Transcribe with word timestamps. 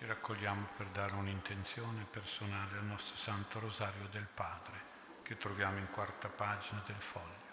ci 0.00 0.06
raccogliamo 0.06 0.66
per 0.78 0.86
dare 0.86 1.12
un'intenzione 1.12 2.06
personale 2.10 2.78
al 2.78 2.86
nostro 2.86 3.16
Santo 3.16 3.60
Rosario 3.60 4.08
del 4.10 4.26
Padre, 4.32 4.80
che 5.22 5.36
troviamo 5.36 5.76
in 5.76 5.90
quarta 5.90 6.28
pagina 6.28 6.82
del 6.86 6.96
foglio. 6.96 7.48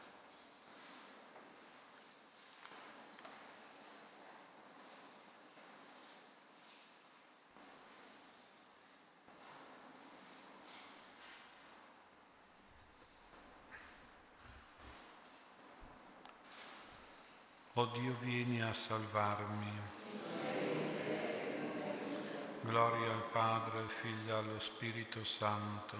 O 17.74 17.86
Dio, 17.88 18.16
vieni 18.22 18.62
a 18.62 18.74
salvarmi. 18.74 19.97
Gloria 22.68 23.12
al 23.14 23.24
Padre, 23.32 23.86
Figlio 24.02 24.36
e 24.36 24.38
allo 24.40 24.60
Spirito 24.60 25.24
Santo. 25.24 25.96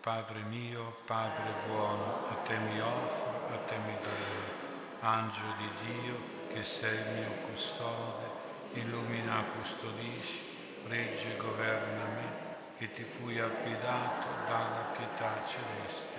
Padre 0.00 0.40
mio, 0.48 0.96
Padre 1.06 1.52
buono, 1.64 2.26
a 2.28 2.34
te 2.44 2.56
mi 2.56 2.80
offro, 2.80 3.54
a 3.54 3.58
te 3.68 3.76
mi 3.76 3.96
dono. 4.02 4.58
Angelo 4.98 5.54
di 5.58 5.68
Dio, 5.86 6.16
che 6.54 6.64
sei 6.64 6.92
il 6.92 7.20
mio 7.20 7.30
custode, 7.46 8.26
illumina, 8.72 9.44
custodisci, 9.54 10.40
regge, 10.88 11.36
governa 11.36 12.04
me 12.06 12.48
che 12.78 12.92
ti 12.94 13.04
fui 13.04 13.38
affidato 13.38 14.26
dalla 14.48 14.92
pietà 14.96 15.34
celeste. 15.46 16.09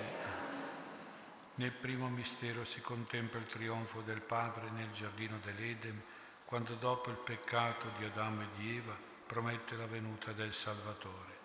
Nel 1.56 1.72
primo 1.72 2.08
mistero 2.10 2.64
si 2.66 2.82
contempla 2.82 3.40
il 3.40 3.48
trionfo 3.48 4.02
del 4.02 4.22
Padre 4.22 4.70
nel 4.72 4.92
giardino 4.92 5.38
dell'Eden, 5.44 6.02
quando 6.46 6.76
dopo 6.76 7.10
il 7.10 7.18
peccato 7.18 7.92
di 7.98 8.06
Adamo 8.06 8.42
e 8.42 8.48
di 8.58 8.78
Eva 8.78 8.96
promette 9.28 9.76
la 9.76 9.86
venuta 9.86 10.32
del 10.32 10.54
Salvatore. 10.54 11.40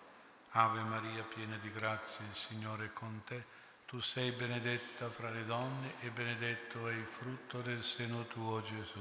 Ave 0.50 0.80
Maria, 0.80 1.22
piena 1.22 1.56
di 1.58 1.70
grazia, 1.70 2.24
il 2.24 2.34
Signore 2.34 2.86
è 2.86 2.92
con 2.92 3.22
te. 3.24 3.44
Tu 3.86 4.00
sei 4.00 4.32
benedetta 4.32 5.10
fra 5.10 5.30
le 5.30 5.44
donne 5.44 5.94
e 6.00 6.10
benedetto 6.10 6.88
è 6.88 6.92
il 6.92 7.06
frutto 7.18 7.60
del 7.60 7.84
seno 7.84 8.24
tuo, 8.26 8.62
Gesù. 8.62 9.00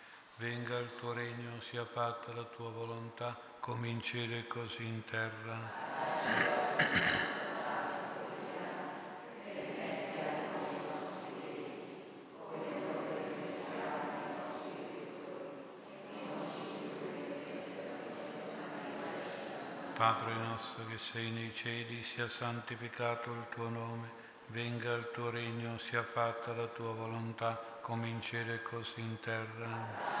venga 0.37 0.77
il 0.77 0.89
tuo 0.99 1.13
regno, 1.13 1.61
sia 1.69 1.85
fatta 1.85 2.33
la 2.33 2.43
tua 2.43 2.69
volontà, 2.69 3.37
come 3.59 3.87
in 3.89 4.01
cielo 4.01 4.35
e 4.35 4.47
così 4.47 4.83
in 4.83 5.03
terra. 5.05 5.69
Padre 20.01 20.33
nostro 20.33 20.87
che 20.87 20.97
sei 20.97 21.29
nei 21.29 21.53
cieli, 21.53 22.01
sia 22.01 22.27
santificato 22.27 23.29
il 23.31 23.45
tuo 23.51 23.69
nome, 23.69 24.09
venga 24.47 24.93
il 24.93 25.11
tuo 25.13 25.29
regno, 25.29 25.77
sia 25.77 26.01
fatta 26.01 26.53
la 26.53 26.65
tua 26.65 26.91
volontà, 26.93 27.79
come 27.81 28.07
in 28.07 28.19
cielo 28.19 28.53
e 28.53 28.63
così 28.63 28.99
in 28.99 29.19
terra. 29.19 30.20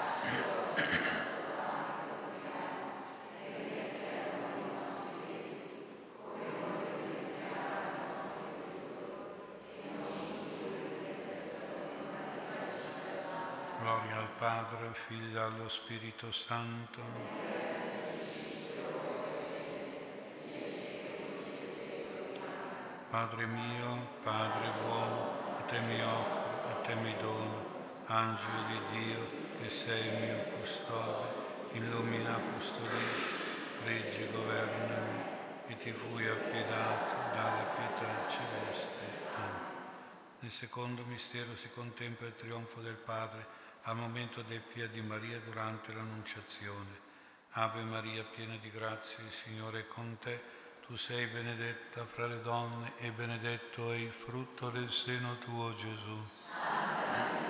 Gloria 13.79 14.17
al 14.17 14.27
Padre, 14.37 14.93
Figlio 15.07 15.39
e 15.39 15.43
allo 15.43 15.69
Spirito 15.69 16.31
Santo. 16.31 17.01
Padre 23.09 23.45
mio, 23.45 24.07
Padre 24.23 24.71
buono, 24.81 25.57
a 25.57 25.61
te 25.63 25.79
mi 25.79 26.01
offro, 26.01 26.69
a 26.69 26.85
te 26.85 26.95
mi 26.95 27.13
dono, 27.19 27.65
angelo 28.05 28.63
di 28.67 28.79
Dio, 28.91 29.50
che 29.61 29.69
sei 29.69 30.07
il 30.07 30.23
mio 30.23 30.43
custode, 30.57 31.27
illumina, 31.73 32.33
custodisci, 32.33 33.85
reggi, 33.85 34.31
governami, 34.31 35.21
e 35.67 35.77
ti 35.77 35.91
fui 35.91 36.27
affidato 36.27 37.35
dalla 37.35 37.75
pietà 37.75 38.27
celeste. 38.27 39.05
Amen. 39.35 39.61
Nel 40.39 40.51
secondo 40.51 41.03
mistero 41.05 41.55
si 41.55 41.69
contempla 41.69 42.25
il 42.27 42.35
trionfo 42.35 42.81
del 42.81 42.95
Padre 42.95 43.45
al 43.83 43.95
momento 43.95 44.41
del 44.41 44.61
Fia 44.73 44.87
di 44.87 45.01
Maria 45.01 45.39
durante 45.39 45.93
l'Annunciazione. 45.93 47.09
Ave 47.51 47.83
Maria, 47.83 48.23
piena 48.23 48.55
di 48.57 48.71
grazia, 48.71 49.23
il 49.23 49.31
Signore 49.31 49.81
è 49.81 49.87
con 49.87 50.17
te. 50.19 50.59
Tu 50.87 50.95
sei 50.97 51.27
benedetta 51.27 52.05
fra 52.05 52.25
le 52.25 52.41
donne 52.41 52.93
e 52.97 53.11
benedetto 53.11 53.91
è 53.91 53.97
il 53.97 54.11
frutto 54.11 54.69
del 54.69 54.91
seno 54.91 55.37
tuo, 55.37 55.75
Gesù. 55.75 57.49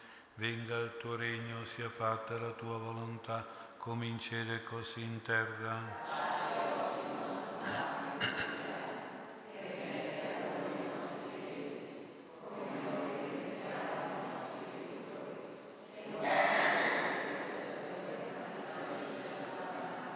venga 0.35 0.77
il 0.77 0.97
tuo 0.99 1.15
regno, 1.15 1.65
sia 1.75 1.89
fatta 1.89 2.37
la 2.37 2.51
tua 2.51 2.77
volontà, 2.77 3.45
come 3.77 4.05
in 4.05 4.19
cielo 4.19 4.53
e 4.53 4.63
così 4.63 5.01
in 5.01 5.21
terra. 5.21 6.29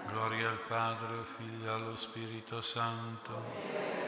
Gloria 0.07 0.49
al 0.49 0.59
Padre, 0.67 1.23
Figlio 1.37 1.65
e 1.65 1.73
allo 1.73 1.95
Spirito 1.97 2.61
Santo. 2.61 4.04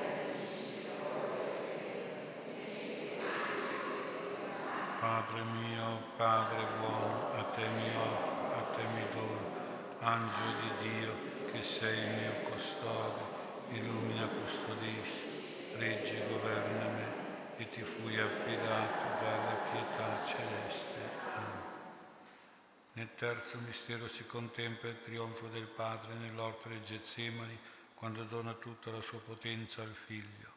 Padre 5.07 5.41
mio, 5.41 6.01
Padre 6.17 6.65
buono, 6.79 7.31
a 7.31 7.43
te 7.55 7.65
mi 7.65 7.95
offro, 7.95 8.55
a 8.57 8.75
te 8.75 8.83
mi 8.83 9.05
dono, 9.13 9.55
angelo 10.01 10.51
di 10.59 10.89
Dio, 10.89 11.13
che 11.49 11.63
sei 11.63 11.97
il 11.97 12.09
mio 12.09 12.31
custode, 12.49 13.21
illumina, 13.69 14.27
custodisci, 14.27 15.77
reggi, 15.77 16.27
governa 16.27 16.87
me, 16.89 17.05
e 17.55 17.69
ti 17.69 17.83
fui 17.83 18.19
affidato 18.19 19.23
dalla 19.23 19.55
pietà 19.71 20.25
celeste. 20.25 20.99
Amen. 21.35 21.61
Nel 22.91 23.09
terzo 23.15 23.59
mistero 23.59 24.09
si 24.09 24.25
contempla 24.25 24.89
il 24.89 25.01
trionfo 25.05 25.47
del 25.47 25.67
Padre 25.67 26.15
nell'orto 26.15 26.67
del 26.67 26.83
Getsemani, 26.83 27.57
quando 27.93 28.25
dona 28.25 28.51
tutta 28.55 28.91
la 28.91 29.01
sua 29.01 29.19
potenza 29.19 29.81
al 29.81 29.95
Figlio. 30.05 30.51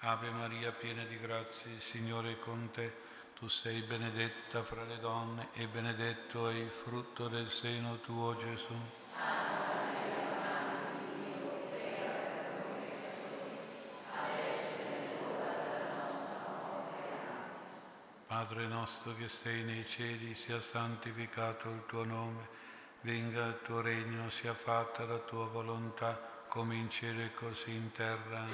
Ave 0.00 0.28
Maria, 0.28 0.72
piena 0.72 1.04
di 1.04 1.18
grazie, 1.18 1.72
il 1.72 1.80
Signore 1.80 2.32
è 2.32 2.38
con 2.40 2.70
te. 2.70 3.12
Tu 3.38 3.48
sei 3.48 3.82
benedetta 3.82 4.62
fra 4.62 4.84
le 4.84 4.98
donne 5.00 5.48
e 5.52 5.66
benedetto 5.66 6.48
è 6.48 6.54
il 6.54 6.70
frutto 6.70 7.28
del 7.28 7.50
seno 7.50 7.98
tuo, 8.00 8.36
Gesù. 8.36 8.74
Padre 18.26 18.66
nostro 18.66 19.14
che 19.16 19.28
sei 19.28 19.62
nei 19.64 19.86
cieli, 19.88 20.34
sia 20.34 20.60
santificato 20.60 21.68
il 21.68 21.82
tuo 21.86 22.04
nome, 22.04 22.48
venga 23.02 23.46
il 23.46 23.60
tuo 23.62 23.80
regno, 23.80 24.30
sia 24.30 24.54
fatta 24.54 25.04
la 25.04 25.18
tua 25.18 25.46
volontà, 25.46 26.46
come 26.48 26.76
in 26.76 26.88
cielo 26.88 27.20
e 27.20 27.34
così 27.34 27.70
in 27.72 27.90
terra. 27.92 28.46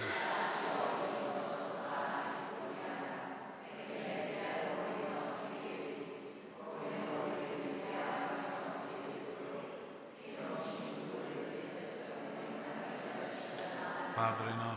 Padre 14.14 14.52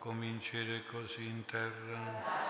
come 0.00 0.24
in 0.24 0.40
cielo 0.40 0.76
e 0.76 0.82
così 0.86 1.26
in 1.26 1.44
terra. 1.44 2.48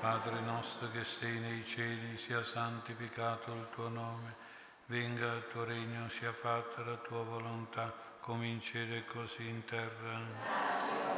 Padre 0.00 0.40
nostro 0.42 0.90
che 0.92 1.02
sei 1.18 1.40
nei 1.40 1.66
cieli, 1.66 2.16
sia 2.18 2.44
santificato 2.44 3.52
il 3.52 3.66
tuo 3.74 3.88
nome, 3.88 4.36
venga 4.86 5.34
il 5.34 5.48
tuo 5.50 5.64
regno, 5.64 6.08
sia 6.08 6.32
fatta 6.32 6.84
la 6.84 6.96
tua 6.98 7.24
volontà, 7.24 7.92
come 8.20 8.46
in 8.46 8.62
cielo 8.62 8.94
e 8.94 9.04
così 9.04 9.48
in 9.48 9.64
terra. 9.64 11.17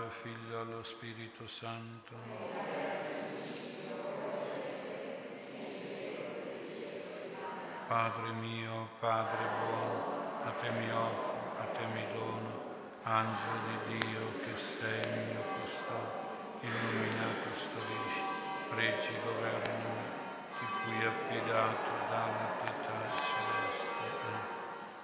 Figlio 0.11 0.59
allo 0.59 0.83
Spirito 0.83 1.47
Santo. 1.47 2.13
Padre 7.87 8.31
mio, 8.33 8.89
Padre 8.99 9.43
buono, 9.59 10.43
a 10.43 10.51
te 10.51 10.69
mi 10.69 10.91
offro, 10.91 11.55
a 11.59 11.65
te 11.75 11.85
mi 11.85 12.05
dono, 12.13 12.51
angelo 13.03 13.57
di 13.87 13.97
Dio 13.99 14.39
che 14.39 14.53
sei 14.79 14.99
il 14.99 15.19
mio 15.31 15.43
custode, 15.55 16.67
illuminato 16.67 17.49
custodisci, 17.49 18.21
pregi 18.69 19.13
governo, 19.23 19.89
ti 20.59 20.65
fui 20.83 21.05
affidato 21.05 21.89
dalla 22.09 22.49
pietà 22.63 22.99
celeste. 23.17 24.29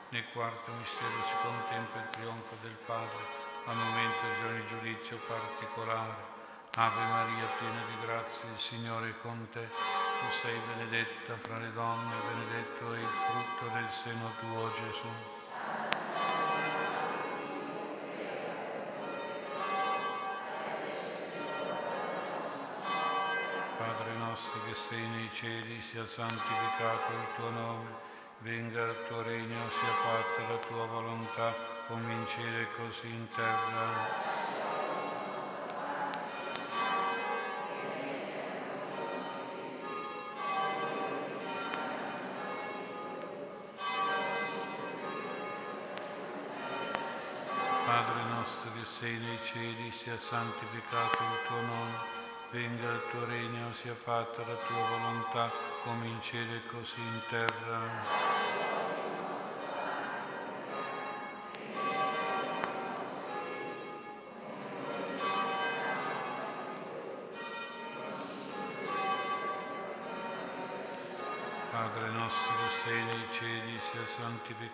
Nel 0.09 0.25
quarto 0.33 0.71
mistero 0.73 1.25
si 1.25 1.33
contempla 1.41 2.01
il 2.01 2.09
trionfo 2.11 2.55
del 2.61 2.77
Padre 2.85 3.46
al 3.67 3.75
momento 3.75 4.25
del 4.25 4.35
giorno 4.39 4.57
di 4.57 4.65
giudizio 4.67 5.19
particolare. 5.27 6.35
Ave 6.75 7.05
Maria, 7.05 7.45
piena 7.59 7.83
di 7.85 8.05
grazia, 8.05 8.49
il 8.49 8.59
Signore 8.59 9.09
è 9.09 9.13
con 9.21 9.47
te. 9.51 9.67
Tu 9.67 10.37
sei 10.41 10.59
benedetta 10.73 11.35
fra 11.41 11.59
le 11.59 11.71
donne, 11.73 12.15
benedetto 12.27 12.93
è 12.93 12.99
il 12.99 13.07
frutto 13.07 13.73
del 13.73 13.89
seno 13.91 14.31
tuo, 14.39 14.71
Gesù. 14.73 15.35
che 24.67 24.75
sei 24.89 25.07
nei 25.07 25.29
cieli, 25.31 25.81
sia 25.81 26.05
santificato 26.07 27.11
il 27.13 27.27
tuo 27.35 27.49
nome, 27.49 27.89
venga 28.39 28.83
il 28.83 28.95
tuo 29.07 29.21
regno, 29.21 29.69
sia 29.69 29.93
fatta 30.03 30.51
la 30.51 30.57
tua 30.67 30.85
volontà, 30.85 31.76
come 31.87 32.13
in 32.13 32.27
cielo 32.27 32.57
e 32.57 32.67
così 32.75 33.07
in 33.07 33.27
terra. 33.35 34.35
Padre 47.85 48.23
nostro 48.29 48.71
che 48.73 48.85
sei 48.99 49.17
nei 49.17 49.39
cieli, 49.43 49.91
sia 49.91 50.17
santificato 50.17 51.23
il 51.23 51.47
tuo 51.47 51.61
nome 51.61 52.15
venga 52.51 52.91
il 52.91 53.01
tuo 53.11 53.25
regno, 53.25 53.73
sia 53.73 53.95
fatta 53.95 54.39
la 54.45 54.55
tua 54.55 54.87
volontà, 54.89 55.51
come 55.83 56.07
così 56.69 56.99
in 56.99 57.21
terra. 57.29 58.26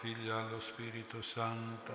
Figlio 0.00 0.36
e 0.36 0.40
allo 0.40 0.60
Spirito 0.60 1.22
Santo 1.22 1.92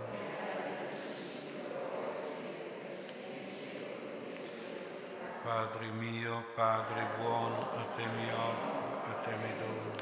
Padre 5.44 5.88
mio, 5.88 6.46
Padre 6.56 7.04
buono, 7.18 7.72
a 7.78 7.84
te 7.96 8.06
mi 8.06 8.30
offro, 8.32 9.06
a 9.06 9.14
te 9.24 9.36
mi 9.36 9.58
dono, 9.58 9.96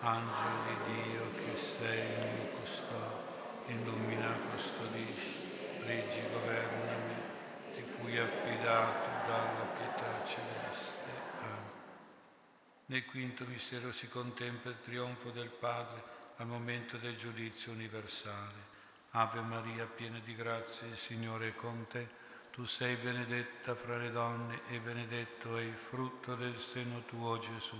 angelo 0.00 0.62
di 0.66 0.92
Dio 0.92 1.32
che 1.32 1.56
sei 1.78 1.98
il 1.98 2.28
mio 2.34 2.48
custode, 2.58 3.72
illumina, 3.72 4.36
custodisci, 4.50 5.80
reggi, 5.84 6.22
governami, 6.30 7.14
ti 7.74 7.82
fui 7.82 8.18
affidato 8.18 9.08
dalla 9.26 9.66
pietà 9.76 10.26
celeste. 10.26 11.10
Amen. 11.40 11.70
Nel 12.86 13.04
quinto 13.06 13.44
mistero 13.46 13.92
si 13.92 14.08
contempla 14.08 14.70
il 14.70 14.80
trionfo 14.82 15.30
del 15.30 15.50
Padre 15.50 16.15
al 16.36 16.46
momento 16.46 16.96
del 16.96 17.16
giudizio 17.16 17.72
universale. 17.72 18.74
Ave 19.12 19.40
Maria, 19.40 19.86
piena 19.86 20.18
di 20.24 20.34
grazia, 20.34 20.86
il 20.86 20.96
Signore 20.96 21.48
è 21.48 21.54
con 21.54 21.86
te 21.88 22.24
tu 22.56 22.64
sei 22.64 22.96
benedetta 22.96 23.74
fra 23.74 23.98
le 23.98 24.10
donne 24.10 24.62
e 24.70 24.78
benedetto 24.78 25.58
è 25.58 25.60
il 25.60 25.74
frutto 25.74 26.34
del 26.36 26.58
seno 26.58 27.02
tuo, 27.04 27.38
Gesù. 27.38 27.76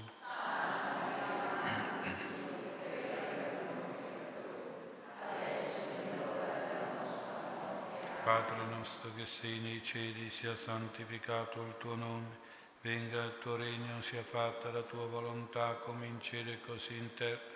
Padre 8.23 8.67
nostro 8.67 9.15
che 9.15 9.25
sei 9.25 9.61
nei 9.61 9.83
cieli, 9.83 10.29
sia 10.29 10.55
santificato 10.57 11.63
il 11.63 11.75
tuo 11.79 11.95
nome, 11.95 12.37
venga 12.83 13.25
il 13.25 13.39
tuo 13.41 13.57
regno, 13.57 14.03
sia 14.03 14.25
fatta 14.25 14.71
la 14.71 14.83
tua 14.83 15.07
volontà 15.07 15.73
come 15.87 16.05
in 16.05 16.21
cielo 16.21 16.51
e 16.51 16.61
così 16.61 16.99
in 16.99 17.15
terra. 17.15 17.56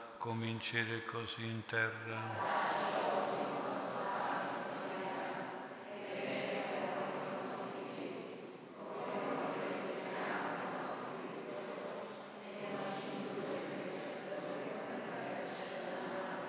come 0.21 0.45
in 0.45 0.61
cielo 0.61 0.93
e 0.93 1.03
così 1.05 1.43
in 1.43 1.65
terra. 1.65 2.19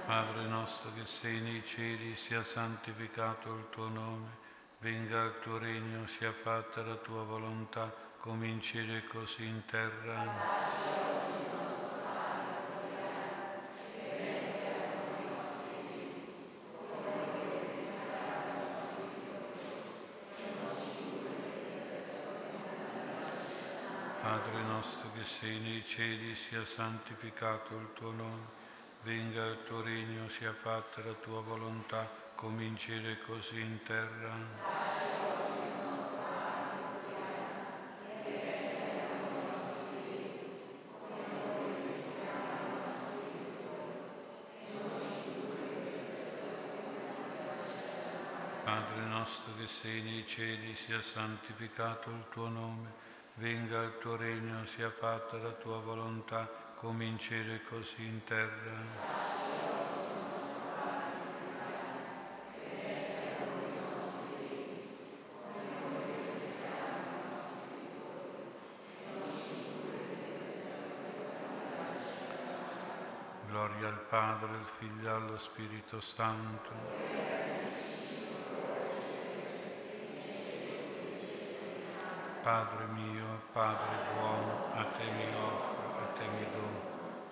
Padre 0.05 0.47
nostro 0.47 0.93
che 0.93 1.07
sei 1.21 1.41
nei 1.41 1.65
cieli, 1.67 2.15
sia 2.17 2.45
santificato 2.45 3.55
il 3.57 3.67
tuo 3.71 3.89
nome 3.89 4.41
venga 4.83 5.23
il 5.23 5.39
tuo 5.43 5.59
regno, 5.59 6.09
sia 6.19 6.33
fatta 6.43 6.83
la 6.83 6.97
tua 6.97 7.23
volontà, 7.23 7.95
come 8.19 8.49
così 9.07 9.45
in 9.45 9.63
terra. 9.67 11.21
Padre 24.21 24.63
nostro 24.63 25.13
che 25.15 25.25
sei 25.25 25.61
nei 25.61 25.82
cieli, 25.95 26.35
sia 26.49 26.65
santificato 26.75 27.77
il 27.77 27.93
tuo 27.93 28.13
nome, 28.13 28.47
venga 29.03 29.45
il 29.45 29.59
tuo 29.67 29.83
regno, 29.83 30.27
sia 30.39 30.55
fatta 30.55 31.03
la 31.05 31.13
tua 31.13 31.43
volontà 31.43 32.09
come 32.35 32.73
così 33.27 33.61
in 33.61 33.79
terra. 33.83 34.31
Padre 48.65 49.05
nostro 49.05 49.53
che 49.59 49.67
sei 49.83 50.01
nei 50.01 50.27
cieli, 50.27 50.75
sia 50.87 51.03
santificato 51.03 52.09
il 52.09 52.25
tuo 52.31 52.49
nome, 52.49 53.12
venga 53.43 53.83
il 53.83 53.99
tuo 53.99 54.15
regno, 54.15 54.65
sia 54.77 54.89
fatta 54.89 55.37
la 55.37 55.51
tua 55.51 55.79
volontà, 55.81 56.49
come 56.77 57.05
in 57.07 57.19
cielo 57.19 57.55
e 57.55 57.65
così 57.69 58.05
in 58.05 58.23
terra. 58.23 59.11
Gloria 73.49 73.89
al 73.89 74.07
Padre, 74.09 74.49
al 74.51 74.67
Figlio 74.79 75.09
e 75.09 75.13
allo 75.13 75.39
Spirito 75.39 76.01
Santo. 76.01 77.52
Padre 82.43 82.87
mio, 82.87 83.43
Padre 83.53 83.97
buono, 84.15 84.73
a 84.75 84.85
te 84.97 85.05
mi 85.05 85.27
offro, 85.35 85.99
a 85.99 86.19
te 86.19 86.27
mi 86.27 86.47
do, 86.51 86.69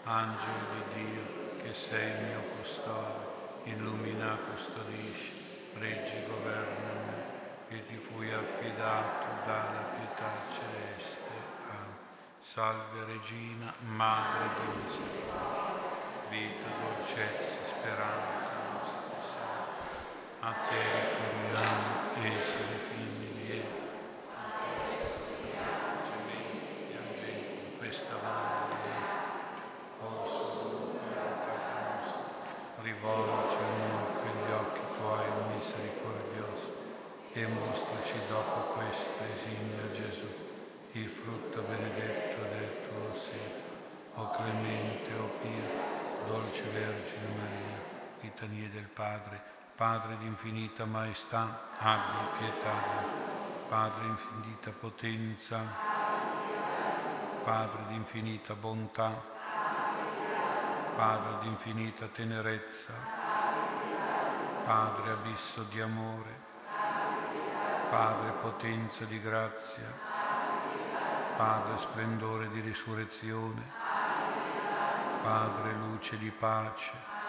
angelo 0.04 0.66
di 0.72 0.82
Dio, 0.94 1.62
che 1.62 1.72
sei 1.72 2.10
il 2.10 2.24
mio 2.26 2.40
custode, 2.56 3.26
illumina, 3.64 4.36
custodisci, 4.36 5.72
reggi, 5.78 6.26
governami, 6.28 7.22
che 7.68 7.86
ti 7.86 7.96
fui 7.96 8.32
affidato 8.32 9.26
dalla 9.44 9.94
pietà 9.96 10.30
celeste. 10.52 11.34
Amen. 11.68 11.96
Salve 12.40 13.04
Regina, 13.04 13.74
Madre 13.80 14.48
di 14.54 14.76
misericordia 14.76 16.00
vita, 16.30 16.68
dolcezza, 16.78 17.74
speranza 17.74 18.54
nostra. 18.70 19.50
A 20.38 20.52
te 20.68 20.78
ricorriamo, 20.78 21.90
essere 22.22 22.76
figli 22.86 23.18
di 23.18 23.46
Dio. 23.46 23.88
Gementi, 26.06 26.86
piangenti 26.86 27.66
in 27.66 27.78
questa 27.78 28.14
valle 28.22 28.76
di 28.78 28.94
posso 29.98 30.98
rivolgi 32.82 33.56
a 33.56 33.70
noi 33.76 34.06
quegli 34.22 34.52
occhi 34.52 34.80
tuoi 34.96 35.26
misericordiosi 35.50 36.68
e 37.32 37.46
mostraci 37.46 38.18
dopo 38.28 38.78
questa 38.78 39.24
esimia 39.34 39.90
Gesù, 39.94 40.28
il 40.92 41.08
frutto 41.08 41.62
benedetto 41.62 42.42
del 42.42 42.70
tuo 42.86 43.12
seno. 43.18 43.68
O 44.14 44.30
clemente, 44.32 45.12
o 45.14 45.28
pio, 45.40 46.00
dolce 46.26 46.62
Vergine 46.72 47.28
Maria, 47.38 47.78
litanie 48.20 48.68
del 48.70 48.88
Padre, 49.80 50.18
di 50.18 50.26
infinita 50.26 50.84
maestà, 50.84 51.70
abbi 51.78 52.36
pietà, 52.36 52.74
Padre 53.66 54.02
di 54.02 54.08
infinita 54.08 54.72
potenza, 54.72 55.58
Padre 57.42 57.86
di 57.88 57.94
infinita 57.94 58.52
bontà, 58.52 59.22
Padre 60.94 61.38
di 61.40 61.46
infinita 61.46 62.08
tenerezza, 62.08 62.92
Padre 64.66 65.12
abisso 65.12 65.62
di 65.70 65.80
amore, 65.80 66.38
Padre 67.88 68.32
potenza 68.32 69.06
di 69.06 69.18
grazia, 69.18 69.94
Padre 71.38 71.78
splendore 71.78 72.50
di 72.50 72.60
risurrezione, 72.60 73.62
Padre 75.22 75.72
luce 75.72 76.18
di 76.18 76.30
pace, 76.30 77.19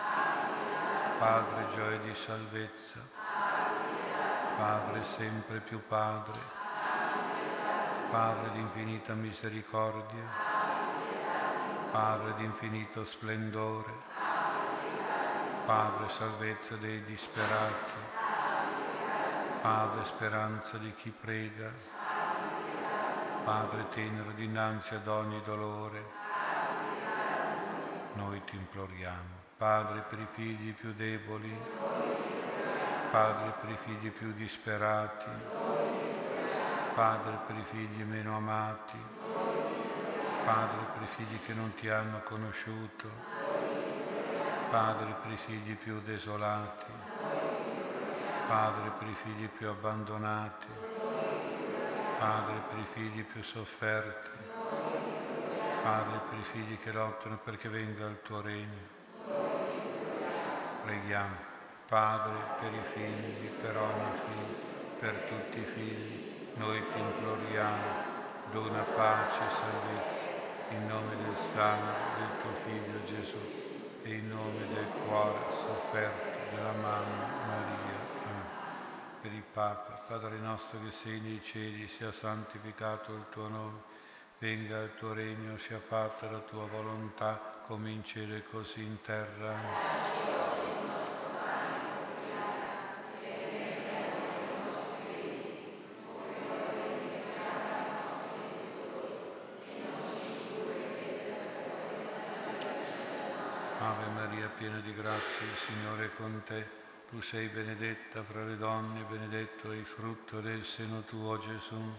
Padre 1.21 1.67
gioia 1.75 1.99
di 1.99 2.15
salvezza, 2.15 2.99
Padre 4.57 5.03
sempre 5.03 5.59
più 5.59 5.79
Padre, 5.87 6.39
Padre 8.09 8.49
di 8.53 8.59
infinita 8.59 9.13
misericordia, 9.13 10.23
Padre 11.91 12.33
di 12.37 12.43
infinito 12.43 13.05
splendore, 13.05 13.91
Padre 15.67 16.09
salvezza 16.09 16.75
dei 16.77 17.03
disperati, 17.03 17.99
Padre 19.61 20.03
speranza 20.05 20.77
di 20.77 20.91
chi 20.95 21.11
prega, 21.11 21.71
Padre 23.43 23.89
tenero 23.89 24.31
dinanzi 24.31 24.95
ad 24.95 25.07
ogni 25.07 25.39
dolore, 25.43 26.03
noi 28.15 28.43
ti 28.45 28.55
imploriamo. 28.55 29.40
Padre 29.61 30.03
per 30.09 30.17
i 30.17 30.27
figli 30.31 30.73
più 30.73 30.91
deboli, 30.95 31.55
Padre 33.11 33.53
per 33.61 33.69
i 33.69 33.77
figli 33.85 34.09
più 34.09 34.33
disperati, 34.33 35.29
Padre 36.95 37.37
per 37.45 37.55
i 37.57 37.63
figli 37.69 38.01
meno 38.01 38.37
amati, 38.37 38.97
Padre 40.43 40.85
per 40.93 41.03
i 41.03 41.05
figli 41.05 41.39
che 41.45 41.53
non 41.53 41.75
ti 41.75 41.89
hanno 41.89 42.23
conosciuto, 42.23 43.07
Padre 44.71 45.13
per 45.21 45.31
i 45.31 45.37
figli 45.37 45.75
più 45.75 46.01
desolati, 46.01 46.91
Padre 48.47 48.89
per 48.97 49.07
i 49.09 49.13
figli 49.13 49.47
più 49.47 49.69
abbandonati, 49.69 50.65
Padre 52.17 52.55
per 52.67 52.79
i 52.79 52.87
figli 52.93 53.23
più 53.25 53.43
sofferti, 53.43 54.29
Padre 55.83 56.19
per 56.31 56.39
i 56.39 56.43
figli 56.45 56.79
che 56.79 56.91
lottano 56.91 57.37
perché 57.43 57.69
venga 57.69 58.07
il 58.07 58.19
tuo 58.23 58.41
regno. 58.41 59.00
Preghiamo. 60.83 61.49
Padre, 61.87 62.33
per 62.59 62.73
i 62.73 62.83
figli, 62.93 63.47
per 63.61 63.77
ogni 63.77 64.19
figlio, 64.25 64.69
per 64.99 65.15
tutti 65.27 65.59
i 65.59 65.65
figli, 65.65 66.49
noi 66.55 66.81
ti 66.91 66.99
imploriamo, 66.99 67.83
dona 68.51 68.81
pace 68.81 69.43
e 69.43 69.49
salvezza, 69.49 70.29
in 70.69 70.87
nome 70.87 71.15
del 71.17 71.35
sangue 71.53 71.91
del 72.17 72.41
tuo 72.41 72.53
Figlio 72.63 73.03
Gesù 73.05 73.39
e 74.03 74.13
in 74.13 74.29
nome 74.29 74.67
del 74.73 74.87
cuore 75.05 75.39
sofferto 75.65 76.55
della 76.55 76.71
Mamma 76.71 77.27
Maria. 77.45 77.99
Amen. 78.23 78.45
Per 79.21 79.33
il 79.33 79.43
Papa, 79.51 80.03
Padre 80.07 80.37
nostro 80.37 80.79
che 80.83 80.91
sei 80.91 81.19
nei 81.19 81.41
cieli, 81.43 81.87
sia 81.89 82.11
santificato 82.11 83.13
il 83.13 83.25
tuo 83.31 83.47
nome, 83.47 83.79
venga 84.39 84.79
il 84.79 84.95
tuo 84.95 85.13
regno, 85.13 85.57
sia 85.57 85.79
fatta 85.79 86.29
la 86.31 86.39
tua 86.39 86.65
volontà, 86.67 87.50
come 87.71 87.89
in 87.89 88.03
cielo 88.03 88.35
e 88.35 88.43
così 88.51 88.81
in 88.81 88.97
terra. 89.01 89.55
Ave 103.79 104.05
Maria, 104.15 104.49
piena 104.57 104.79
di 104.81 104.93
grazia, 104.93 105.15
il 105.15 105.57
Signore 105.65 106.05
è 106.07 106.09
con 106.17 106.41
te. 106.45 106.67
Tu 107.09 107.21
sei 107.21 107.47
benedetta 107.47 108.21
fra 108.21 108.43
le 108.43 108.57
donne, 108.57 109.05
benedetto 109.07 109.71
è 109.71 109.77
il 109.77 109.85
frutto 109.85 110.41
del 110.41 110.65
seno 110.65 111.03
tuo, 111.03 111.39
Gesù. 111.39 111.93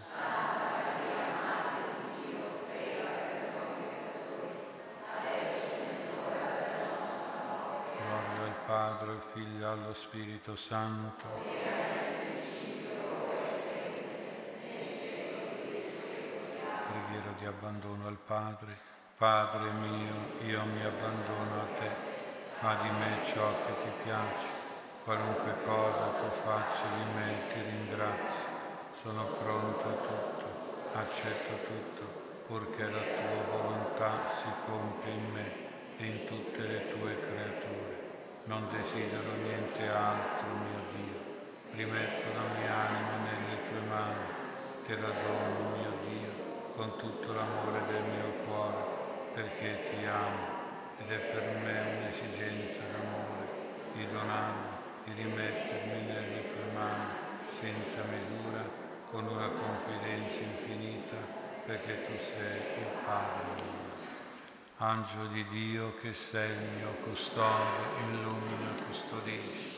Gloria 8.03 8.43
al 8.43 8.55
Padre, 8.65 9.11
al 9.11 9.21
Figlio 9.33 9.62
e 9.62 9.62
allo 9.73 9.93
Spirito 9.95 10.55
Santo. 10.55 11.25
Preghiera 16.87 17.31
di 17.39 17.45
abbandono 17.45 18.07
al 18.07 18.17
Padre. 18.27 18.77
Padre 19.17 19.71
mio, 19.71 20.13
io 20.45 20.63
mi 20.65 20.83
abbandono 20.83 21.61
a 21.61 21.65
te, 21.79 21.89
fa 22.59 22.77
di 22.83 22.89
me 22.89 23.33
ciò 23.33 23.47
che 23.65 23.73
ti 23.81 24.03
piace, 24.03 24.47
qualunque 25.05 25.53
cosa 25.65 26.05
tu 26.19 26.29
faccia 26.43 26.87
di 26.93 27.05
me 27.15 27.31
ti 27.53 27.61
ringrazio, 27.61 28.45
sono 29.01 29.23
pronto 29.41 29.87
a 29.87 29.95
tutto, 30.05 30.97
accetto 30.97 31.53
tutto, 31.65 32.45
purché 32.47 32.83
la 32.83 33.01
tua 33.01 33.57
volontà 33.57 34.11
si 34.29 34.49
compia 34.67 35.13
in 35.13 35.31
me 35.31 35.51
e 35.97 36.05
in 36.05 36.27
tutte 36.27 36.61
le 36.61 36.91
tue 36.91 37.17
creature. 37.27 38.12
Non 38.45 38.67
desidero 38.69 39.31
niente 39.41 39.87
altro, 39.87 40.47
mio 40.47 40.83
Dio, 40.91 41.19
rimetto 41.75 42.27
la 42.35 42.59
mia 42.59 42.75
anima 42.75 43.15
nelle 43.23 43.55
tue 43.69 43.79
mani, 43.87 44.25
te 44.85 44.99
la 44.99 45.07
dono, 45.07 45.77
mio 45.77 45.93
Dio, 46.07 46.31
con 46.75 46.97
tutto 46.97 47.31
l'amore 47.31 47.79
del 47.87 48.03
mio 48.03 48.31
cuore 48.45 49.03
perché 49.33 49.89
ti 49.89 50.05
amo 50.05 50.61
ed 50.99 51.09
è 51.09 51.17
per 51.17 51.43
me 51.63 51.79
un'esigenza 51.97 52.83
d'amore 52.91 53.47
di 53.93 54.07
donarmi, 54.11 54.67
di 55.05 55.13
rimettermi 55.23 56.01
nelle 56.05 56.53
tue 56.53 56.71
mani 56.73 57.11
senza 57.59 58.03
misura, 58.11 58.61
con 59.09 59.25
una 59.25 59.47
confidenza 59.47 60.37
infinita, 60.39 61.15
perché 61.65 62.05
tu 62.05 62.11
sei 62.17 62.81
il 62.81 62.87
Padre 63.05 63.63
mio. 63.63 63.82
Angelo 64.83 65.27
di 65.27 65.47
Dio 65.47 65.95
che 66.01 66.13
sei 66.13 66.51
il 66.51 66.61
mio 66.75 66.93
custode, 67.03 68.01
illumina 68.01 68.71
e 68.71 68.83
custodisci. 68.83 69.71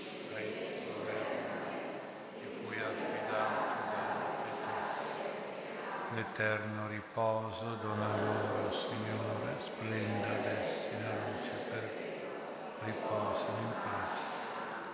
l'eterno 6.15 6.87
riposo, 6.87 7.75
dona 7.75 8.15
loro, 8.15 8.71
Signore, 8.71 9.59
splenda 9.59 10.33
ad 10.33 10.47
essi 10.47 10.99
la 11.01 11.13
luce 11.13 11.55
per 11.69 11.91
riposino 12.79 13.59
in 13.59 13.73
pace. 13.83 14.23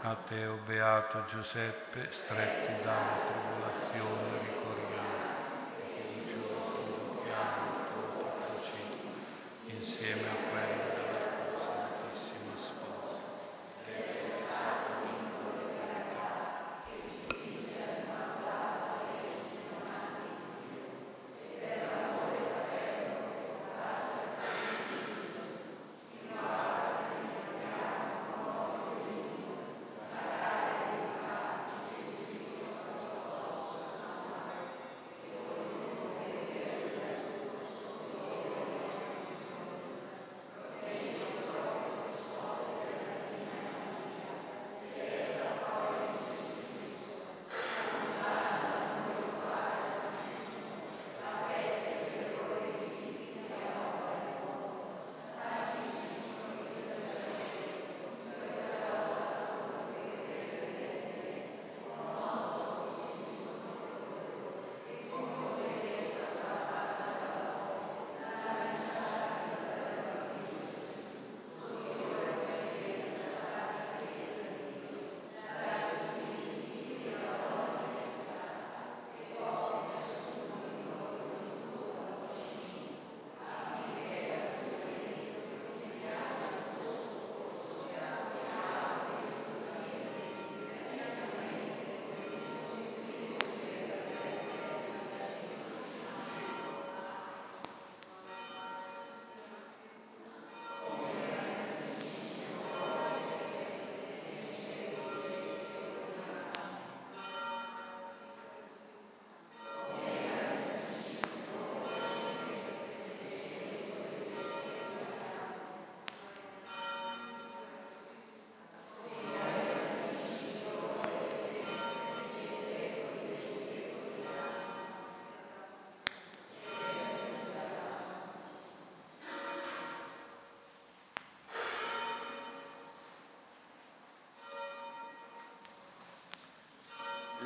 A 0.04 0.16
te, 0.16 0.46
o 0.46 0.58
Beato 0.66 1.26
Giuseppe, 1.26 2.10
stretti 2.12 2.82
dalla 2.82 3.20
tribolazione, 3.28 4.40
ricordiamo 4.40 4.61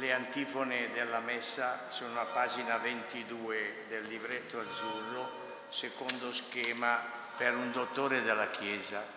Le 0.05 0.13
antifone 0.13 0.91
della 0.93 1.17
messa 1.17 1.87
sono 1.89 2.19
a 2.19 2.25
pagina 2.25 2.77
22 2.77 3.85
del 3.87 4.03
libretto 4.03 4.59
azzurro, 4.59 5.65
secondo 5.69 6.31
schema 6.31 7.01
per 7.35 7.55
un 7.55 7.71
dottore 7.71 8.21
della 8.21 8.51
Chiesa. 8.51 9.14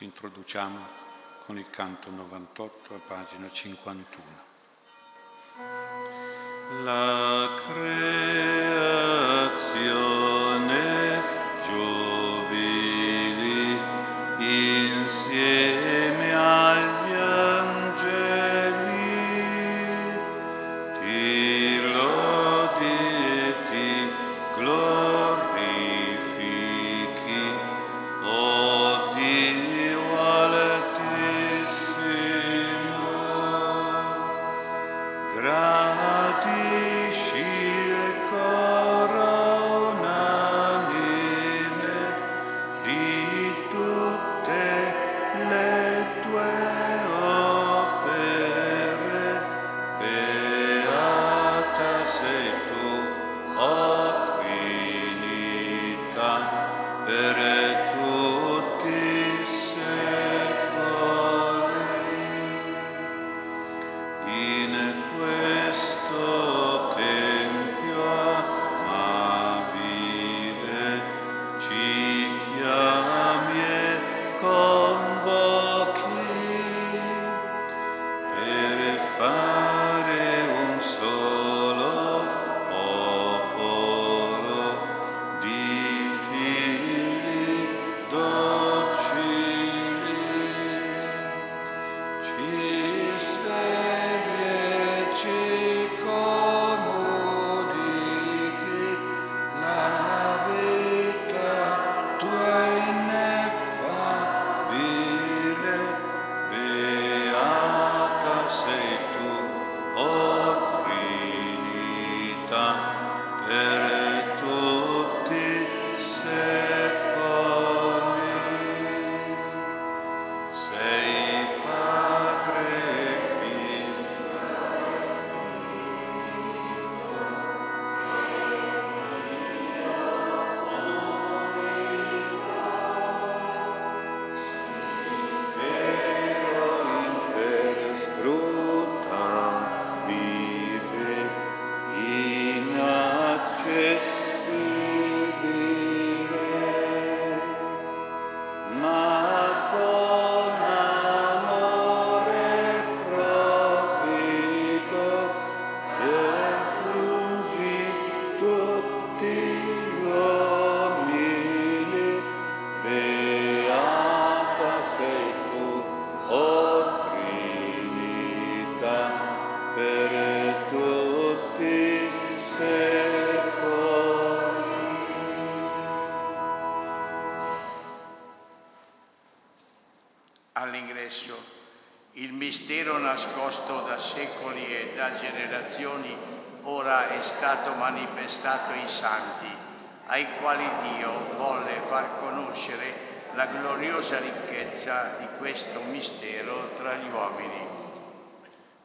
Ci 0.00 0.06
introduciamo 0.06 0.78
con 1.44 1.58
il 1.58 1.68
canto 1.68 2.10
98 2.10 2.94
a 2.94 3.00
pagina 3.06 3.50
51. 3.50 4.24
La 6.84 7.46
creazione 7.66 8.39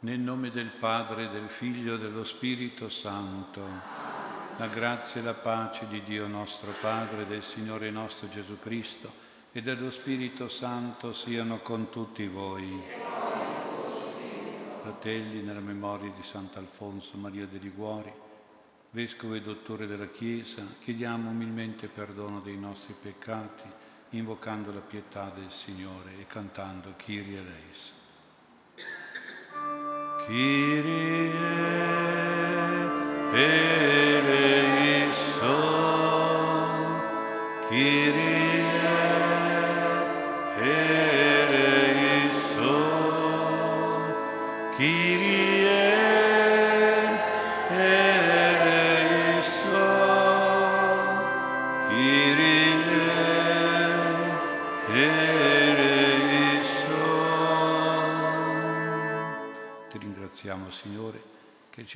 Nel 0.05 0.19
nome 0.19 0.51
del 0.51 0.69
Padre, 0.69 1.31
del 1.31 1.49
Figlio 1.49 1.95
e 1.95 1.97
dello 1.97 2.23
Spirito 2.23 2.89
Santo, 2.89 3.59
la 4.55 4.67
grazia 4.67 5.19
e 5.19 5.23
la 5.23 5.33
pace 5.33 5.87
di 5.87 6.03
Dio 6.03 6.27
nostro 6.27 6.71
Padre, 6.79 7.25
del 7.25 7.41
Signore 7.41 7.89
nostro 7.89 8.29
Gesù 8.29 8.59
Cristo 8.59 9.11
e 9.51 9.63
dello 9.63 9.89
Spirito 9.89 10.47
Santo 10.47 11.11
siano 11.11 11.57
con 11.61 11.89
tutti 11.89 12.27
voi. 12.27 12.83
Fratelli, 14.83 15.41
nella 15.41 15.59
memoria 15.59 16.11
di 16.15 16.21
Sant'Alfonso 16.21 17.17
Maria 17.17 17.47
de 17.47 17.57
Liguori, 17.57 18.13
Vescovo 18.91 19.33
e 19.33 19.41
Dottore 19.41 19.87
della 19.87 20.09
Chiesa, 20.09 20.61
chiediamo 20.83 21.31
umilmente 21.31 21.87
perdono 21.87 22.41
dei 22.41 22.59
nostri 22.59 22.93
peccati, 22.93 23.67
invocando 24.11 24.71
la 24.71 24.81
pietà 24.81 25.31
del 25.33 25.49
Signore 25.49 26.19
e 26.19 26.27
cantando 26.27 26.93
Kyrie 26.95 27.39
eleison. 27.39 28.04
Kyrie 30.27 31.35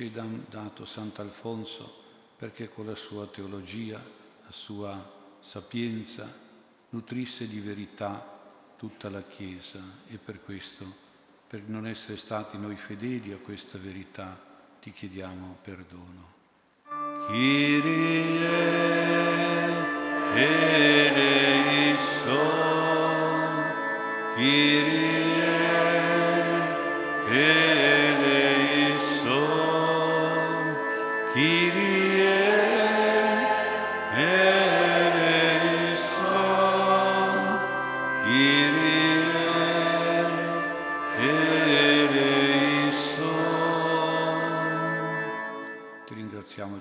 ci 0.00 0.10
hai 0.16 0.44
dato 0.48 0.86
Sant'Alfonso 0.86 1.98
perché 2.38 2.70
con 2.70 2.86
la 2.86 2.94
sua 2.94 3.26
teologia, 3.26 3.98
la 3.98 4.50
sua 4.50 5.36
sapienza, 5.40 6.26
nutrisse 6.88 7.46
di 7.46 7.60
verità 7.60 8.38
tutta 8.78 9.10
la 9.10 9.22
Chiesa 9.22 9.78
e 10.08 10.16
per 10.16 10.42
questo, 10.42 10.86
per 11.46 11.64
non 11.66 11.86
essere 11.86 12.16
stati 12.16 12.56
noi 12.56 12.76
fedeli 12.76 13.32
a 13.32 13.36
questa 13.36 13.76
verità, 13.76 14.40
ti 14.80 14.90
chiediamo 14.90 15.58
perdono. 15.60 16.32
Kyrie 17.26 18.38
eleison, 20.34 21.60
Kyrie 24.34 25.39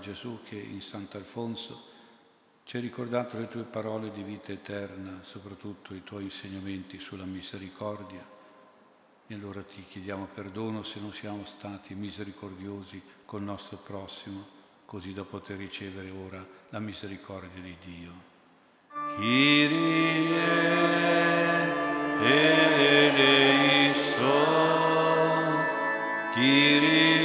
Gesù 0.09 0.39
che 0.43 0.55
in 0.55 0.81
Sant'Alfonso 0.81 1.85
ci 2.63 2.77
hai 2.77 2.81
ricordato 2.81 3.37
le 3.37 3.47
tue 3.47 3.61
parole 3.61 4.09
di 4.11 4.23
vita 4.23 4.51
eterna, 4.51 5.19
soprattutto 5.21 5.93
i 5.93 6.03
tuoi 6.03 6.23
insegnamenti 6.23 6.97
sulla 6.97 7.25
misericordia. 7.25 8.27
E 9.27 9.33
allora 9.35 9.61
ti 9.61 9.85
chiediamo 9.87 10.29
perdono 10.33 10.81
se 10.81 10.99
non 10.99 11.13
siamo 11.13 11.45
stati 11.45 11.93
misericordiosi 11.93 12.99
col 13.23 13.43
nostro 13.43 13.77
prossimo, 13.77 14.47
così 14.85 15.13
da 15.13 15.23
poter 15.23 15.57
ricevere 15.57 16.09
ora 16.09 16.43
la 16.69 16.79
misericordia 16.79 17.61
di 17.61 17.77
Dio. 17.79 18.11
Kyrie 19.15 20.37
eleison, 23.59 24.39
Kyrie 26.33 27.18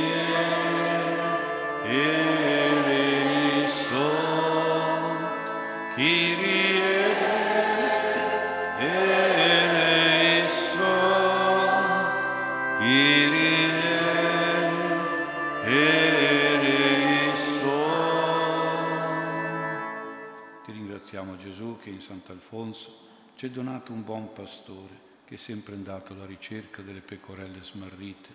che 21.85 21.91
in 21.91 22.01
Sant'Alfonso 22.01 23.03
ha 23.39 23.49
donato 23.49 23.93
un 23.93 24.03
buon 24.03 24.33
pastore 24.33 25.03
che 25.27 25.35
è 25.35 25.39
sempre 25.39 25.75
andato 25.75 26.15
alla 26.15 26.25
ricerca 26.25 26.81
delle 26.81 27.03
pecorelle 27.03 27.63
smarrite. 27.63 28.29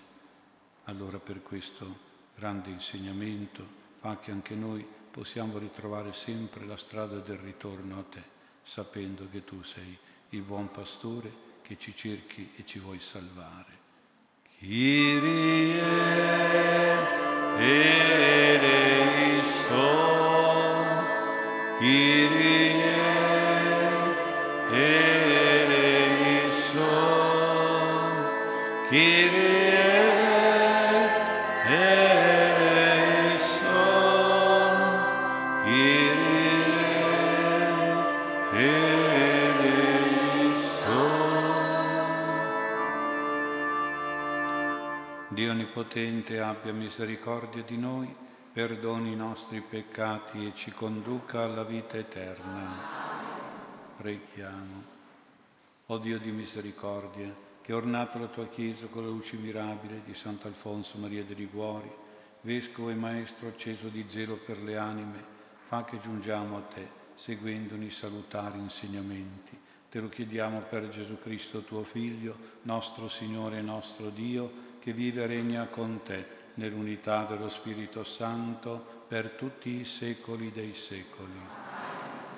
Allora 0.83 1.17
per 1.17 1.41
questo 1.41 1.97
grande 2.35 2.69
insegnamento 2.69 3.65
fa 3.99 4.19
che 4.19 4.29
anche 4.29 4.53
noi 4.53 4.85
possiamo 5.09 5.57
ritrovare 5.57 6.13
sempre 6.13 6.63
la 6.67 6.77
strada 6.77 7.17
del 7.17 7.39
ritorno 7.39 7.97
a 7.97 8.03
te, 8.03 8.21
sapendo 8.61 9.27
che 9.31 9.43
tu 9.43 9.63
sei 9.63 9.97
il 10.29 10.43
buon 10.43 10.69
pastore 10.69 11.47
che 11.63 11.75
ci 11.79 11.95
cerchi 11.95 12.51
e 12.55 12.63
ci 12.65 12.77
vuoi 12.77 12.99
salvare. 12.99 13.77
Kyrie 14.59 15.81
eleison, 17.57 19.09
Kyrie 21.79 23.18
eleison, 24.71 26.29
Kyrie 28.89 29.59
Dio 45.39 45.51
Onnipotente 45.51 46.41
abbia 46.41 46.73
misericordia 46.73 47.63
di 47.63 47.77
noi, 47.77 48.13
perdoni 48.51 49.13
i 49.13 49.15
nostri 49.15 49.61
peccati 49.61 50.47
e 50.47 50.51
ci 50.53 50.71
conduca 50.71 51.43
alla 51.43 51.63
vita 51.63 51.95
eterna. 51.95 52.98
Preghiamo. 53.99 54.83
O 55.87 55.97
Dio 55.97 56.19
di 56.19 56.31
misericordia, 56.31 57.35
che 57.61 57.73
ornato 57.73 58.17
la 58.17 58.27
tua 58.27 58.47
Chiesa 58.47 58.87
con 58.87 59.03
la 59.03 59.09
luce 59.09 59.35
mirabile 59.35 60.03
di 60.05 60.13
Sant'Alfonso 60.13 60.97
Maria 60.97 61.25
de 61.25 61.33
Liguori, 61.33 61.91
Vescovo 62.39 62.91
e 62.91 62.95
Maestro 62.95 63.49
acceso 63.49 63.89
di 63.89 64.05
zelo 64.07 64.37
per 64.37 64.61
le 64.61 64.77
anime, 64.77 65.21
fa 65.67 65.83
che 65.83 65.99
giungiamo 65.99 66.55
a 66.55 66.61
te, 66.61 66.87
seguendone 67.15 67.83
i 67.83 67.91
salutari 67.91 68.57
insegnamenti. 68.59 69.59
Te 69.89 69.99
lo 69.99 70.07
chiediamo 70.07 70.61
per 70.61 70.87
Gesù 70.87 71.19
Cristo, 71.19 71.63
tuo 71.63 71.83
Figlio, 71.83 72.37
nostro 72.61 73.09
Signore 73.09 73.57
e 73.57 73.61
nostro 73.61 74.11
Dio, 74.11 74.77
che 74.79 74.93
vive 74.93 75.23
e 75.23 75.27
regna 75.27 75.65
con 75.65 76.03
te 76.03 76.25
nell'unità 76.53 77.25
dello 77.25 77.49
Spirito 77.49 78.05
Santo 78.05 79.03
per 79.09 79.31
tutti 79.31 79.81
i 79.81 79.83
secoli 79.83 80.51
dei 80.51 80.73
secoli. 80.73 81.58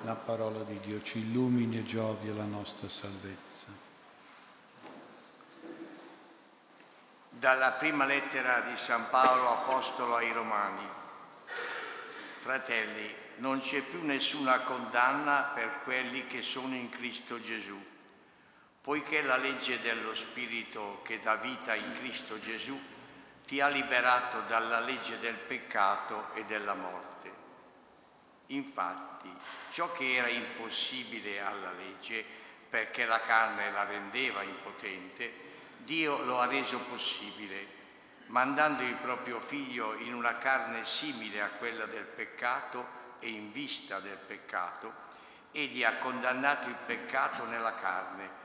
La 0.03 0.15
parola 0.15 0.63
di 0.63 0.79
Dio 0.79 1.01
ci 1.03 1.19
illumini 1.19 1.77
e 1.77 1.85
giovi 1.85 2.29
alla 2.29 2.43
nostra 2.43 2.89
salvezza. 2.89 3.67
Dalla 7.29 7.71
prima 7.71 8.05
lettera 8.05 8.61
di 8.61 8.77
San 8.77 9.09
Paolo 9.09 9.49
Apostolo 9.49 10.15
ai 10.15 10.31
Romani. 10.31 10.87
Fratelli, 12.39 13.13
non 13.37 13.59
c'è 13.59 13.81
più 13.81 14.03
nessuna 14.03 14.61
condanna 14.61 15.51
per 15.53 15.81
quelli 15.83 16.25
che 16.27 16.41
sono 16.41 16.75
in 16.75 16.89
Cristo 16.89 17.41
Gesù 17.41 17.89
poiché 18.81 19.21
la 19.21 19.37
legge 19.37 19.79
dello 19.79 20.15
Spirito 20.15 21.01
che 21.03 21.19
dà 21.19 21.35
vita 21.35 21.75
in 21.75 21.93
Cristo 21.99 22.39
Gesù 22.39 22.79
ti 23.45 23.61
ha 23.61 23.67
liberato 23.67 24.41
dalla 24.47 24.79
legge 24.79 25.19
del 25.19 25.35
peccato 25.35 26.33
e 26.33 26.45
della 26.45 26.73
morte. 26.73 27.10
Infatti, 28.53 29.29
ciò 29.71 29.91
che 29.91 30.15
era 30.15 30.27
impossibile 30.27 31.41
alla 31.41 31.71
legge, 31.71 32.23
perché 32.69 33.05
la 33.05 33.19
carne 33.19 33.71
la 33.71 33.83
rendeva 33.83 34.43
impotente, 34.43 35.49
Dio 35.77 36.23
lo 36.23 36.39
ha 36.39 36.45
reso 36.45 36.79
possibile, 36.79 37.79
mandando 38.27 38.83
il 38.83 38.95
proprio 38.95 39.39
figlio 39.39 39.93
in 39.95 40.13
una 40.13 40.37
carne 40.37 40.85
simile 40.85 41.41
a 41.41 41.49
quella 41.49 41.85
del 41.85 42.05
peccato 42.05 42.99
e 43.19 43.29
in 43.29 43.51
vista 43.51 43.99
del 43.99 44.17
peccato, 44.17 44.93
egli 45.51 45.83
ha 45.83 45.97
condannato 45.97 46.69
il 46.69 46.77
peccato 46.85 47.45
nella 47.45 47.75
carne 47.75 48.39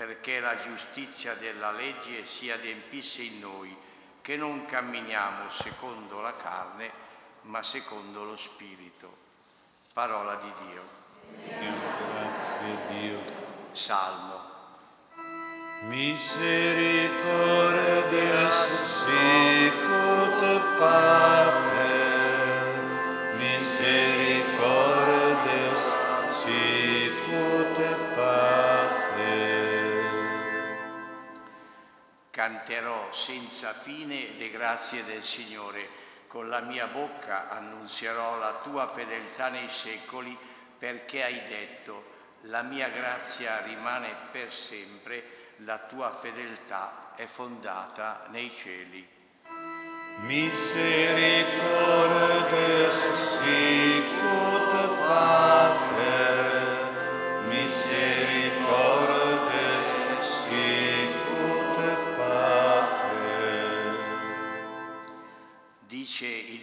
perché 0.00 0.40
la 0.40 0.58
giustizia 0.62 1.34
della 1.34 1.72
legge 1.72 2.24
si 2.24 2.50
adempisse 2.50 3.20
in 3.20 3.38
noi, 3.38 3.76
che 4.22 4.34
non 4.34 4.64
camminiamo 4.64 5.50
secondo 5.50 6.20
la 6.20 6.34
carne, 6.36 6.90
ma 7.42 7.62
secondo 7.62 8.24
lo 8.24 8.36
Spirito. 8.38 9.19
Parola 10.00 10.32
di 10.36 10.48
Dio. 10.64 10.80
Grazie 11.44 12.72
Dio. 12.88 13.20
Salmo. 13.72 14.40
Misericordia 15.88 18.50
sicut 18.86 20.40
Pater, 20.78 22.78
misericordia 23.36 25.76
sicut 26.32 27.76
Pater. 28.14 29.28
Canterò 32.30 33.12
senza 33.12 33.74
fine 33.74 34.30
le 34.38 34.50
grazie 34.50 35.04
del 35.04 35.22
Signore, 35.22 36.08
con 36.30 36.48
la 36.48 36.60
mia 36.60 36.86
bocca 36.86 37.48
annunzierò 37.50 38.38
la 38.38 38.60
tua 38.62 38.86
fedeltà 38.86 39.48
nei 39.48 39.68
secoli, 39.68 40.38
perché 40.78 41.24
hai 41.24 41.42
detto, 41.48 42.04
la 42.42 42.62
mia 42.62 42.88
grazia 42.88 43.60
rimane 43.62 44.14
per 44.30 44.52
sempre, 44.52 45.54
la 45.56 45.78
tua 45.78 46.12
fedeltà 46.12 47.14
è 47.16 47.26
fondata 47.26 48.26
nei 48.28 48.54
cieli. 48.54 49.04
Misericordes 50.20 51.00
sicut 53.40 54.70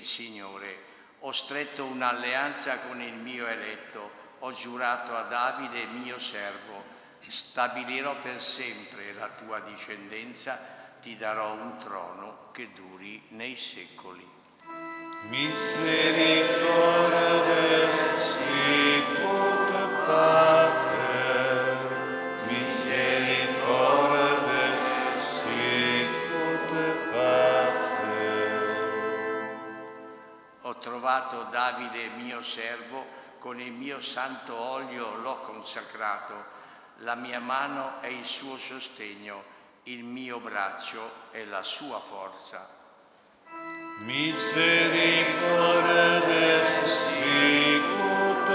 Signore, 0.08 0.80
ho 1.20 1.34
stretto 1.34 1.84
un'alleanza 1.84 2.80
con 2.88 3.02
il 3.02 3.14
mio 3.14 3.46
eletto, 3.46 4.10
ho 4.40 4.54
giurato 4.54 5.14
a 5.16 5.24
Davide 5.24 5.86
mio 5.86 6.18
servo, 6.18 6.96
stabilirò 7.28 8.18
per 8.20 8.42
sempre 8.42 9.12
la 9.14 9.28
tua 9.28 9.60
discendenza 9.60 10.76
ti 11.02 11.18
darò 11.18 11.52
un 11.54 11.78
trono 11.78 12.50
che 12.54 12.70
duri 12.74 13.22
nei 13.30 13.58
secoli. 13.58 14.26
Misericordes 15.28 17.57
trovato 31.08 31.48
Davide 31.50 32.10
mio 32.18 32.42
servo, 32.42 33.06
con 33.40 33.62
il 33.62 33.72
mio 33.72 34.02
santo 34.02 34.54
olio 34.54 35.16
l'ho 35.16 35.40
consacrato, 35.40 36.34
la 36.98 37.16
mia 37.16 37.40
mano 37.40 38.02
è 38.02 38.08
il 38.08 38.26
suo 38.26 38.58
sostegno 38.58 39.56
il 39.84 40.04
mio 40.04 40.42
braccio 40.42 41.10
è 41.32 41.46
la 41.46 41.64
sua 41.64 42.02
forza. 42.02 42.68
Misericordes 44.00 46.68
sicut 47.08 48.50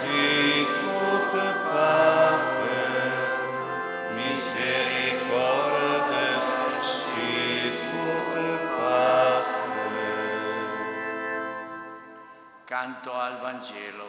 Canto 12.80 13.12
al 13.12 13.38
Vangelo. 13.42 14.08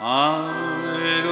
Alleluia. 0.00 1.27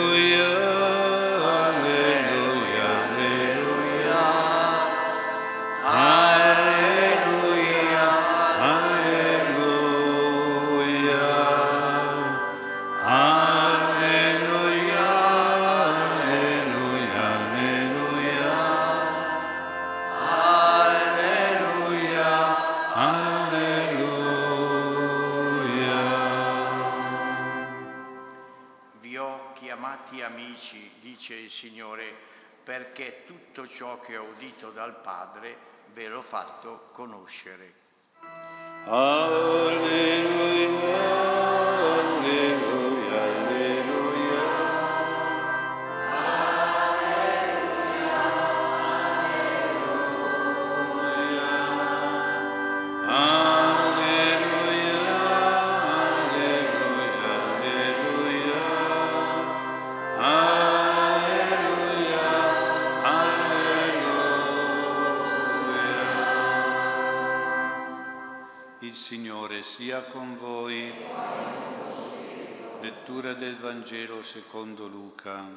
Fatto 36.36 36.90
conoscere. 36.92 37.72
Alleluia. 38.84 40.36
Del 73.20 73.56
Vangelo 73.56 74.22
secondo 74.22 74.86
Luca. 74.88 75.48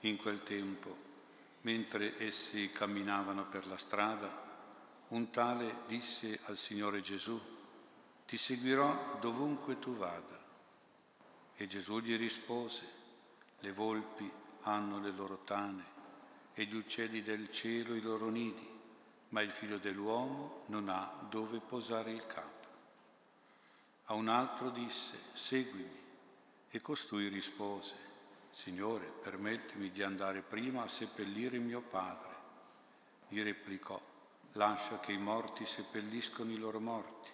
In 0.00 0.16
quel 0.18 0.44
tempo, 0.44 0.96
mentre 1.62 2.16
essi 2.16 2.70
camminavano 2.70 3.46
per 3.46 3.66
la 3.66 3.76
strada, 3.76 4.30
un 5.08 5.30
tale 5.30 5.78
disse 5.88 6.38
al 6.44 6.56
Signore 6.56 7.00
Gesù, 7.00 7.40
ti 8.24 8.36
seguirò 8.36 9.18
dovunque 9.20 9.80
tu 9.80 9.96
vada. 9.96 10.38
E 11.56 11.66
Gesù 11.66 11.98
gli 11.98 12.16
rispose, 12.16 12.82
le 13.58 13.72
volpi 13.72 14.30
hanno 14.62 15.00
le 15.00 15.10
loro 15.10 15.40
tane 15.44 15.84
e 16.54 16.66
gli 16.66 16.76
uccelli 16.76 17.22
del 17.22 17.50
cielo 17.50 17.96
i 17.96 18.00
loro 18.00 18.28
nidi, 18.28 18.68
ma 19.30 19.42
il 19.42 19.50
figlio 19.50 19.78
dell'uomo 19.78 20.62
non 20.66 20.88
ha 20.88 21.26
dove 21.28 21.58
posare 21.58 22.12
il 22.12 22.24
capo. 22.26 22.59
A 24.10 24.14
un 24.14 24.26
altro 24.26 24.70
disse, 24.70 25.18
seguimi. 25.34 25.98
E 26.68 26.80
costui 26.80 27.28
rispose, 27.28 27.94
Signore, 28.50 29.06
permettimi 29.06 29.92
di 29.92 30.02
andare 30.02 30.42
prima 30.42 30.82
a 30.82 30.88
seppellire 30.88 31.58
mio 31.58 31.80
padre. 31.80 32.34
Gli 33.28 33.40
replicò, 33.40 34.00
lascia 34.54 34.98
che 34.98 35.12
i 35.12 35.18
morti 35.18 35.64
seppelliscono 35.64 36.50
i 36.50 36.58
loro 36.58 36.80
morti, 36.80 37.28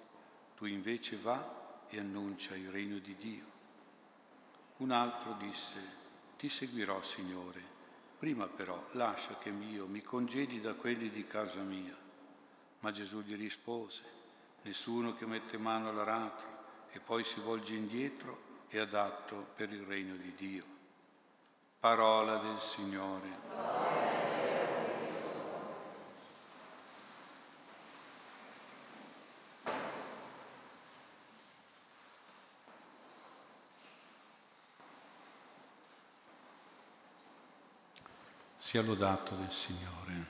tu 0.55 0.66
invece 0.66 1.16
va 1.16 1.85
e 1.89 1.99
annuncia 1.99 2.55
il 2.55 2.68
regno 2.68 2.99
di 2.99 3.16
Dio. 3.16 3.45
Un 4.79 4.91
altro 4.91 5.33
disse, 5.39 5.81
ti 6.37 6.51
seguirò, 6.51 7.03
Signore, 7.03 7.62
prima 8.18 8.49
però 8.49 8.89
lascia 8.93 9.39
che 9.39 9.49
io 9.49 9.87
mi 9.87 10.03
congedi 10.03 10.61
da 10.61 10.74
quelli 10.74 11.09
di 11.09 11.27
casa 11.27 11.62
mia. 11.62 11.97
Ma 12.81 12.93
Gesù 12.93 13.22
gli 13.22 13.35
rispose, 13.35 14.03
nessuno 14.61 15.14
che 15.14 15.24
mette 15.24 15.57
mano 15.57 15.89
all'aratro 15.89 16.56
e 16.97 17.01
poi 17.01 17.24
si 17.24 17.40
volge 17.40 17.74
indietro 17.74 18.44
è 18.68 18.78
adatto 18.78 19.49
per 19.55 19.70
il 19.70 19.82
regno 19.82 20.16
di 20.16 20.34
Dio. 20.34 20.64
Parola 21.78 22.38
del 22.38 22.59
Signore. 22.59 23.28
Sia 38.57 38.80
lodato 38.80 39.34
del 39.34 39.53
Signore. 39.53 40.26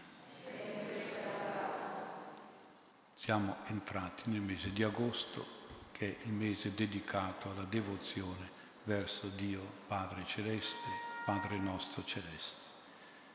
Siamo 3.14 3.56
entrati 3.66 4.28
nel 4.30 4.40
mese 4.40 4.72
di 4.72 4.82
agosto 4.82 5.65
che 5.96 6.18
è 6.20 6.26
il 6.26 6.32
mese 6.32 6.74
dedicato 6.74 7.50
alla 7.50 7.64
devozione 7.64 8.50
verso 8.84 9.28
Dio 9.28 9.62
Padre 9.86 10.24
Celeste, 10.26 10.88
Padre 11.24 11.56
nostro 11.56 12.04
Celeste. 12.04 12.64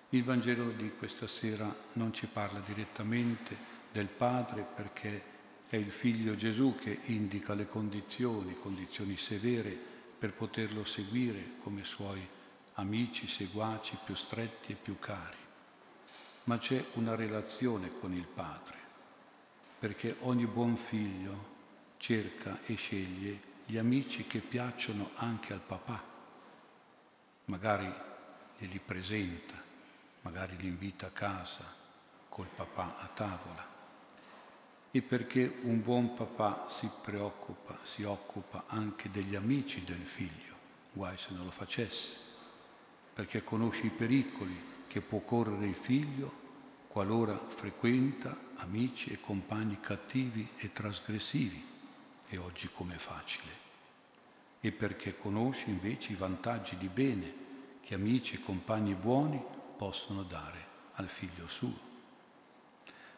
Il 0.09 0.23
Vangelo 0.23 0.69
di 0.69 0.91
questa 0.95 1.25
sera 1.25 1.73
non 1.93 2.13
ci 2.13 2.27
parla 2.27 2.59
direttamente 2.59 3.57
del 3.91 4.05
Padre 4.05 4.61
perché 4.61 5.23
è 5.69 5.75
il 5.75 5.91
figlio 5.91 6.35
Gesù 6.35 6.75
che 6.75 6.99
indica 7.05 7.55
le 7.55 7.67
condizioni, 7.67 8.55
condizioni 8.59 9.17
severe 9.17 9.75
per 10.19 10.33
poterlo 10.33 10.85
seguire 10.85 11.53
come 11.63 11.83
suoi 11.83 12.25
amici, 12.73 13.25
seguaci 13.27 13.97
più 14.05 14.13
stretti 14.13 14.73
e 14.73 14.75
più 14.75 14.99
cari. 14.99 15.37
Ma 16.43 16.59
c'è 16.59 16.83
una 16.93 17.15
relazione 17.15 17.89
con 17.99 18.13
il 18.13 18.27
Padre, 18.27 18.77
perché 19.79 20.17
ogni 20.19 20.45
buon 20.45 20.77
figlio 20.77 21.50
cerca 22.01 22.61
e 22.65 22.73
sceglie 22.75 23.39
gli 23.63 23.77
amici 23.77 24.25
che 24.25 24.39
piacciono 24.39 25.11
anche 25.13 25.53
al 25.53 25.61
papà. 25.61 26.03
Magari 27.45 27.93
glieli 28.57 28.79
presenta, 28.83 29.53
magari 30.21 30.57
li 30.57 30.67
invita 30.67 31.07
a 31.07 31.11
casa 31.11 31.63
col 32.27 32.47
papà 32.47 32.97
a 32.99 33.07
tavola. 33.13 33.69
E 34.89 35.01
perché 35.03 35.59
un 35.61 35.81
buon 35.83 36.15
papà 36.15 36.65
si 36.69 36.89
preoccupa, 37.03 37.77
si 37.83 38.01
occupa 38.01 38.63
anche 38.65 39.11
degli 39.11 39.35
amici 39.35 39.83
del 39.83 40.05
figlio, 40.05 40.55
guai 40.91 41.17
se 41.19 41.33
non 41.33 41.45
lo 41.45 41.51
facesse, 41.51 42.17
perché 43.13 43.43
conosce 43.43 43.85
i 43.85 43.91
pericoli 43.91 44.59
che 44.87 45.01
può 45.01 45.19
correre 45.19 45.67
il 45.67 45.75
figlio 45.75 46.39
qualora 46.87 47.39
frequenta 47.47 48.35
amici 48.55 49.11
e 49.11 49.21
compagni 49.21 49.79
cattivi 49.79 50.49
e 50.57 50.73
trasgressivi, 50.73 51.70
e 52.31 52.37
oggi 52.37 52.69
come 52.73 52.97
facile, 52.97 53.51
e 54.61 54.71
perché 54.71 55.17
conosce 55.17 55.69
invece 55.69 56.13
i 56.13 56.15
vantaggi 56.15 56.77
di 56.77 56.87
bene 56.87 57.33
che 57.81 57.93
amici 57.93 58.35
e 58.35 58.41
compagni 58.41 58.95
buoni 58.95 59.43
possono 59.75 60.23
dare 60.23 60.65
al 60.93 61.09
figlio 61.09 61.45
suo. 61.47 61.89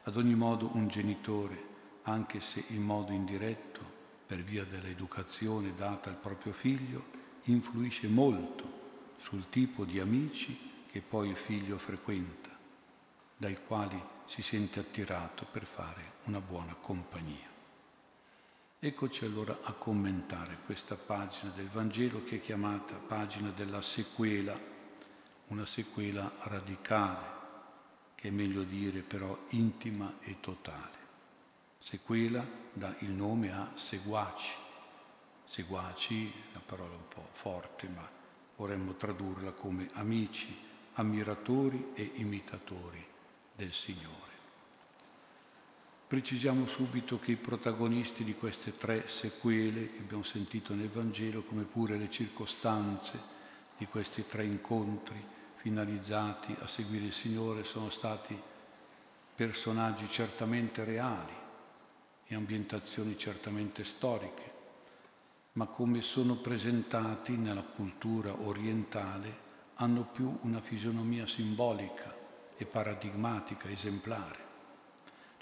Ad 0.06 0.18
ogni 0.18 0.34
modo 0.34 0.72
un 0.74 0.88
genitore, 0.88 1.72
anche 2.04 2.40
se 2.40 2.64
in 2.70 2.82
modo 2.82 3.12
indiretto, 3.12 3.82
per 4.26 4.42
via 4.42 4.66
dell'educazione 4.66 5.76
data 5.76 6.10
al 6.10 6.16
proprio 6.16 6.52
figlio, 6.52 7.06
influisce 7.44 8.08
molto 8.08 8.82
sul 9.18 9.48
tipo 9.50 9.86
di 9.86 10.00
amici 10.00 10.72
che 10.90 11.02
poi 11.02 11.30
il 11.30 11.38
figlio 11.38 11.78
frequenta, 11.78 12.50
dai 13.38 13.60
quali 13.68 14.02
si 14.26 14.42
sente 14.42 14.80
attirato 14.80 15.46
per 15.52 15.66
fare 15.66 16.14
una 16.24 16.42
buona 16.42 16.74
compagnia. 16.74 17.53
Eccoci 18.86 19.24
allora 19.24 19.60
a 19.62 19.72
commentare 19.72 20.58
questa 20.66 20.98
pagina 20.98 21.54
del 21.56 21.70
Vangelo 21.70 22.22
che 22.22 22.36
è 22.36 22.42
chiamata 22.42 22.96
pagina 22.96 23.50
della 23.52 23.82
sequela, 23.82 24.60
una 25.48 25.66
sequela 25.66 26.30
radicale, 26.42 27.26
che 28.14 28.28
è 28.28 28.32
meglio 28.32 28.64
dire 28.64 29.00
però 29.00 29.46
intima 29.52 30.16
e 30.20 30.42
totale. 30.42 30.98
Sequela 31.80 32.46
dà 32.74 32.94
il 33.00 33.12
nome 33.12 33.54
a 33.54 33.72
seguaci. 33.74 34.54
Seguaci, 35.46 36.34
una 36.50 36.62
parola 36.66 36.94
un 36.94 37.08
po' 37.08 37.30
forte, 37.32 37.88
ma 37.88 38.06
vorremmo 38.58 38.96
tradurla 38.96 39.52
come 39.52 39.92
amici, 39.94 40.54
ammiratori 40.96 41.92
e 41.94 42.12
imitatori 42.16 43.08
del 43.56 43.72
Signore. 43.72 44.33
Precisiamo 46.14 46.68
subito 46.68 47.18
che 47.18 47.32
i 47.32 47.38
protagonisti 47.38 48.24
di 48.24 48.36
queste 48.36 48.78
tre 48.78 49.08
sequele 49.08 49.88
che 49.88 49.98
abbiamo 49.98 50.22
sentito 50.22 50.76
nel 50.76 50.90
Vangelo, 50.90 51.42
come 51.42 51.64
pure 51.64 51.98
le 51.98 52.08
circostanze 52.08 53.20
di 53.76 53.88
questi 53.88 54.24
tre 54.28 54.44
incontri, 54.44 55.20
finalizzati 55.56 56.56
a 56.60 56.68
seguire 56.68 57.06
il 57.06 57.14
Signore 57.14 57.64
sono 57.64 57.90
stati 57.90 58.40
personaggi 59.34 60.08
certamente 60.08 60.84
reali 60.84 61.34
e 62.28 62.36
ambientazioni 62.36 63.18
certamente 63.18 63.84
storiche, 63.84 64.52
ma 65.54 65.66
come 65.66 66.04
sono 66.04 66.36
presentati 66.36 67.36
nella 67.36 67.64
cultura 67.64 68.40
orientale 68.40 69.36
hanno 69.78 70.04
più 70.04 70.38
una 70.44 70.62
fisionomia 70.62 71.26
simbolica 71.26 72.16
e 72.56 72.66
paradigmatica, 72.66 73.68
esemplare. 73.68 74.43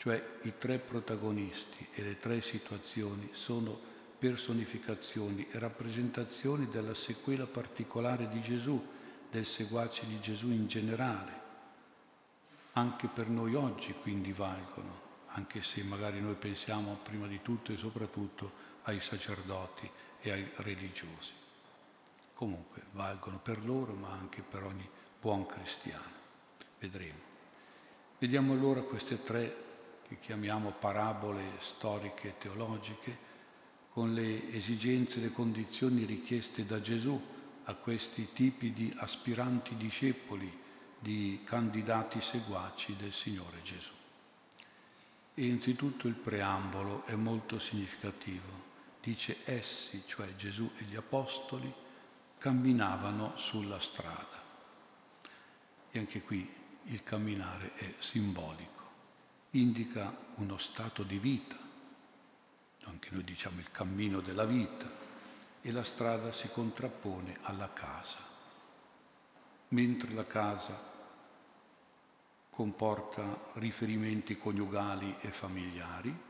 Cioè 0.02 0.20
i 0.42 0.54
tre 0.58 0.80
protagonisti 0.80 1.88
e 1.94 2.02
le 2.02 2.18
tre 2.18 2.42
situazioni 2.42 3.30
sono 3.34 3.80
personificazioni 4.18 5.46
e 5.52 5.60
rappresentazioni 5.60 6.68
della 6.70 6.96
sequela 6.96 7.46
particolare 7.46 8.28
di 8.28 8.42
Gesù 8.42 8.84
del 9.30 9.46
seguace 9.46 10.08
di 10.08 10.20
Gesù 10.20 10.48
in 10.48 10.66
generale. 10.66 11.32
Anche 12.74 13.10
per 13.10 13.28
noi 13.28 13.54
oggi 13.54 13.94
quindi 13.94 14.32
valgono, 14.32 15.02
anche 15.34 15.62
se 15.62 15.84
magari 15.84 16.20
noi 16.20 16.34
pensiamo 16.34 16.98
prima 17.04 17.28
di 17.28 17.44
tutto 17.44 17.72
e 17.72 17.78
soprattutto 17.78 18.52
ai 18.86 19.00
sacerdoti 19.00 19.88
e 20.20 20.32
ai 20.32 20.52
religiosi. 20.56 21.32
Comunque 22.34 22.86
valgono 22.94 23.38
per 23.38 23.64
loro 23.64 23.94
ma 23.94 24.10
anche 24.10 24.42
per 24.42 24.64
ogni 24.64 24.90
buon 25.22 25.46
cristiano. 25.46 26.10
Vedremo. 26.80 27.20
Vediamo 28.18 28.54
allora 28.54 28.82
queste 28.82 29.22
tre 29.22 29.70
che 30.12 30.20
chiamiamo 30.20 30.72
parabole 30.72 31.54
storiche 31.60 32.28
e 32.28 32.38
teologiche 32.38 33.18
con 33.94 34.14
le 34.14 34.52
esigenze 34.52 35.20
e 35.20 35.22
le 35.22 35.32
condizioni 35.32 36.04
richieste 36.04 36.66
da 36.66 36.82
Gesù 36.82 37.18
a 37.64 37.74
questi 37.76 38.34
tipi 38.34 38.74
di 38.74 38.94
aspiranti 38.98 39.78
discepoli, 39.78 40.52
di 41.00 41.40
candidati 41.46 42.20
seguaci 42.20 42.98
del 42.98 43.14
Signore 43.14 43.62
Gesù. 43.64 43.92
E 45.34 45.46
innanzitutto 45.46 46.10
il 46.10 46.16
preambolo 46.16 47.06
è 47.06 47.16
molto 47.16 47.58
significativo. 47.58 48.70
Dice 49.02 49.38
essi, 49.46 50.04
cioè 50.08 50.36
Gesù 50.36 50.70
e 50.78 50.84
gli 50.84 50.98
Apostoli, 50.98 51.74
camminavano 52.38 53.38
sulla 53.38 53.80
strada. 53.80 54.44
E 55.90 56.00
anche 56.00 56.22
qui 56.22 56.54
il 56.88 57.02
camminare 57.02 57.76
è 57.76 57.94
simbolico, 58.00 58.81
indica 59.52 60.16
uno 60.36 60.58
stato 60.58 61.04
di 61.04 61.18
vita, 61.18 61.58
anche 62.84 63.10
noi 63.12 63.24
diciamo 63.24 63.60
il 63.60 63.70
cammino 63.72 64.22
della 64.22 64.46
vita, 64.46 64.90
e 65.62 65.72
la 65.72 65.84
strada 65.84 66.32
si 66.32 66.50
contrappone 66.50 67.38
alla 67.44 67.72
casa. 67.72 68.18
Mentre 69.70 70.12
la 70.14 70.26
casa 70.26 70.90
comporta 72.50 73.52
riferimenti 73.54 74.38
coniugali 74.38 75.18
e 75.22 75.32
familiari, 75.32 76.30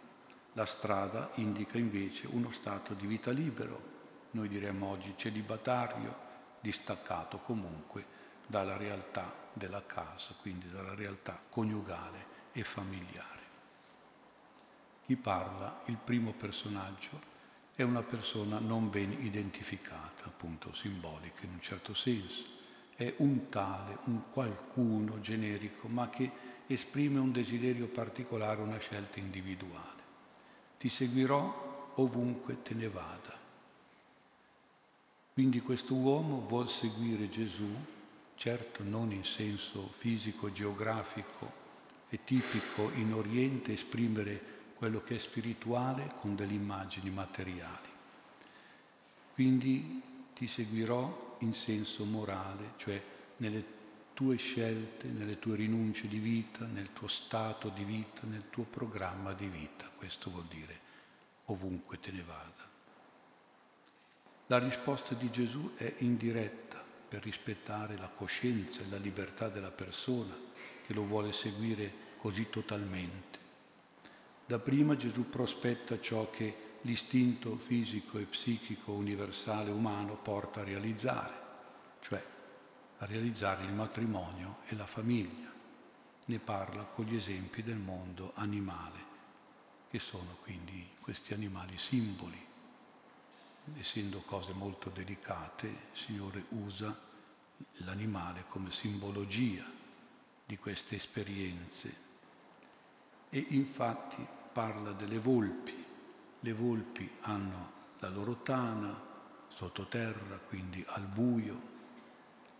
la 0.54 0.66
strada 0.66 1.30
indica 1.36 1.78
invece 1.78 2.28
uno 2.28 2.52
stato 2.52 2.94
di 2.94 3.06
vita 3.06 3.32
libero, 3.32 3.90
noi 4.32 4.50
diremmo 4.50 4.88
oggi 4.88 5.14
celibatario, 5.16 6.30
distaccato 6.60 7.38
comunque 7.40 8.20
dalla 8.46 8.78
realtà 8.78 9.34
della 9.54 9.86
casa, 9.86 10.36
quindi 10.40 10.70
dalla 10.70 10.94
realtà 10.94 11.40
coniugale 11.50 12.31
e 12.54 12.64
familiare. 12.64 13.40
Chi 15.06 15.16
parla, 15.16 15.82
il 15.86 15.98
primo 15.98 16.32
personaggio, 16.32 17.30
è 17.76 17.84
una 17.84 18.04
persona 18.04 18.60
non 18.60 18.90
ben 18.90 19.12
identificata, 19.24 20.26
appunto 20.26 20.74
simbolica 20.74 21.46
in 21.46 21.54
un 21.54 21.62
certo 21.62 21.94
senso. 21.94 22.60
È 22.96 23.14
un 23.18 23.50
tale, 23.50 23.98
un 24.06 24.30
qualcuno 24.32 25.20
generico, 25.20 25.88
ma 25.88 26.10
che 26.10 26.32
esprime 26.68 27.20
un 27.20 27.32
desiderio 27.32 27.88
particolare, 27.88 28.62
una 28.62 28.78
scelta 28.78 29.20
individuale. 29.20 30.00
Ti 30.78 30.90
seguirò 30.90 31.94
ovunque 31.96 32.62
te 32.62 32.74
ne 32.74 32.88
vada. 32.88 33.40
Quindi 35.34 35.62
questo 35.62 35.96
uomo 35.96 36.42
vuol 36.42 36.70
seguire 36.70 37.30
Gesù, 37.30 37.74
certo 38.36 38.84
non 38.84 39.12
in 39.12 39.24
senso 39.24 39.92
fisico, 39.98 40.52
geografico 40.52 41.61
e 42.14 42.20
tipico 42.26 42.92
in 42.96 43.14
Oriente 43.14 43.72
esprimere 43.72 44.60
quello 44.76 45.02
che 45.02 45.16
è 45.16 45.18
spirituale 45.18 46.12
con 46.20 46.36
delle 46.36 46.54
immagini 46.54 47.10
materiali. 47.10 47.88
Quindi 49.34 50.02
ti 50.36 50.46
seguirò 50.46 51.38
in 51.40 51.54
senso 51.54 52.04
morale, 52.04 52.74
cioè 52.76 53.02
nelle 53.38 53.80
tue 54.14 54.36
scelte, 54.36 55.08
nelle 55.08 55.40
tue 55.40 55.56
rinunce 55.56 56.10
di 56.10 56.20
vita, 56.20 56.66
nel 56.66 56.92
tuo 56.92 57.08
stato 57.08 57.70
di 57.70 57.86
vita, 57.86 58.28
nel 58.28 58.50
tuo 58.50 58.64
programma 58.64 59.32
di 59.32 59.48
vita. 59.48 59.90
Questo 59.96 60.30
vuol 60.30 60.46
dire 60.46 60.80
ovunque 61.46 61.98
te 61.98 62.12
ne 62.12 62.24
vada. 62.24 62.70
La 64.48 64.58
risposta 64.58 65.16
di 65.16 65.32
Gesù 65.32 65.76
è 65.76 65.94
indiretta 66.00 66.84
per 67.08 67.24
rispettare 67.24 67.96
la 67.96 68.10
coscienza 68.10 68.82
e 68.82 68.90
la 68.90 68.98
libertà 68.98 69.48
della 69.48 69.72
persona 69.72 70.36
che 70.92 70.98
lo 70.98 71.06
vuole 71.06 71.32
seguire 71.32 71.94
così 72.18 72.50
totalmente. 72.50 73.40
Dapprima 74.46 74.98
Gesù 74.98 75.30
prospetta 75.30 76.02
ciò 76.02 76.30
che 76.30 76.80
l'istinto 76.82 77.56
fisico 77.56 78.18
e 78.18 78.26
psichico 78.26 78.92
universale 78.92 79.72
umano 79.72 80.18
porta 80.18 80.60
a 80.60 80.64
realizzare, 80.66 81.34
cioè 82.02 82.22
a 82.98 83.06
realizzare 83.06 83.64
il 83.64 83.72
matrimonio 83.72 84.58
e 84.68 84.76
la 84.76 84.86
famiglia. 84.86 85.50
Ne 86.26 86.40
parla 86.40 86.84
con 86.84 87.06
gli 87.06 87.16
esempi 87.16 87.64
del 87.64 87.78
mondo 87.78 88.34
animale, 88.36 89.00
che 89.90 90.00
sono 90.00 90.38
quindi 90.42 90.86
questi 91.00 91.34
animali 91.34 91.78
simboli. 91.78 92.50
Essendo 93.78 94.20
cose 94.22 94.52
molto 94.52 94.90
delicate, 94.90 95.68
il 95.68 95.78
Signore 95.94 96.44
usa 96.50 96.94
l'animale 97.78 98.44
come 98.48 98.72
simbologia 98.72 99.80
di 100.52 100.58
queste 100.58 100.98
esperienze. 100.98 101.96
E 103.30 103.46
infatti 103.52 104.28
parla 104.52 104.92
delle 104.92 105.18
volpi. 105.18 105.86
Le 106.42 106.52
volpi 106.52 107.10
hanno 107.22 107.72
la 108.00 108.10
loro 108.10 108.42
tana 108.42 108.94
sottoterra, 109.48 110.36
quindi 110.40 110.84
al 110.90 111.06
buio. 111.06 111.70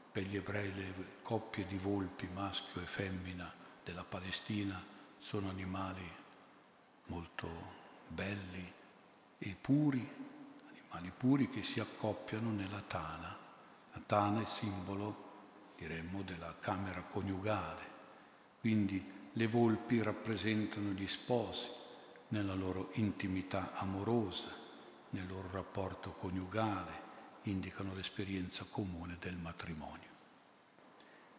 Per 0.10 0.24
gli 0.24 0.38
ebrei 0.38 0.74
le 0.74 0.94
coppie 1.22 1.66
di 1.66 1.78
volpi, 1.78 2.30
maschio 2.34 2.82
e 2.82 2.86
femmina 2.86 3.52
della 3.84 4.06
Palestina, 4.06 4.82
sono 5.20 5.50
animali 5.50 6.10
molto 7.08 7.50
belli 8.08 8.72
e 9.38 9.58
puri, 9.60 10.10
animali 10.70 11.12
puri 11.18 11.50
che 11.50 11.62
si 11.62 11.82
accoppiano 11.82 12.52
nella 12.52 12.84
tana. 12.88 13.38
La 13.92 14.02
tana 14.06 14.42
è 14.44 14.46
simbolo, 14.46 15.31
diremmo, 15.82 16.22
della 16.22 16.56
camera 16.60 17.02
coniugale, 17.02 17.90
quindi 18.60 19.04
le 19.34 19.48
volpi 19.48 20.00
rappresentano 20.04 20.92
gli 20.92 21.08
sposi 21.08 21.66
nella 22.30 22.54
loro 22.54 22.92
intimità 22.94 23.74
amorosa, 23.74 24.48
nel 25.10 25.26
loro 25.28 25.50
rapporto 25.52 26.12
coniugale, 26.12 27.10
indicano 27.44 27.96
l'esperienza 27.96 28.64
comune 28.70 29.18
del 29.20 29.38
matrimonio. 29.38 30.10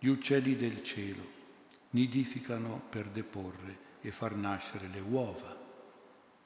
Gli 0.00 0.08
uccelli 0.08 0.56
del 0.56 0.82
cielo 0.82 1.40
nidificano 1.90 2.82
per 2.90 3.06
deporre 3.06 3.90
e 4.00 4.10
far 4.10 4.34
nascere 4.34 4.88
le 4.88 5.00
uova 5.00 5.56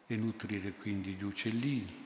e 0.06 0.16
nutrire 0.16 0.72
quindi 0.72 1.14
gli 1.14 1.24
uccellini. 1.24 2.04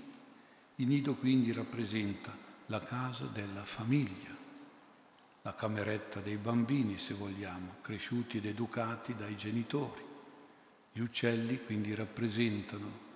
Il 0.76 0.86
nido 0.86 1.14
quindi 1.16 1.52
rappresenta 1.52 2.32
la 2.66 2.80
casa 2.80 3.24
della 3.24 3.64
famiglia, 3.64 4.39
la 5.42 5.54
cameretta 5.54 6.20
dei 6.20 6.36
bambini, 6.36 6.98
se 6.98 7.14
vogliamo, 7.14 7.76
cresciuti 7.80 8.36
ed 8.36 8.46
educati 8.46 9.14
dai 9.14 9.36
genitori. 9.36 10.04
Gli 10.92 11.00
uccelli 11.00 11.64
quindi 11.64 11.94
rappresentano 11.94 13.08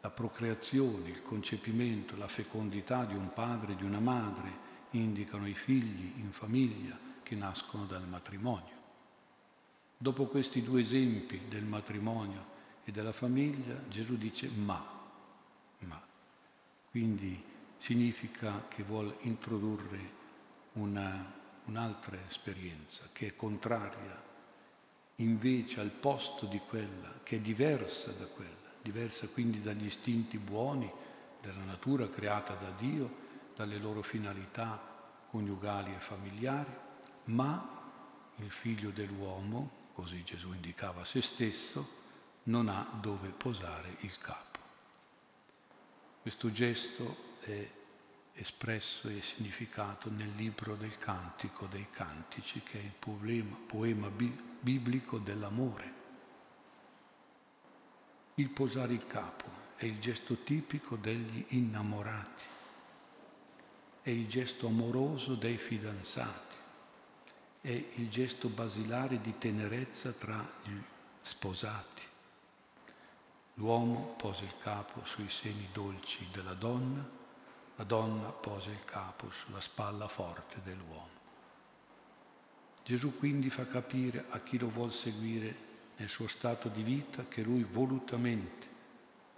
la 0.00 0.10
procreazione, 0.10 1.10
il 1.10 1.22
concepimento, 1.22 2.16
la 2.16 2.28
fecondità 2.28 3.04
di 3.04 3.14
un 3.14 3.32
padre 3.32 3.72
e 3.72 3.76
di 3.76 3.84
una 3.84 4.00
madre, 4.00 4.66
indicano 4.90 5.46
i 5.46 5.54
figli 5.54 6.18
in 6.18 6.32
famiglia 6.32 6.98
che 7.22 7.34
nascono 7.34 7.84
dal 7.84 8.06
matrimonio. 8.06 8.76
Dopo 9.96 10.26
questi 10.26 10.62
due 10.62 10.80
esempi 10.80 11.42
del 11.48 11.64
matrimonio 11.64 12.56
e 12.84 12.92
della 12.92 13.12
famiglia, 13.12 13.80
Gesù 13.88 14.16
dice 14.16 14.48
ma, 14.48 14.82
ma. 15.80 16.00
Quindi 16.90 17.44
significa 17.78 18.64
che 18.68 18.82
vuole 18.82 19.16
introdurre 19.20 20.17
una, 20.78 21.32
un'altra 21.66 22.16
esperienza 22.26 23.04
che 23.12 23.28
è 23.28 23.36
contraria 23.36 24.26
invece 25.16 25.80
al 25.80 25.90
posto 25.90 26.46
di 26.46 26.60
quella, 26.68 27.12
che 27.22 27.36
è 27.36 27.40
diversa 27.40 28.12
da 28.12 28.26
quella, 28.26 28.54
diversa 28.80 29.26
quindi 29.28 29.60
dagli 29.60 29.86
istinti 29.86 30.38
buoni 30.38 30.90
della 31.40 31.64
natura 31.64 32.08
creata 32.08 32.54
da 32.54 32.70
Dio, 32.78 33.26
dalle 33.56 33.78
loro 33.78 34.02
finalità 34.02 34.80
coniugali 35.30 35.92
e 35.94 35.98
familiari, 35.98 36.72
ma 37.24 37.76
il 38.36 38.50
figlio 38.50 38.90
dell'uomo 38.90 39.78
così 39.92 40.22
Gesù 40.22 40.52
indicava 40.52 41.04
se 41.04 41.20
stesso, 41.20 41.96
non 42.44 42.68
ha 42.68 42.88
dove 43.00 43.30
posare 43.30 43.96
il 44.00 44.16
capo. 44.18 44.58
Questo 46.22 46.52
gesto 46.52 47.16
è 47.40 47.68
espresso 48.38 49.08
e 49.08 49.20
significato 49.22 50.10
nel 50.10 50.32
libro 50.34 50.74
del 50.76 50.96
Cantico 50.98 51.66
dei 51.66 51.88
Cantici, 51.90 52.62
che 52.62 52.80
è 52.80 52.82
il 52.82 52.92
poema, 52.98 53.56
poema 53.66 54.08
biblico 54.08 55.18
dell'amore. 55.18 55.92
Il 58.34 58.50
posare 58.50 58.92
il 58.92 59.06
capo 59.06 59.46
è 59.76 59.84
il 59.84 59.98
gesto 59.98 60.42
tipico 60.42 60.96
degli 60.96 61.44
innamorati, 61.48 62.44
è 64.02 64.10
il 64.10 64.28
gesto 64.28 64.66
amoroso 64.66 65.34
dei 65.34 65.56
fidanzati 65.56 66.48
è 67.60 67.84
il 67.96 68.08
gesto 68.08 68.48
basilare 68.48 69.20
di 69.20 69.36
tenerezza 69.36 70.12
tra 70.12 70.48
gli 70.62 70.80
sposati. 71.20 72.02
L'uomo 73.54 74.14
posa 74.16 74.44
il 74.44 74.54
capo 74.62 75.04
sui 75.04 75.28
seni 75.28 75.68
dolci 75.72 76.26
della 76.32 76.54
donna, 76.54 77.17
la 77.78 77.84
donna 77.84 78.30
posa 78.30 78.70
il 78.70 78.84
capo 78.84 79.30
sulla 79.30 79.60
spalla 79.60 80.08
forte 80.08 80.60
dell'uomo. 80.64 81.16
Gesù 82.84 83.16
quindi 83.16 83.50
fa 83.50 83.66
capire 83.66 84.24
a 84.30 84.40
chi 84.40 84.58
lo 84.58 84.68
vuol 84.68 84.92
seguire 84.92 85.66
nel 85.96 86.08
suo 86.08 86.26
stato 86.26 86.68
di 86.68 86.82
vita 86.82 87.26
che 87.26 87.42
lui 87.42 87.62
volutamente 87.62 88.66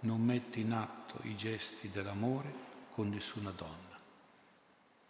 non 0.01 0.23
mette 0.23 0.59
in 0.59 0.71
atto 0.71 1.19
i 1.23 1.35
gesti 1.35 1.91
dell'amore 1.91 2.69
con 2.89 3.09
nessuna 3.09 3.51
donna, 3.51 3.99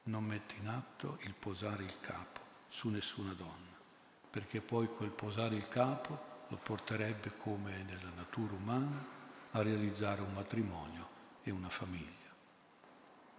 non 0.03 0.25
mette 0.25 0.55
in 0.59 0.67
atto 0.67 1.17
il 1.21 1.33
posare 1.33 1.83
il 1.83 1.99
capo 2.01 2.41
su 2.67 2.89
nessuna 2.89 3.31
donna, 3.31 3.79
perché 4.29 4.59
poi 4.59 4.87
quel 4.87 5.11
posare 5.11 5.55
il 5.55 5.69
capo 5.69 6.29
lo 6.49 6.57
porterebbe 6.57 7.37
come 7.37 7.81
nella 7.83 8.11
natura 8.13 8.53
umana 8.53 9.05
a 9.51 9.61
realizzare 9.61 10.21
un 10.21 10.33
matrimonio 10.33 11.07
e 11.43 11.51
una 11.51 11.69
famiglia. 11.69 12.20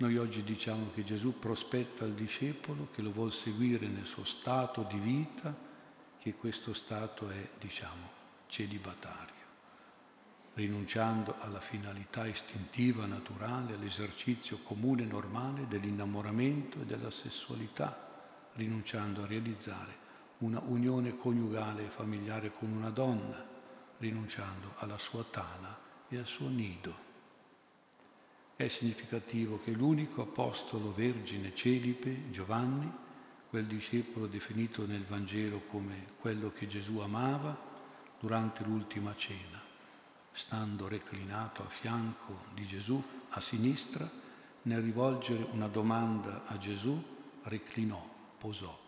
Noi 0.02 0.16
oggi 0.16 0.42
diciamo 0.42 0.90
che 0.92 1.04
Gesù 1.04 1.38
prospetta 1.38 2.02
al 2.02 2.14
discepolo 2.14 2.88
che 2.92 3.02
lo 3.02 3.12
vuol 3.12 3.32
seguire 3.32 3.86
nel 3.86 4.04
suo 4.04 4.24
stato 4.24 4.82
di 4.82 4.98
vita, 4.98 5.54
che 6.18 6.34
questo 6.34 6.74
stato 6.74 7.30
è, 7.30 7.50
diciamo, 7.60 8.10
celibatario, 8.48 9.44
rinunciando 10.54 11.36
alla 11.38 11.60
finalità 11.60 12.26
istintiva, 12.26 13.06
naturale, 13.06 13.74
all'esercizio 13.74 14.58
comune 14.64 15.04
normale 15.04 15.68
dell'innamoramento 15.68 16.80
e 16.80 16.84
della 16.84 17.12
sessualità 17.12 18.50
rinunciando 18.54 19.22
a 19.22 19.26
realizzare 19.26 19.96
una 20.38 20.60
unione 20.64 21.16
coniugale 21.16 21.84
e 21.84 21.90
familiare 21.90 22.50
con 22.50 22.72
una 22.72 22.90
donna, 22.90 23.40
rinunciando 23.98 24.72
alla 24.78 24.98
sua 24.98 25.22
tana 25.22 25.78
e 26.08 26.18
al 26.18 26.26
suo 26.26 26.48
nido. 26.48 27.10
È 28.62 28.68
significativo 28.68 29.58
che 29.64 29.72
l'unico 29.72 30.22
apostolo 30.22 30.92
vergine 30.92 31.52
celipe, 31.52 32.30
Giovanni, 32.30 32.88
quel 33.50 33.66
discepolo 33.66 34.28
definito 34.28 34.86
nel 34.86 35.02
Vangelo 35.02 35.62
come 35.66 36.12
quello 36.20 36.52
che 36.52 36.68
Gesù 36.68 36.98
amava 36.98 37.58
durante 38.20 38.62
l'ultima 38.62 39.16
cena, 39.16 39.60
stando 40.30 40.86
reclinato 40.86 41.64
a 41.64 41.68
fianco 41.68 42.44
di 42.54 42.64
Gesù 42.64 43.02
a 43.30 43.40
sinistra, 43.40 44.08
nel 44.62 44.80
rivolgere 44.80 45.44
una 45.50 45.66
domanda 45.66 46.44
a 46.46 46.56
Gesù, 46.56 47.02
reclinò 47.42 48.08
posò 48.38 48.78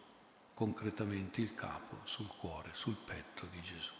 concretamente 0.55 1.41
il 1.41 1.53
capo 1.57 1.99
sul 2.05 2.29
cuore, 2.29 2.71
sul 2.75 2.97
petto 3.05 3.49
di 3.51 3.61
Gesù. 3.61 3.93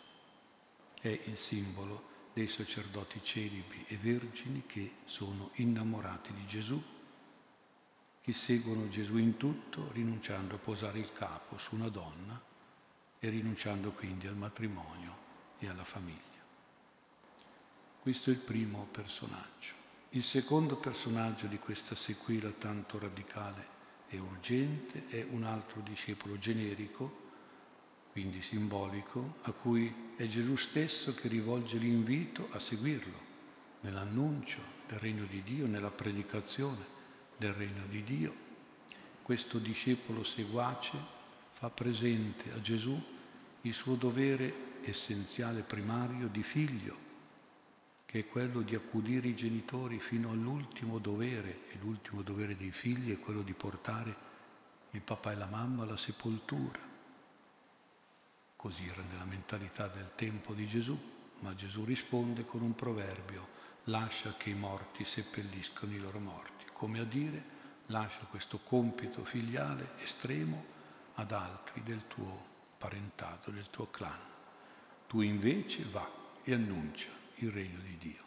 È 1.01 1.09
il 1.09 1.37
simbolo 1.37 2.13
dei 2.35 2.49
sacerdoti 2.49 3.23
celibi 3.23 3.85
e 3.87 3.97
vergini 3.97 4.65
che 4.67 4.97
sono 5.05 5.51
innamorati 5.55 6.33
di 6.35 6.47
Gesù, 6.47 6.83
che 8.21 8.33
seguono 8.33 8.89
Gesù 8.89 9.17
in 9.17 9.37
tutto, 9.37 9.91
rinunciando 9.93 10.57
a 10.57 10.59
posare 10.59 10.99
il 10.99 11.13
capo 11.13 11.57
su 11.59 11.77
una 11.77 11.89
donna 11.89 12.39
e 13.21 13.29
rinunciando 13.29 13.93
quindi 13.93 14.27
al 14.27 14.37
matrimonio 14.37 15.17
e 15.61 15.69
alla 15.69 15.85
famiglia. 15.85 16.23
Questo 18.01 18.31
è 18.31 18.33
il 18.33 18.41
primo 18.41 18.87
personaggio. 18.91 19.73
Il 20.11 20.25
secondo 20.25 20.77
personaggio 20.77 21.47
di 21.47 21.59
questa 21.59 21.95
sequela 21.95 22.51
tanto 22.51 22.99
radicale 22.99 23.67
è 24.09 24.19
urgente, 24.19 25.07
è 25.09 25.27
un 25.31 25.45
altro 25.45 25.81
discepolo 25.81 26.39
generico, 26.39 27.24
quindi 28.15 28.43
simbolico, 28.43 29.39
a 29.43 29.51
cui 29.51 29.93
è 30.15 30.25
Gesù 30.29 30.55
stesso 30.55 31.15
che 31.15 31.27
rivolge 31.27 31.79
l'invito 31.79 32.47
a 32.53 32.61
seguirlo 32.61 33.19
nell'annuncio 33.81 34.61
del 34.87 35.01
regno 35.01 35.25
di 35.25 35.43
Dio, 35.43 35.67
nella 35.67 35.91
predicazione 35.91 36.79
del 37.37 37.53
regno 37.55 37.85
di 37.89 38.05
Dio. 38.05 38.33
Questo 39.21 39.59
discepolo 39.59 40.23
seguace 40.23 40.97
fa 41.55 41.71
presente 41.71 42.53
a 42.53 42.61
Gesù 42.61 42.97
il 43.63 43.75
suo 43.75 43.97
dovere 43.97 44.79
essenziale 44.83 45.63
primario 45.63 46.29
di 46.29 46.45
figlio, 46.45 46.97
che 48.07 48.21
è 48.21 48.27
quello 48.29 48.61
di 48.61 48.77
accudire 48.77 49.27
i 49.27 49.35
genitori 49.35 49.99
fino 49.99 50.31
all'ultimo 50.31 50.99
dovere, 51.01 51.63
e 51.73 51.79
l'ultimo 51.81 52.23
dovere 52.23 52.57
dei 52.57 52.71
figli 52.71 53.13
è 53.13 53.19
quello 53.19 53.43
di 53.43 53.55
portare 53.55 54.17
il 54.93 55.01
papà 55.01 55.33
e 55.33 55.37
la 55.37 55.47
mamma 55.47 55.83
alla 55.83 55.97
sepoltura. 55.97 56.94
Così 58.65 58.87
era 58.87 59.03
nella 59.03 59.27
mentalità 59.27 59.89
del 59.89 60.15
tempo 60.15 60.55
di 60.55 60.67
Gesù, 60.67 60.99
ma 61.41 61.55
Gesù 61.55 61.85
risponde 61.85 62.47
con 62.47 62.63
un 62.63 62.75
proverbio, 62.75 63.47
lascia 63.85 64.39
che 64.39 64.49
i 64.49 64.55
morti 64.55 65.05
seppelliscono 65.05 65.93
i 65.93 65.99
loro 65.99 66.19
morti, 66.19 66.65
come 66.73 67.01
a 67.01 67.05
dire, 67.05 67.45
lascia 67.89 68.25
questo 68.31 68.61
compito 68.61 69.23
filiale 69.23 69.97
estremo 69.99 70.65
ad 71.17 71.33
altri 71.33 71.83
del 71.83 72.07
tuo 72.07 72.43
parentato, 72.79 73.51
del 73.51 73.69
tuo 73.69 73.91
clan. 73.91 74.19
Tu 75.09 75.21
invece 75.21 75.85
va 75.85 76.11
e 76.43 76.55
annuncia 76.55 77.11
il 77.35 77.51
regno 77.51 77.81
di 77.81 77.99
Dio, 77.99 78.25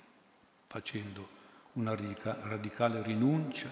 facendo 0.67 1.29
una 1.73 1.95
radicale 1.95 3.01
rinuncia 3.01 3.71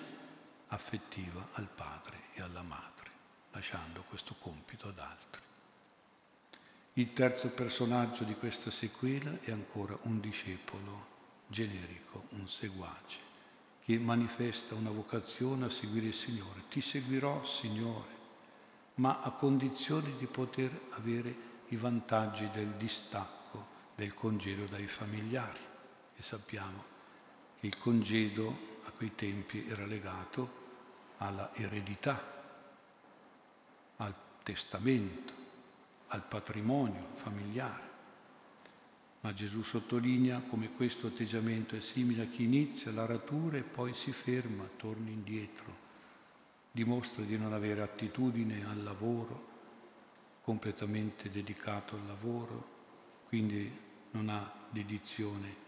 affettiva 0.69 1.47
al 1.51 1.67
padre 1.67 2.21
e 2.33 2.41
alla 2.41 2.63
madre, 2.63 3.11
lasciando 3.51 4.01
questo 4.09 4.33
compito 4.39 4.87
ad 4.87 4.97
altri. 4.97 5.44
Il 6.97 7.11
terzo 7.11 7.49
personaggio 7.49 8.23
di 8.23 8.35
questa 8.35 8.71
sequela 8.71 9.39
è 9.41 9.51
ancora 9.51 9.97
un 10.03 10.21
discepolo 10.21 11.07
generico, 11.45 12.27
un 12.29 12.47
seguace, 12.47 13.19
che 13.83 13.99
manifesta 13.99 14.75
una 14.75 14.91
vocazione 14.91 15.65
a 15.65 15.69
seguire 15.69 16.07
il 16.07 16.13
Signore. 16.13 16.63
Ti 16.69 16.79
seguirò, 16.79 17.43
Signore, 17.43 18.13
ma 18.95 19.19
a 19.21 19.31
condizione 19.31 20.15
di 20.17 20.25
poter 20.25 20.71
avere 20.91 21.35
i 21.67 21.75
vantaggi 21.75 22.49
del 22.51 22.69
distacco, 22.75 23.65
del 23.95 24.13
congedo 24.13 24.63
dai 24.63 24.87
familiari. 24.87 25.59
E 26.15 26.21
sappiamo 26.21 26.81
che 27.59 27.67
il 27.67 27.77
congedo 27.77 28.79
a 28.85 28.91
quei 28.91 29.13
tempi 29.15 29.67
era 29.67 29.85
legato 29.85 30.63
alla 31.17 31.53
eredità, 31.55 32.23
al 33.97 34.15
testamento, 34.43 35.44
al 36.07 36.23
patrimonio 36.23 37.09
familiare. 37.15 37.83
Ma 39.21 39.33
Gesù 39.33 39.63
sottolinea 39.63 40.41
come 40.41 40.71
questo 40.73 41.07
atteggiamento 41.07 41.75
è 41.75 41.79
simile 41.79 42.23
a 42.23 42.27
chi 42.27 42.43
inizia 42.43 42.91
l'aratura 42.91 43.57
e 43.57 43.63
poi 43.63 43.93
si 43.93 44.11
ferma, 44.11 44.69
torna 44.77 45.09
indietro, 45.09 45.83
dimostra 46.71 47.23
di 47.23 47.37
non 47.37 47.53
avere 47.53 47.81
attitudine 47.81 48.65
al 48.65 48.83
lavoro, 48.83 49.53
completamente 50.43 51.31
dedicato 51.31 51.95
al 51.95 52.05
lavoro, 52.05 52.73
quindi 53.27 53.71
non 54.11 54.29
ha 54.29 54.53
dedizione 54.69 55.63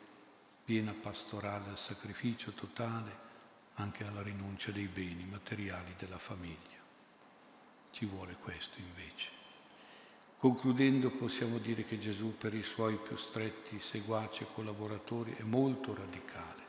piena 0.63 0.93
pastorale 0.93 1.69
al 1.69 1.77
sacrificio 1.77 2.51
totale, 2.51 3.25
anche 3.75 4.05
alla 4.05 4.21
rinuncia 4.21 4.71
dei 4.71 4.87
beni 4.87 5.25
materiali 5.25 5.93
della 5.97 6.17
famiglia. 6.17 6.77
Ci 7.91 8.05
vuole 8.05 8.35
questo 8.35 8.79
invece. 8.79 9.36
Concludendo 10.39 11.09
possiamo 11.09 11.57
dire 11.57 11.83
che 11.83 11.97
Gesù 11.97 12.37
per 12.37 12.53
i 12.53 12.61
suoi 12.61 12.97
più 12.97 13.17
stretti 13.17 13.79
seguaci 13.79 14.43
e 14.43 14.47
collaboratori 14.53 15.33
è 15.35 15.41
molto 15.41 15.95
radicale, 15.95 16.63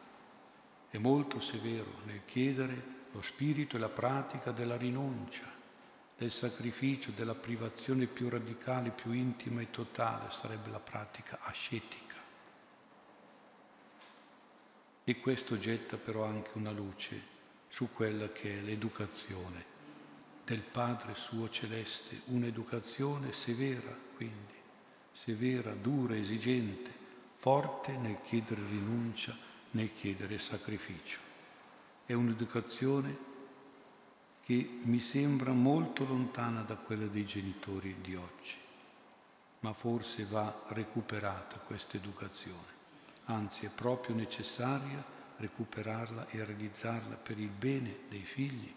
è 0.89 0.97
molto 0.97 1.39
severo 1.39 2.01
nel 2.07 2.23
chiedere 2.25 2.97
lo 3.13 3.21
spirito 3.21 3.77
e 3.77 3.79
la 3.79 3.91
pratica 3.91 4.53
della 4.53 4.79
rinuncia, 4.79 5.45
del 6.17 6.31
sacrificio, 6.31 7.11
della 7.11 7.35
privazione 7.35 8.07
più 8.07 8.31
radicale, 8.31 8.89
più 8.89 9.13
intima 9.13 9.61
e 9.61 9.71
totale, 9.71 10.31
sarebbe 10.31 10.71
la 10.71 10.81
pratica 10.81 11.39
ascetica. 11.43 12.17
E 15.05 15.21
questo 15.21 15.59
getta 15.59 15.99
però 15.99 16.25
anche 16.25 16.51
una 16.55 16.71
luce 16.71 17.37
su 17.69 17.91
quella 17.93 18.33
che 18.33 18.59
è 18.59 18.61
l'educazione 18.63 19.77
del 20.49 20.61
Padre 20.61 21.15
suo 21.15 21.51
celeste, 21.51 22.23
un'educazione 22.29 23.35
severa, 23.35 23.95
quindi, 24.17 24.55
severa, 25.13 25.75
dura, 25.75 26.17
esigente, 26.17 26.91
forte 27.37 27.95
nel 27.99 28.23
chiedere 28.23 28.63
rinuncia, 28.67 29.37
nel 29.73 29.93
chiedere 29.93 30.39
sacrificio. 30.39 31.21
È 32.07 32.15
un'educazione 32.15 33.27
che 34.43 34.79
mi 34.85 35.01
sembra 35.01 35.53
molto 35.53 36.07
lontana 36.07 36.63
da 36.63 36.77
quella 36.77 37.07
dei 37.09 37.27
genitori 37.27 37.97
di 38.01 38.15
oggi, 38.15 38.57
ma 39.61 39.75
forse 39.75 40.25
va 40.25 40.63
recuperata 40.69 41.59
questa 41.59 41.99
educazione, 41.99 42.77
anzi 43.27 43.67
è 43.67 43.69
proprio 43.69 44.15
necessaria 44.15 45.05
recuperarla 45.37 46.29
e 46.31 46.43
realizzarla 46.43 47.17
per 47.17 47.39
il 47.39 47.51
bene 47.51 47.99
dei 48.09 48.23
figli 48.23 48.75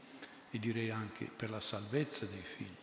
e 0.52 0.60
direi 0.60 0.90
anche 0.90 1.26
per 1.26 1.50
la 1.50 1.62
salvezza 1.62 2.26
dei 2.26 2.42
figli. 2.42 2.76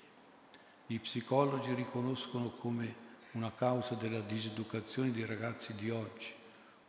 Gli 0.86 0.98
psicologi 0.98 1.74
riconoscono 1.74 2.48
come 2.50 3.06
una 3.32 3.52
causa 3.52 3.94
della 3.94 4.20
diseducazione 4.20 5.12
dei 5.12 5.26
ragazzi 5.26 5.74
di 5.74 5.90
oggi, 5.90 6.32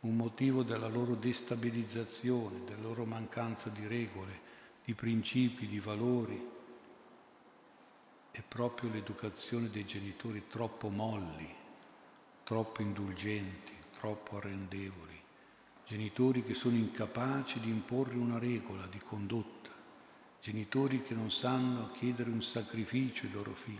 un 0.00 0.16
motivo 0.16 0.62
della 0.62 0.88
loro 0.88 1.14
destabilizzazione, 1.14 2.64
della 2.64 2.80
loro 2.80 3.04
mancanza 3.04 3.68
di 3.68 3.86
regole, 3.86 4.48
di 4.82 4.94
principi, 4.94 5.66
di 5.66 5.78
valori, 5.78 6.48
è 8.30 8.40
proprio 8.40 8.90
l'educazione 8.90 9.68
dei 9.68 9.84
genitori 9.84 10.44
troppo 10.48 10.88
molli, 10.88 11.54
troppo 12.42 12.80
indulgenti, 12.80 13.74
troppo 13.98 14.38
arrendevoli, 14.38 15.20
genitori 15.84 16.42
che 16.42 16.54
sono 16.54 16.76
incapaci 16.76 17.60
di 17.60 17.68
imporre 17.68 18.16
una 18.16 18.38
regola 18.38 18.86
di 18.86 18.98
condotta 18.98 19.69
genitori 20.40 21.02
che 21.02 21.14
non 21.14 21.30
sanno 21.30 21.90
chiedere 21.92 22.30
un 22.30 22.42
sacrificio 22.42 23.26
ai 23.26 23.32
loro 23.32 23.54
figli, 23.54 23.78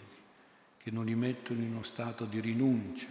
che 0.76 0.90
non 0.90 1.06
li 1.06 1.14
mettono 1.14 1.62
in 1.62 1.72
uno 1.72 1.82
stato 1.82 2.26
di 2.26 2.38
rinuncia, 2.40 3.08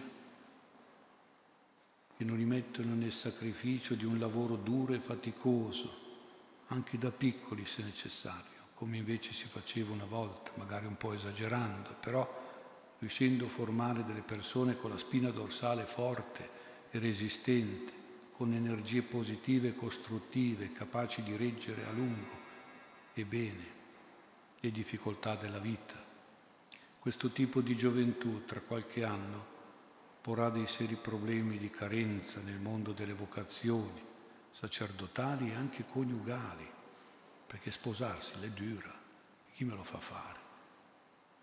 che 2.15 2.23
non 2.23 2.37
li 2.37 2.45
mettono 2.45 2.93
nel 2.93 3.11
sacrificio 3.11 3.95
di 3.95 4.05
un 4.05 4.19
lavoro 4.19 4.55
duro 4.55 4.93
e 4.93 4.99
faticoso, 4.99 6.07
anche 6.67 6.97
da 6.99 7.09
piccoli 7.09 7.65
se 7.65 7.81
necessario, 7.81 8.67
come 8.75 8.97
invece 8.97 9.33
si 9.33 9.47
faceva 9.47 9.93
una 9.93 10.05
volta, 10.05 10.51
magari 10.55 10.85
un 10.85 10.97
po' 10.97 11.13
esagerando, 11.13 11.95
però 11.99 12.47
riuscendo 12.99 13.45
a 13.45 13.49
formare 13.49 14.03
delle 14.03 14.21
persone 14.21 14.77
con 14.77 14.91
la 14.91 14.97
spina 14.97 15.31
dorsale 15.31 15.85
forte 15.85 16.49
e 16.91 16.99
resistente, 16.99 17.93
con 18.33 18.53
energie 18.53 19.01
positive 19.01 19.69
e 19.69 19.75
costruttive, 19.75 20.71
capaci 20.71 21.23
di 21.23 21.35
reggere 21.35 21.85
a 21.85 21.91
lungo 21.91 22.48
e 23.19 23.25
bene 23.25 23.77
le 24.59 24.71
difficoltà 24.71 25.35
della 25.35 25.59
vita. 25.59 26.07
Questo 26.99 27.31
tipo 27.31 27.61
di 27.61 27.75
gioventù 27.75 28.45
tra 28.45 28.59
qualche 28.61 29.03
anno 29.03 29.57
porrà 30.21 30.49
dei 30.49 30.67
seri 30.67 30.95
problemi 30.95 31.57
di 31.57 31.69
carenza 31.69 32.41
nel 32.41 32.59
mondo 32.59 32.91
delle 32.91 33.13
vocazioni 33.13 34.07
sacerdotali 34.51 35.51
e 35.51 35.55
anche 35.55 35.85
coniugali, 35.85 36.67
perché 37.47 37.71
sposarsi 37.71 38.33
è 38.41 38.49
dura, 38.49 38.93
chi 39.53 39.63
me 39.63 39.75
lo 39.75 39.83
fa 39.83 39.99
fare? 39.99 40.47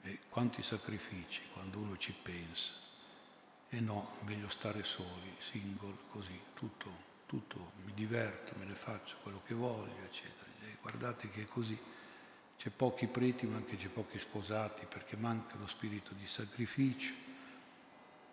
E 0.02 0.18
quanti 0.28 0.62
sacrifici 0.62 1.42
quando 1.52 1.78
uno 1.78 1.96
ci 1.96 2.12
pensa. 2.12 2.72
E 3.68 3.80
no, 3.80 4.16
meglio 4.24 4.48
stare 4.48 4.84
soli, 4.84 5.34
single, 5.38 5.96
così, 6.10 6.38
tutto, 6.54 6.90
tutto, 7.26 7.72
mi 7.84 7.92
diverto, 7.94 8.54
me 8.58 8.64
ne 8.64 8.74
faccio 8.74 9.16
quello 9.22 9.42
che 9.44 9.54
voglio, 9.54 10.04
eccetera 10.04 10.45
guardate 10.86 11.28
che 11.30 11.42
è 11.42 11.46
così. 11.46 11.76
C'è 12.56 12.70
pochi 12.70 13.06
preti 13.08 13.44
ma 13.46 13.56
anche 13.56 13.76
c'è 13.76 13.88
pochi 13.88 14.18
sposati 14.18 14.86
perché 14.86 15.16
manca 15.16 15.56
lo 15.58 15.66
spirito 15.66 16.14
di 16.14 16.26
sacrificio. 16.26 17.12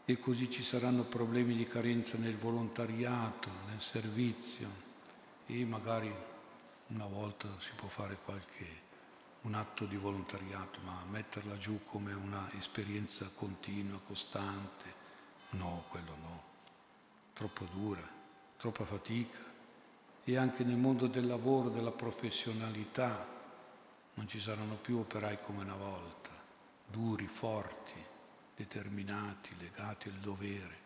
E 0.06 0.20
così 0.20 0.50
ci 0.52 0.64
saranno 0.64 1.04
problemi 1.04 1.56
di 1.56 1.66
carenza 1.66 2.18
nel 2.18 2.38
volontariato, 2.38 3.50
nel 3.70 3.82
servizio. 3.82 4.92
E 5.48 5.66
magari 5.66 6.14
una 6.88 7.08
volta 7.08 7.48
si 7.60 7.72
può 7.76 7.88
fare 7.88 8.18
qualche 8.24 8.82
un 9.42 9.56
atto 9.56 9.86
di 9.86 9.98
volontariato, 9.98 10.80
ma 10.86 11.04
metterla 11.10 11.58
giù 11.58 11.80
come 11.86 12.14
una 12.14 12.50
esperienza 12.58 13.30
continua, 13.36 14.00
costante, 14.06 15.02
no, 15.52 15.84
quello 15.90 16.16
no, 16.22 16.44
troppo 17.34 17.66
dura, 17.74 18.08
troppa 18.58 18.86
fatica 18.86 19.53
e 20.24 20.38
anche 20.38 20.64
nel 20.64 20.78
mondo 20.78 21.08
del 21.08 21.28
lavoro, 21.28 21.70
della 21.70 21.92
professionalità, 21.92 23.28
non 24.16 24.28
ci 24.28 24.40
saranno 24.40 24.76
più 24.76 24.98
operai 24.98 25.40
come 25.42 25.64
una 25.64 25.76
volta, 25.76 26.30
duri, 26.86 27.28
forti, 27.28 28.02
determinati, 28.56 29.50
legati 29.60 30.10
al 30.10 30.16
dovere. 30.16 30.82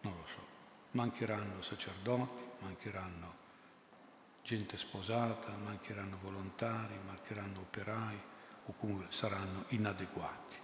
Non 0.00 0.14
lo 0.16 0.26
so. 0.26 0.52
Mancheranno 0.92 1.62
sacerdoti, 1.62 2.42
mancheranno 2.60 3.42
gente 4.42 4.76
sposata, 4.76 5.50
mancheranno 5.56 6.18
volontari, 6.22 6.94
mancheranno 7.06 7.60
operai 7.60 8.18
o 8.66 8.74
comunque 8.74 9.06
saranno 9.10 9.64
inadeguati. 9.68 10.56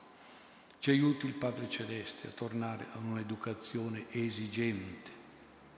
Ci 0.79 0.91
aiuti 0.91 1.27
il 1.27 1.35
Padre 1.35 1.69
Celeste 1.69 2.29
a 2.29 2.33
tornare 2.33 2.89
a 2.93 2.99
un'educazione 2.99 4.07
esigente, 4.11 5.11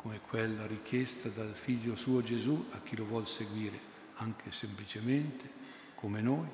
come 0.02 0.20
quella 0.20 0.66
richiesta 0.66 1.28
dal 1.28 1.54
figlio 1.54 1.94
suo 1.94 2.22
Gesù 2.22 2.66
a 2.72 2.80
chi 2.80 2.96
lo 2.96 3.04
vuol 3.04 3.28
seguire, 3.28 3.78
anche 4.16 4.50
semplicemente 4.50 5.48
come 5.94 6.20
noi, 6.20 6.48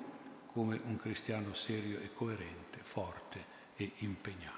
come 0.47 0.79
un 0.85 0.99
cristiano 0.99 1.55
serio 1.55 1.99
e 1.99 2.13
coerente, 2.13 2.81
forte 2.83 3.45
e 3.75 3.93
impegnato. 3.99 4.58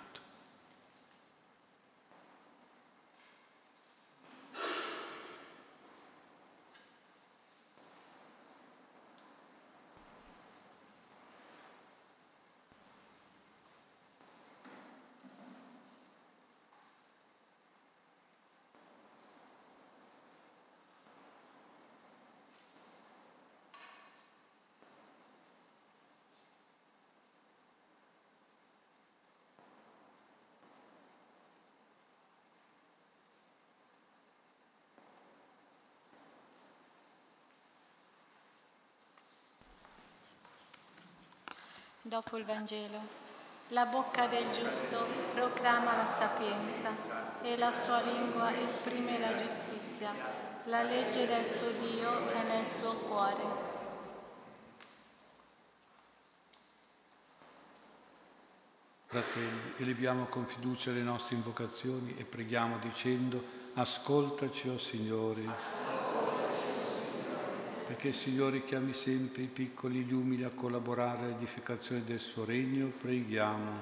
Dopo 42.02 42.38
il 42.38 42.46
Vangelo. 42.46 42.98
La 43.68 43.84
bocca 43.84 44.26
del 44.26 44.50
giusto 44.52 45.06
proclama 45.34 45.96
la 45.96 46.06
sapienza 46.06 46.88
e 47.42 47.58
la 47.58 47.74
sua 47.74 48.00
lingua 48.00 48.56
esprime 48.56 49.18
la 49.18 49.36
giustizia. 49.36 50.10
La 50.64 50.82
legge 50.82 51.26
del 51.26 51.44
suo 51.44 51.70
Dio 51.72 52.30
è 52.30 52.42
nel 52.44 52.66
suo 52.66 52.94
cuore. 52.94 53.42
Fratelli, 59.04 59.74
eleviamo 59.76 60.24
con 60.24 60.46
fiducia 60.46 60.92
le 60.92 61.02
nostre 61.02 61.36
invocazioni 61.36 62.14
e 62.16 62.24
preghiamo 62.24 62.78
dicendo, 62.78 63.44
ascoltaci, 63.74 64.70
o 64.70 64.72
oh 64.72 64.78
Signore. 64.78 65.89
Perché 67.90 68.06
il 68.06 68.14
Signore 68.14 68.64
chiami 68.64 68.94
sempre 68.94 69.42
i 69.42 69.48
piccoli 69.48 69.98
e 69.98 70.02
gli 70.02 70.12
umili 70.12 70.44
a 70.44 70.50
collaborare 70.50 71.24
all'edificazione 71.24 72.04
del 72.04 72.20
suo 72.20 72.44
regno, 72.44 72.86
preghiamo. 72.86 73.80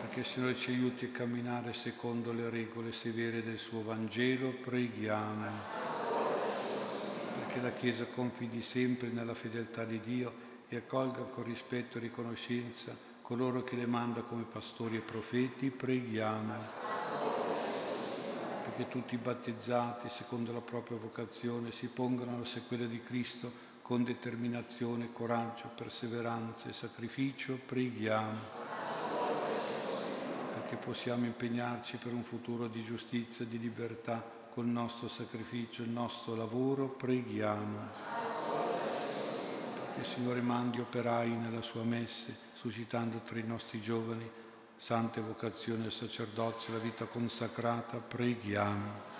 Perché 0.00 0.18
il 0.18 0.26
Signore 0.26 0.56
ci 0.56 0.70
aiuti 0.70 1.04
a 1.04 1.10
camminare 1.10 1.72
secondo 1.72 2.32
le 2.32 2.50
regole 2.50 2.90
severe 2.90 3.44
del 3.44 3.58
suo 3.58 3.84
Vangelo, 3.84 4.48
preghiamo. 4.50 5.46
Perché 7.38 7.60
la 7.60 7.70
Chiesa 7.70 8.06
confidi 8.06 8.62
sempre 8.62 9.06
nella 9.06 9.34
fedeltà 9.34 9.84
di 9.84 10.00
Dio 10.00 10.32
e 10.66 10.74
accolga 10.74 11.20
con 11.20 11.44
rispetto 11.44 11.98
e 11.98 12.00
riconoscenza 12.00 12.96
coloro 13.22 13.62
che 13.62 13.76
le 13.76 13.86
manda 13.86 14.22
come 14.22 14.42
pastori 14.42 14.96
e 14.96 15.00
profeti, 15.02 15.70
preghiamo. 15.70 16.95
Perché 18.76 18.92
tutti 18.92 19.14
i 19.14 19.18
battezzati, 19.18 20.10
secondo 20.10 20.52
la 20.52 20.60
propria 20.60 20.98
vocazione, 20.98 21.72
si 21.72 21.86
pongano 21.86 22.34
alla 22.34 22.44
sequela 22.44 22.84
di 22.84 23.02
Cristo 23.02 23.50
con 23.80 24.04
determinazione, 24.04 25.14
coraggio, 25.14 25.70
perseveranza 25.74 26.68
e 26.68 26.74
sacrificio, 26.74 27.58
preghiamo. 27.64 28.38
Perché 30.52 30.76
possiamo 30.76 31.24
impegnarci 31.24 31.96
per 31.96 32.12
un 32.12 32.22
futuro 32.22 32.66
di 32.66 32.84
giustizia 32.84 33.46
e 33.46 33.48
di 33.48 33.58
libertà 33.58 34.22
col 34.50 34.66
nostro 34.66 35.08
sacrificio, 35.08 35.82
il 35.82 35.88
nostro 35.88 36.34
lavoro, 36.34 36.86
preghiamo 36.86 37.78
che 39.94 40.00
il 40.00 40.06
Signore 40.06 40.42
mandi 40.42 40.80
operai 40.80 41.30
nella 41.30 41.62
sua 41.62 41.82
messe, 41.82 42.36
suscitando 42.52 43.22
tra 43.24 43.38
i 43.38 43.46
nostri 43.46 43.80
giovani 43.80 44.30
sante 44.78 45.20
vocazioni 45.20 45.84
al 45.84 45.92
sacerdozio, 45.92 46.72
la 46.72 46.78
vita 46.78 47.04
consacrata, 47.06 47.98
preghiamo. 47.98 49.14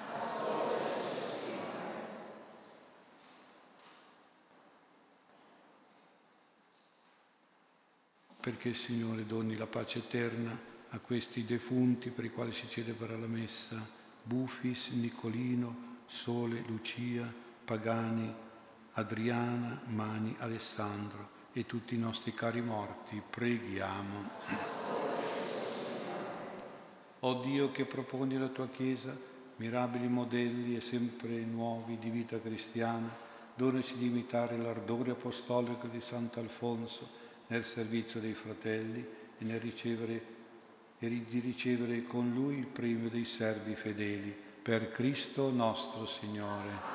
Perché 8.41 8.75
Signore 8.75 9.27
doni 9.27 9.57
la 9.57 9.67
pace 9.67 9.99
eterna 9.99 10.57
a 10.91 10.99
questi 11.01 11.45
defunti 11.45 12.11
per 12.11 12.25
i 12.25 12.31
quali 12.31 12.53
si 12.53 12.69
celebra 12.69 13.17
la 13.17 13.27
messa, 13.27 13.85
Bufis, 14.23 14.91
Nicolino, 14.91 15.95
Sole, 16.07 16.63
Lucia, 16.67 17.33
Pagani, 17.65 18.33
Adriana, 18.93 19.81
Mani, 19.87 20.37
Alessandro 20.39 21.35
e 21.53 21.67
tutti 21.67 21.95
i 21.95 21.99
nostri 21.99 22.33
cari 22.33 22.61
morti, 22.61 23.21
preghiamo. 23.29 25.06
O 27.27 27.35
Dio 27.35 27.73
che 27.73 27.85
proponi 27.87 28.37
alla 28.37 28.47
tua 28.47 28.69
Chiesa 28.69 29.13
mirabili 29.57 30.07
modelli 30.07 30.77
e 30.77 30.81
sempre 30.81 31.31
nuovi 31.41 31.99
di 31.99 32.09
vita 32.09 32.39
cristiana, 32.39 33.13
donaci 33.53 33.97
di 33.97 34.07
imitare 34.07 34.57
l'ardore 34.57 35.11
apostolico 35.11 35.89
di 35.89 36.01
Sant'Alfonso 36.01 37.09
nel 37.49 37.65
servizio 37.65 38.21
dei 38.21 38.35
fratelli 38.35 39.05
e 39.39 39.45
nel 39.45 39.59
ricevere 39.59 40.35
e 41.01 41.25
di 41.29 41.41
ricevere 41.41 42.05
con 42.05 42.33
lui 42.33 42.59
il 42.59 42.67
premio 42.67 43.09
dei 43.09 43.25
servi 43.25 43.75
fedeli. 43.75 44.33
Per 44.63 44.93
Cristo 44.93 45.51
nostro 45.51 46.07
Signore 46.07 46.95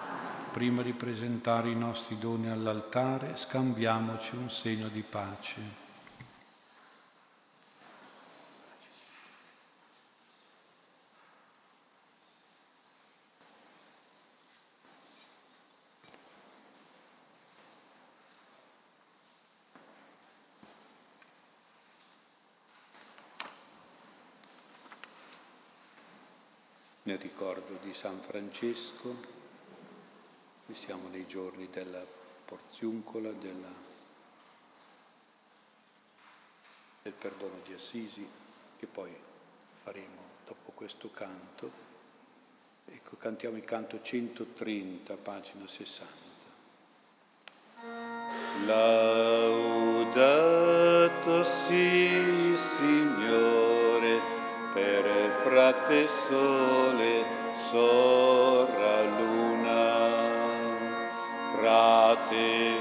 prima 0.53 0.81
di 0.81 0.93
presentare 0.93 1.71
i 1.71 1.75
nostri 1.75 2.17
doni 2.17 2.49
all'altare, 2.49 3.35
scambiamoci 3.35 4.37
un 4.37 4.49
segno 4.49 4.87
di 4.87 5.01
pace. 5.01 5.81
Nel 27.03 27.17
ricordo 27.17 27.79
di 27.91 27.97
San 27.97 28.21
Francesco, 28.21 29.13
siamo 30.71 31.09
nei 31.09 31.25
giorni 31.27 31.67
della 31.69 32.01
porziuncola, 32.45 33.31
della, 33.31 33.67
del 37.01 37.11
perdono 37.11 37.57
di 37.65 37.73
Assisi, 37.73 38.25
che 38.77 38.85
poi 38.85 39.13
faremo 39.83 40.21
dopo 40.47 40.71
questo 40.71 41.11
canto. 41.11 41.69
Ecco, 42.85 43.17
cantiamo 43.17 43.57
il 43.57 43.65
canto 43.65 44.01
130, 44.01 45.17
pagina 45.17 45.67
60. 45.67 46.29
Laudato 48.67 49.83
si, 51.43 52.55
Signore, 52.55 54.21
per 54.71 55.41
frate 55.43 56.07
sole, 56.07 57.40
sorra 57.71 59.07
luna 59.17 59.83
frate 61.53 62.80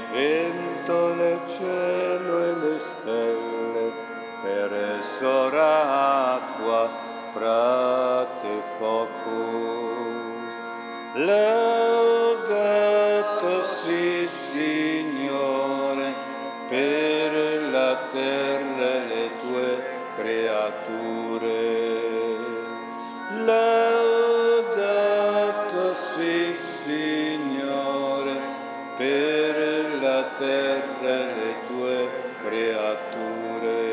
Signore, 26.83 28.35
per 28.97 29.55
la 30.01 30.23
terra 30.37 31.09
e 31.09 31.33
le 31.35 31.53
tue 31.67 31.97
creature. 32.43 33.89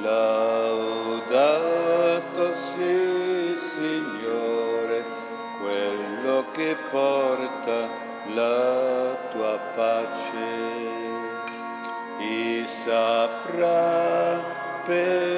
Laudato 0.00 0.94
sì, 2.54 3.56
Signore, 3.56 5.04
quello 5.60 6.44
che 6.52 6.76
porta 6.90 7.88
la 8.34 9.16
tua 9.30 9.58
pace 9.74 10.96
e 12.18 12.64
saprà 12.66 14.42
perdonare 14.84 15.37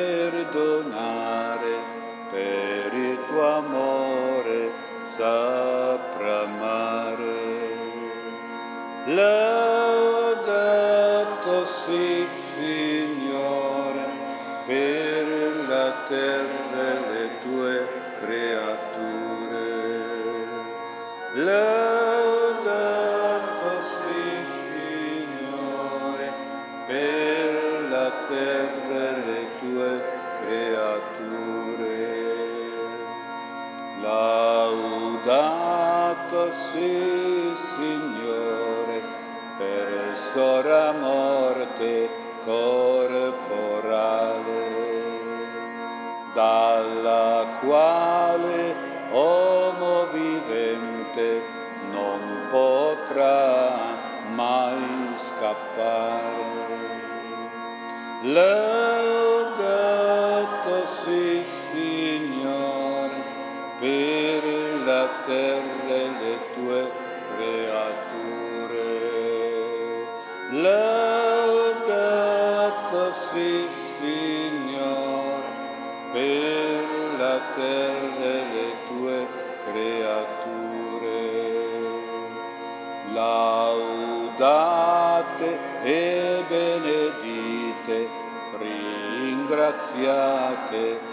ringraziate 89.81 90.77
e 90.77 91.10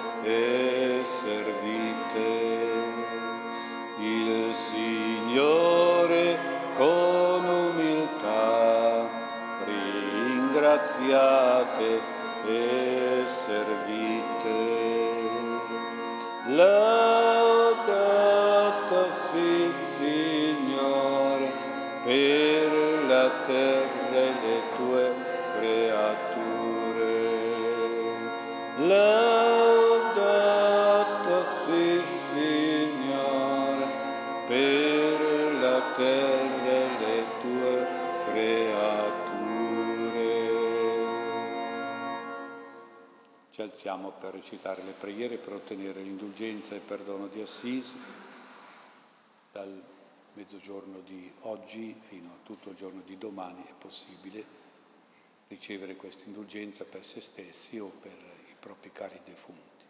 recitare 44.38 44.84
le 44.84 44.92
preghiere 44.92 45.38
per 45.38 45.54
ottenere 45.54 46.02
l'indulgenza 46.02 46.74
e 46.74 46.78
il 46.78 46.84
perdono 46.84 47.28
di 47.28 47.42
Assisi 47.42 47.98
dal 49.52 49.84
mezzogiorno 50.34 51.00
di 51.00 51.32
oggi 51.42 51.96
fino 52.08 52.30
a 52.30 52.38
tutto 52.44 52.70
il 52.70 52.76
giorno 52.76 53.02
di 53.04 53.18
domani 53.18 53.64
è 53.64 53.74
possibile 53.78 54.46
ricevere 55.48 55.96
questa 55.96 56.24
indulgenza 56.26 56.84
per 56.84 57.04
se 57.04 57.22
stessi 57.22 57.80
o 57.80 57.92
per 58.00 58.12
i 58.12 58.56
propri 58.60 58.92
cari 58.92 59.20
defunti. 59.26 59.86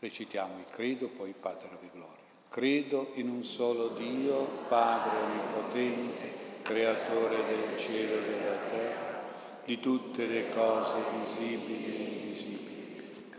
Recitiamo 0.00 0.58
il 0.58 0.64
credo, 0.64 1.08
poi 1.08 1.34
Pater 1.38 1.70
Ave 1.72 1.90
Gloria. 1.92 2.28
Credo 2.48 3.12
in 3.14 3.28
un 3.28 3.44
solo 3.44 3.88
Dio, 3.88 4.44
Padre 4.66 5.20
Onnipotente, 5.20 6.48
Creatore 6.62 7.44
del 7.44 7.78
cielo 7.78 8.14
e 8.16 8.22
della 8.22 8.58
terra, 8.66 9.22
di 9.64 9.78
tutte 9.78 10.26
le 10.26 10.48
cose 10.48 11.02
visibili 11.18 11.84
e 11.84 12.02
invisibili. 12.02 12.59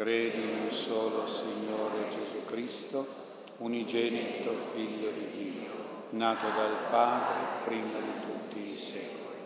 Credo 0.02 0.38
in 0.38 0.62
un 0.64 0.72
solo 0.72 1.28
Signore 1.28 2.10
Gesù 2.10 2.44
Cristo, 2.46 3.06
unigenito 3.58 4.56
Figlio 4.74 5.12
di 5.12 5.30
Dio, 5.30 5.70
nato 6.18 6.48
dal 6.48 6.76
Padre 6.90 7.36
prima 7.66 8.00
di 8.00 8.22
tutti 8.22 8.72
i 8.72 8.78
secoli. 8.78 9.38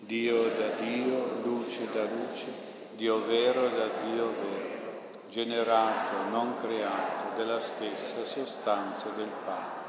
Dio 0.00 0.50
da 0.50 0.68
Dio, 0.78 1.40
luce 1.42 1.88
da 1.94 2.02
luce, 2.02 2.48
Dio 2.94 3.24
vero 3.24 3.70
da 3.70 3.88
Dio 4.04 4.26
vero, 4.26 5.00
generato, 5.30 6.28
non 6.28 6.56
creato, 6.60 7.34
della 7.34 7.60
stessa 7.60 8.22
sostanza 8.26 9.08
del 9.16 9.30
Padre. 9.42 9.80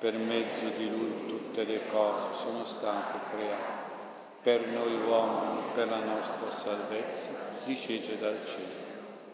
Per 0.00 0.14
mezzo 0.14 0.64
di 0.76 0.90
Lui 0.90 1.28
tutte 1.28 1.62
le 1.62 1.86
cose 1.86 2.34
sono 2.34 2.64
state 2.64 3.18
create. 3.30 3.78
Per 4.42 4.66
noi 4.66 5.00
uomini, 5.06 5.62
per 5.72 5.88
la 5.88 6.02
nostra 6.02 6.50
salvezza, 6.50 7.28
discese 7.64 8.18
dal 8.18 8.36
cielo 8.44 8.79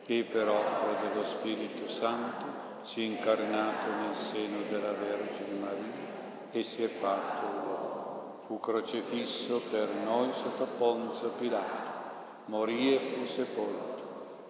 e 0.06 0.22
per 0.22 0.48
opera 0.48 1.00
dello 1.00 1.24
Spirito 1.24 1.88
Santo 1.88 2.64
si 2.82 3.02
è 3.02 3.04
incarnato 3.04 3.86
nel 4.00 4.14
seno 4.14 4.58
della 4.68 4.92
Vergine 4.92 5.58
Maria 5.58 6.04
e 6.52 6.62
si 6.62 6.84
è 6.84 6.86
fatto 6.86 7.44
uomo. 7.44 8.38
Fu 8.46 8.60
crocefisso 8.60 9.60
per 9.68 9.88
noi 10.04 10.30
sotto 10.32 10.68
Ponzio 10.78 11.30
Pilato, 11.30 11.90
morì 12.46 12.94
e 12.94 13.00
fu 13.14 13.26
sepolto. 13.26 13.94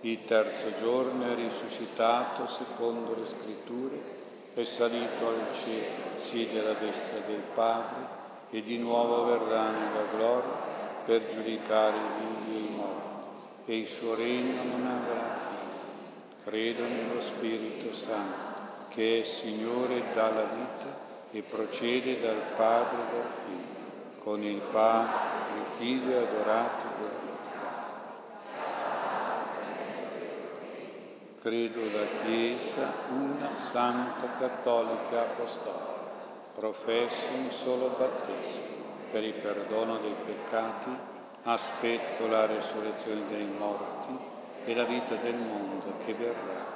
Il 0.02 0.24
terzo 0.26 0.68
giorno 0.78 1.24
è 1.24 1.34
risuscitato 1.34 2.46
secondo 2.46 3.14
le 3.14 3.26
scritture, 3.26 4.14
è 4.52 4.64
salito 4.64 5.28
al 5.28 5.54
cielo, 5.54 6.20
siede 6.20 6.60
alla 6.60 6.74
destra 6.74 7.20
del 7.26 7.42
Padre 7.54 8.24
e 8.50 8.62
di 8.62 8.76
nuovo 8.76 9.24
verrà 9.24 9.70
nella 9.70 10.04
gloria 10.12 10.74
per 11.06 11.26
giudicare 11.26 11.96
i 11.96 12.44
vivi 12.44 12.56
e 12.56 12.60
i 12.60 12.74
morti 12.74 13.06
e 13.68 13.78
il 13.78 13.86
suo 13.86 14.14
regno 14.14 14.62
non 14.62 14.86
avrà. 14.86 15.45
Credo 16.46 16.84
nello 16.84 17.20
Spirito 17.20 17.92
Santo, 17.92 18.86
che 18.90 19.18
è 19.18 19.24
Signore 19.24 19.96
e 19.96 20.04
dà 20.14 20.30
la 20.30 20.44
vita 20.44 20.86
e 21.32 21.42
procede 21.42 22.20
dal 22.20 22.40
Padre 22.54 22.98
e 22.98 23.10
dal 23.10 23.32
Figlio, 23.44 24.20
con 24.22 24.44
il 24.44 24.60
Padre 24.60 25.16
e 25.48 25.58
il 25.58 25.66
Figlio 25.76 26.18
adorato 26.18 26.86
e 26.86 26.90
glorificato. 26.98 27.94
Credo 31.40 31.80
la 31.90 32.06
Chiesa, 32.22 32.92
una 33.10 33.56
santa 33.56 34.28
cattolica 34.38 35.22
apostolica, 35.22 36.12
professo 36.54 37.26
un 37.34 37.50
solo 37.50 37.96
battesimo 37.98 38.84
per 39.10 39.24
il 39.24 39.34
perdono 39.34 39.98
dei 39.98 40.14
peccati, 40.24 40.96
aspetto 41.42 42.28
la 42.28 42.46
resurrezione 42.46 43.26
dei 43.30 43.48
morti 43.58 44.34
e 44.66 44.74
la 44.74 44.82
vita 44.82 45.14
del 45.14 45.36
mondo 45.36 45.94
che 46.04 46.12
verrà. 46.14 46.66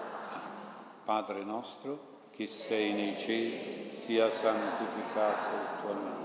Padre 1.04 1.42
nostro, 1.42 1.98
che 2.30 2.46
sei 2.46 2.92
nei 2.92 3.18
cieli, 3.18 3.90
sia 3.90 4.30
santificato 4.30 5.56
il 5.56 5.80
tuo 5.80 5.92
nome. 5.94 6.18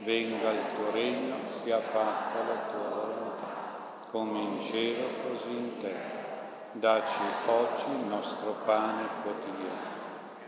Venga 0.00 0.50
il 0.50 0.66
tuo 0.74 0.90
regno, 0.90 1.36
sia 1.46 1.78
fatta 1.78 2.42
la 2.42 2.72
tua 2.72 2.88
volontà, 2.88 4.08
come 4.10 4.40
in 4.40 4.60
cielo 4.60 5.06
così 5.28 5.50
in 5.50 5.78
terra. 5.78 6.24
Daci 6.72 7.20
oggi 7.46 7.84
il 7.88 8.06
nostro 8.08 8.56
pane 8.64 9.06
quotidiano 9.22 9.94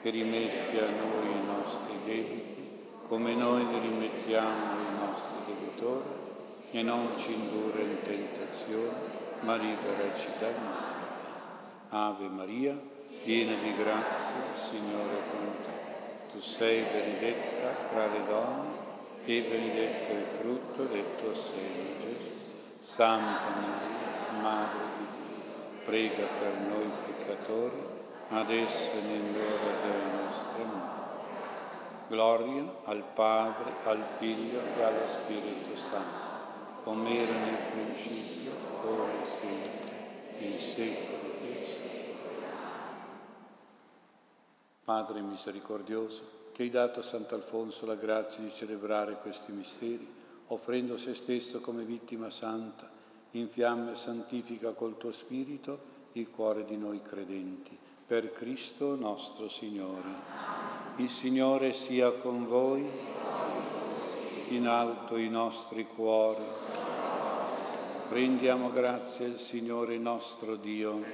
e 0.03 0.11
rimetti 0.11 0.77
a 0.77 0.89
noi 0.89 1.31
i 1.31 1.47
nostri 1.47 1.99
debiti, 2.05 2.69
come 3.07 3.33
noi 3.35 3.65
li 3.65 3.79
rimettiamo 3.79 4.73
ai 4.73 5.07
nostri 5.07 5.37
debitori, 5.47 6.17
e 6.73 6.83
non 6.83 7.11
ci 7.17 7.33
indurre 7.33 7.83
in 7.83 8.03
tentazione, 8.03 9.08
ma 9.41 9.57
liberaci 9.57 10.29
dal 10.39 10.55
male. 10.63 10.97
Ave 11.91 12.29
Maria, 12.29 12.79
piena 13.25 13.55
di 13.55 13.75
grazia, 13.75 14.37
il 14.53 14.59
Signore 14.59 15.13
è 15.13 15.31
con 15.31 15.55
te. 15.63 16.33
Tu 16.33 16.41
sei 16.41 16.83
benedetta 16.83 17.75
fra 17.91 18.07
le 18.07 18.27
donne 18.27 18.77
e 19.25 19.43
benedetto 19.43 20.13
il 20.13 20.25
frutto 20.39 20.85
del 20.85 21.05
tuo 21.19 21.35
seno, 21.35 21.99
Gesù. 22.01 22.31
Santa 22.79 23.51
Maria, 23.61 24.41
Madre 24.41 24.81
di 24.99 25.07
Dio, 25.17 25.83
prega 25.85 26.27
per 26.39 26.55
noi 26.69 26.91
peccatori, 27.07 27.83
adesso 28.29 28.93
e 28.93 29.01
nell'ora 29.01 29.73
della 29.83 30.23
nostra 30.23 30.65
morte. 30.65 30.99
Gloria 32.09 32.75
al 32.85 33.03
Padre, 33.15 33.73
al 33.85 34.05
Figlio 34.17 34.61
e 34.77 34.83
allo 34.83 35.07
Spirito 35.07 35.77
Santo, 35.77 36.83
come 36.85 37.19
era 37.19 37.33
nel 37.33 37.59
principio, 37.73 38.53
ora 38.85 39.13
e 39.13 39.27
sempre, 39.27 40.37
nei 40.41 40.59
secoli 40.59 41.39
dei 41.43 41.65
secoli. 41.65 42.35
Padre 44.85 45.21
misericordioso, 45.21 46.37
che 46.53 46.63
hai 46.63 46.71
dato 46.71 47.01
a 47.01 47.03
Sant'Alfonso 47.03 47.87
la 47.87 47.95
grazia 47.95 48.43
di 48.43 48.53
celebrare 48.53 49.19
questi 49.21 49.53
misteri, 49.53 50.07
offrendo 50.49 50.97
se 50.99 51.15
stesso 51.15 51.61
come 51.61 51.85
vittima 51.85 52.31
santa, 52.31 52.91
infiamma 53.33 53.93
e 53.93 53.97
santifica 53.97 54.73
col 54.73 54.97
tuo 54.97 55.13
Spirito 55.13 55.97
il 56.13 56.31
cuore 56.31 56.65
di 56.65 56.77
noi 56.77 57.03
credenti. 57.03 57.77
Per 58.07 58.33
Cristo 58.33 58.97
nostro 58.97 59.49
Signore. 59.49 60.09
Il 60.97 61.11
Signore 61.11 61.73
sia 61.75 62.13
con 62.13 62.47
voi, 62.47 62.89
in 64.49 64.67
alto 64.67 65.17
i 65.17 65.29
nostri 65.29 65.87
cuori. 65.87 66.43
Rendiamo 68.11 68.73
grazie 68.73 69.27
al 69.27 69.37
Signore 69.37 69.99
nostro 69.99 70.57
Dio. 70.57 71.05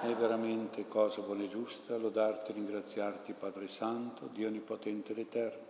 È 0.00 0.14
veramente 0.14 0.88
cosa 0.88 1.20
buona 1.20 1.42
e 1.42 1.48
giusta 1.48 1.98
lodarti 1.98 2.50
e 2.50 2.54
ringraziarti, 2.54 3.34
Padre 3.34 3.68
Santo, 3.68 4.30
Dio 4.32 4.46
Onnipotente 4.46 5.12
ed 5.12 5.18
Eterno, 5.18 5.62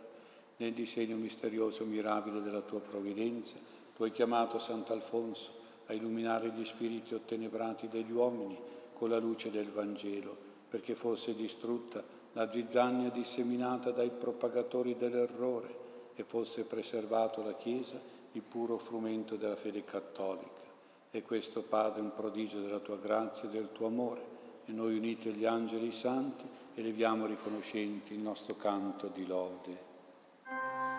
nel 0.59 0.73
disegno 0.73 1.17
misterioso 1.17 1.85
mirabile 1.85 2.43
della 2.43 2.61
tua 2.61 2.79
provvidenza, 2.79 3.57
tu 3.97 4.05
hai 4.05 4.13
chiamato 4.13 4.61
Sant'Alfonso 4.61 5.51
a 5.87 5.95
illuminare 5.95 6.51
gli 6.51 6.65
spiriti 6.65 7.13
ottenebrati 7.13 7.89
degli 7.89 8.13
uomini 8.13 8.57
con 8.93 9.11
la 9.11 9.19
luce 9.19 9.51
del 9.51 9.69
Vangelo, 9.69 10.37
perché 10.69 10.95
fosse 10.95 11.35
distrutta 11.35 12.05
la 12.35 12.49
zizzania 12.49 13.11
disseminata 13.11 13.91
dai 13.91 14.11
propagatori 14.11 14.97
dell'errore 14.97 15.83
e 16.15 16.23
fosse 16.23 16.63
preservato 16.63 17.43
la 17.43 17.57
Chiesa 17.57 18.14
il 18.35 18.43
puro 18.43 18.79
frumento 18.79 19.37
della 19.37 19.57
fede 19.57 19.85
cattolica. 19.85 20.63
E 21.11 21.23
questo, 21.23 21.63
Padre, 21.63 22.01
un 22.01 22.13
prodigio 22.13 22.61
della 22.61 22.81
tua 22.81 22.97
grazia 22.97 23.49
e 23.49 23.53
del 23.53 23.71
tuo 23.73 23.87
amore. 23.87 24.33
E 24.67 24.73
noi 24.73 24.97
uniti 24.97 25.29
agli 25.29 25.45
angeli 25.45 25.93
santi 25.93 26.45
eleviamo 26.75 27.27
riconoscenti 27.27 28.15
il 28.15 28.19
nostro 28.19 28.57
canto 28.57 29.07
di 29.09 29.25
lode. 29.27 29.93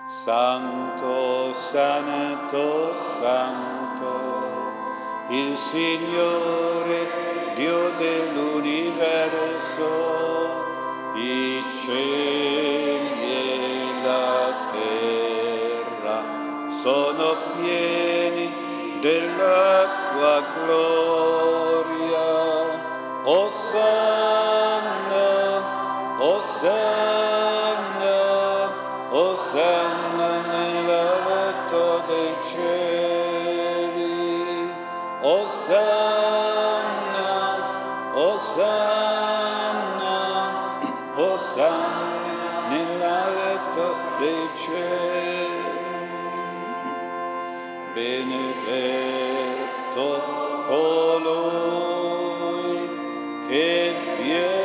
Santo, 0.08 1.52
santo, 1.52 2.96
santo, 2.96 4.14
il 5.30 5.56
Signore, 5.56 7.08
Dio 7.56 7.90
dell'universo, 7.98 9.84
i 11.16 11.64
cieli 11.84 12.85
della 19.06 19.86
tua 20.10 20.38
gloria. 20.56 22.32
Osanna, 23.24 25.30
Osanna, 26.18 28.18
Osanna 29.12 30.30
nell'alto 30.54 31.84
dei 32.08 32.34
cieli. 32.50 34.74
Osanna, 35.22 37.30
Osanna, 38.14 40.18
Osanna 41.16 42.34
nell'alto 42.70 43.86
dei 44.18 44.50
cieli. 44.56 45.65
Benedetto 47.96 48.66
colui 50.68 51.80
che 53.48 53.96
viene 54.22 54.65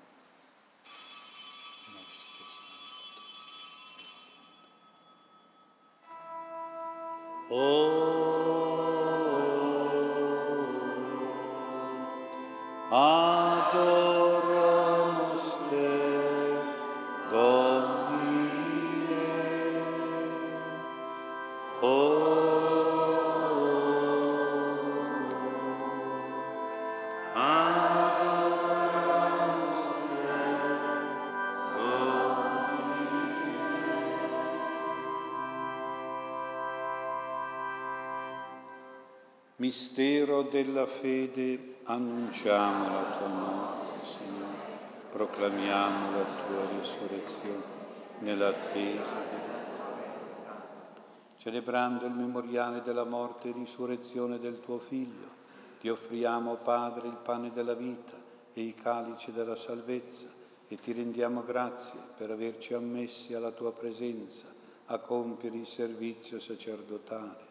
Oh, 7.53 7.90
Mistero 39.71 40.41
della 40.41 40.85
fede, 40.85 41.77
annunciamo 41.83 42.93
la 42.93 43.17
tua 43.17 43.27
morte, 43.27 44.05
Signore, 44.05 44.57
proclamiamo 45.11 46.11
la 46.11 46.25
tua 46.45 46.67
risurrezione 46.77 47.63
nell'attesa 48.19 49.13
della 49.29 50.59
Celebrando 51.37 52.05
il 52.05 52.11
memoriale 52.11 52.81
della 52.81 53.05
morte 53.05 53.47
e 53.47 53.53
risurrezione 53.53 54.39
del 54.39 54.59
tuo 54.59 54.77
Figlio, 54.77 55.29
ti 55.79 55.87
offriamo, 55.87 56.55
Padre, 56.55 57.07
il 57.07 57.19
pane 57.23 57.53
della 57.53 57.73
vita 57.73 58.17
e 58.51 58.61
i 58.61 58.75
calici 58.75 59.31
della 59.31 59.55
salvezza 59.55 60.27
e 60.67 60.75
ti 60.79 60.91
rendiamo 60.91 61.45
grazie 61.45 61.97
per 62.17 62.29
averci 62.29 62.73
ammessi 62.73 63.33
alla 63.33 63.51
tua 63.51 63.71
presenza 63.71 64.47
a 64.87 64.97
compiere 64.97 65.55
il 65.55 65.65
servizio 65.65 66.41
sacerdotale. 66.41 67.50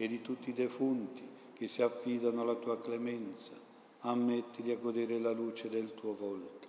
e 0.00 0.08
di 0.08 0.22
tutti 0.22 0.48
i 0.48 0.54
defunti 0.54 1.20
che 1.52 1.68
si 1.68 1.82
affidano 1.82 2.40
alla 2.40 2.54
tua 2.54 2.80
clemenza, 2.80 3.52
ammettili 3.98 4.72
a 4.72 4.78
godere 4.78 5.18
la 5.18 5.32
luce 5.32 5.68
del 5.68 5.92
tuo 5.92 6.14
volto. 6.14 6.68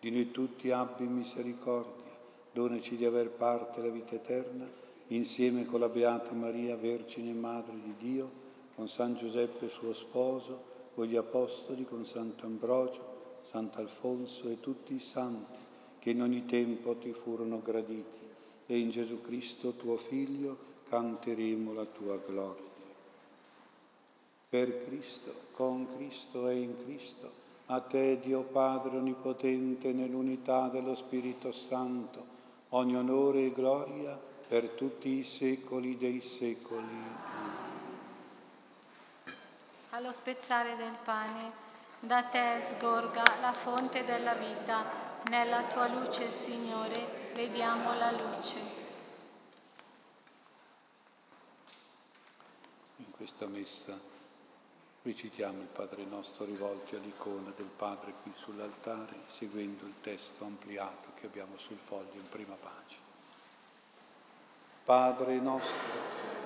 Di 0.00 0.10
noi 0.10 0.32
tutti 0.32 0.72
abbi 0.72 1.06
misericordia, 1.06 2.10
donaci 2.52 2.96
di 2.96 3.04
aver 3.04 3.30
parte 3.30 3.80
la 3.80 3.90
vita 3.90 4.16
eterna, 4.16 4.68
insieme 5.08 5.64
con 5.66 5.78
la 5.78 5.88
Beata 5.88 6.32
Maria, 6.32 6.74
Vergine 6.74 7.32
Madre 7.32 7.76
di 7.80 7.94
Dio, 7.96 8.28
con 8.74 8.88
San 8.88 9.14
Giuseppe 9.14 9.68
suo 9.68 9.92
sposo, 9.92 10.72
con 10.96 11.06
gli 11.06 11.14
Apostoli, 11.14 11.84
con 11.84 12.04
Sant'Ambrogio, 12.04 13.38
Sant'Alfonso 13.42 14.48
e 14.48 14.58
tutti 14.58 14.96
i 14.96 15.00
santi 15.00 15.60
che 16.00 16.10
in 16.10 16.22
ogni 16.22 16.44
tempo 16.44 16.96
ti 16.96 17.12
furono 17.12 17.60
graditi, 17.62 18.32
e 18.66 18.78
in 18.78 18.90
Gesù 18.90 19.20
Cristo 19.20 19.74
tuo 19.74 19.96
Figlio 19.96 20.72
canteremo 20.94 21.72
la 21.72 21.86
tua 21.86 22.16
gloria 22.24 22.62
per 24.48 24.84
Cristo, 24.84 25.34
con 25.50 25.88
Cristo 25.96 26.46
e 26.46 26.60
in 26.60 26.84
Cristo, 26.84 27.32
a 27.66 27.80
te 27.80 28.20
Dio 28.20 28.42
Padre 28.42 28.98
Onnipotente 28.98 29.92
nell'unità 29.92 30.68
dello 30.68 30.94
Spirito 30.94 31.50
Santo, 31.50 32.24
ogni 32.68 32.94
onore 32.94 33.46
e 33.46 33.52
gloria 33.52 34.16
per 34.46 34.68
tutti 34.68 35.08
i 35.18 35.24
secoli 35.24 35.96
dei 35.96 36.20
secoli. 36.20 36.86
Allo 39.90 40.12
spezzare 40.12 40.76
del 40.76 40.96
pane, 41.02 41.50
da 41.98 42.22
te 42.22 42.62
sgorga 42.70 43.24
la 43.40 43.52
fonte 43.52 44.04
della 44.04 44.34
vita, 44.34 44.84
nella 45.28 45.64
tua 45.72 45.88
luce, 45.88 46.30
Signore, 46.30 47.32
vediamo 47.34 47.94
la 47.94 48.12
luce. 48.12 48.82
In 52.96 53.10
questa 53.24 53.46
messa 53.46 53.98
Recitiamo 55.02 55.62
il 55.62 55.68
Padre 55.68 56.04
nostro 56.04 56.44
rivolti 56.44 56.94
all'icona 56.94 57.52
del 57.56 57.70
Padre 57.74 58.12
qui 58.22 58.32
sull'altare, 58.34 59.14
seguendo 59.24 59.86
il 59.86 59.94
testo 60.02 60.44
ampliato 60.44 61.08
che 61.14 61.24
abbiamo 61.26 61.56
sul 61.56 61.78
foglio 61.78 62.14
in 62.14 62.28
prima 62.28 62.54
pagina. 62.54 63.00
Padre 64.84 65.38
nostro, 65.40 65.74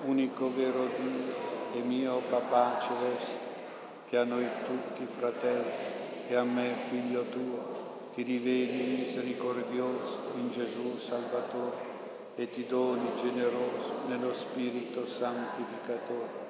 unico 0.05 0.53
vero 0.53 0.87
Dio 0.87 1.73
e 1.73 1.81
mio 1.81 2.21
Papà 2.29 2.79
celeste, 2.79 4.05
che 4.07 4.17
a 4.17 4.23
noi 4.23 4.47
tutti 4.63 5.05
fratelli 5.05 6.27
e 6.27 6.35
a 6.35 6.43
me 6.43 6.75
figlio 6.89 7.23
tuo, 7.27 8.09
ti 8.13 8.23
rivedi 8.23 8.99
misericordioso 8.99 10.31
in 10.35 10.49
Gesù 10.49 10.97
Salvatore 10.97 11.87
e 12.35 12.49
ti 12.49 12.65
doni 12.65 13.13
generoso 13.15 14.07
nello 14.07 14.33
Spirito 14.33 15.05
Santificatore 15.05 16.48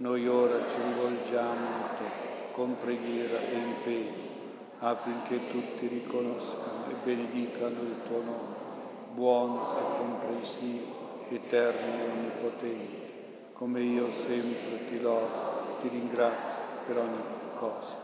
noi 0.00 0.26
ora 0.26 0.66
ci 0.66 0.76
rivolgiamo 0.76 1.66
a 1.76 1.88
te 1.94 2.10
con 2.52 2.78
preghiera 2.78 3.38
e 3.38 3.52
impegno 3.52 4.28
affinché 4.78 5.48
tutti 5.48 5.88
riconoscano 5.88 6.86
e 6.88 6.94
benedicano 7.02 7.82
il 7.82 7.96
tuo 8.06 8.22
nome, 8.22 8.54
buono 9.12 9.76
e 9.76 9.98
comprensivo, 9.98 11.26
eterno 11.28 11.98
e 11.98 12.10
onnipotente, 12.12 13.12
come 13.52 13.80
io 13.80 14.10
sempre 14.10 14.86
ti 14.88 15.00
lodo 15.00 15.68
e 15.68 15.82
ti 15.82 15.88
ringrazio 15.88 16.62
per 16.86 16.96
ogni 16.96 17.22
cosa, 17.56 17.96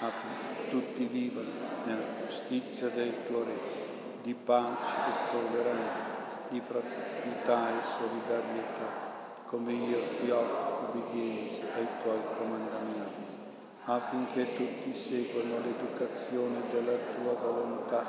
affinché 0.00 0.68
tutti 0.68 1.06
vivano 1.06 1.48
nella 1.84 2.26
giustizia 2.26 2.88
del 2.88 3.24
tuo 3.26 3.44
Re, 3.44 3.58
di 4.20 4.34
pace 4.34 4.96
e 4.96 5.30
tolleranza, 5.30 6.06
di 6.50 6.60
fraternità 6.60 7.70
e 7.70 7.82
solidarietà 7.82 9.07
come 9.48 9.72
io 9.72 10.00
ti 10.20 10.30
offro 10.30 10.90
ubbidienza 10.90 11.64
ai 11.74 11.86
tuoi 12.02 12.20
comandamenti, 12.36 13.20
affinché 13.84 14.54
tutti 14.54 14.94
seguano 14.94 15.60
l'educazione 15.60 16.64
della 16.70 16.96
tua 17.16 17.32
volontà, 17.32 18.04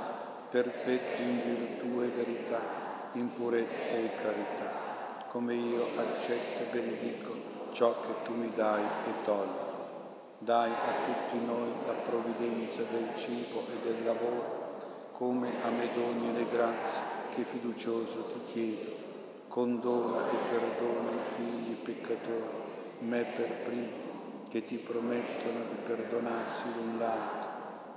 perfetti 0.50 1.22
in 1.22 1.42
virtù 1.42 2.02
e 2.02 2.08
verità, 2.08 2.60
in 3.14 3.32
purezza 3.32 3.94
e 3.94 4.10
carità, 4.22 5.26
come 5.30 5.54
io 5.54 5.88
accetto 5.96 6.64
e 6.64 6.66
benedico 6.72 7.34
ciò 7.72 7.96
che 8.02 8.24
tu 8.24 8.34
mi 8.34 8.52
dai 8.54 8.84
e 9.06 9.22
togli. 9.24 9.68
Dai 10.40 10.72
a 10.72 11.06
tutti 11.06 11.46
noi 11.46 11.70
la 11.86 11.94
provvidenza 11.94 12.82
del 12.84 13.16
cibo 13.16 13.64
e 13.72 13.80
del 13.82 14.04
lavoro, 14.04 14.74
come 15.14 15.52
a 15.64 15.70
me 15.70 15.90
doni 15.94 16.34
le 16.34 16.48
grazie 16.50 17.02
che 17.34 17.44
fiducioso 17.44 18.26
ti 18.26 18.52
chiedo 18.52 18.99
condona 19.50 20.30
e 20.30 20.36
perdona 20.48 21.10
i 21.10 21.26
figli 21.36 21.74
peccatori, 21.74 22.68
me 23.00 23.24
per 23.36 23.52
primo, 23.64 24.08
che 24.48 24.64
ti 24.64 24.78
promettono 24.78 25.62
di 25.70 25.76
perdonarsi 25.84 26.66
l'un 26.76 27.00
l'altro, 27.00 27.50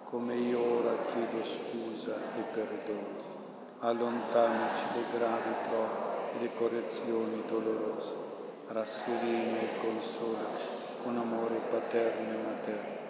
come 0.04 0.34
io 0.34 0.80
ora 0.80 0.96
chiedo 1.12 1.44
scusa 1.44 2.16
e 2.38 2.42
perdono. 2.54 3.30
Allontanaci 3.80 4.84
le 4.94 5.18
gravi 5.18 5.54
prove 5.68 6.10
e 6.36 6.40
le 6.40 6.54
correzioni 6.54 7.42
dolorose, 7.46 8.14
rasserena 8.68 9.58
e 9.60 9.78
consolaci 9.78 10.66
con 11.02 11.18
amore 11.18 11.60
paterno 11.68 12.32
e 12.32 12.44
materno. 12.44 13.00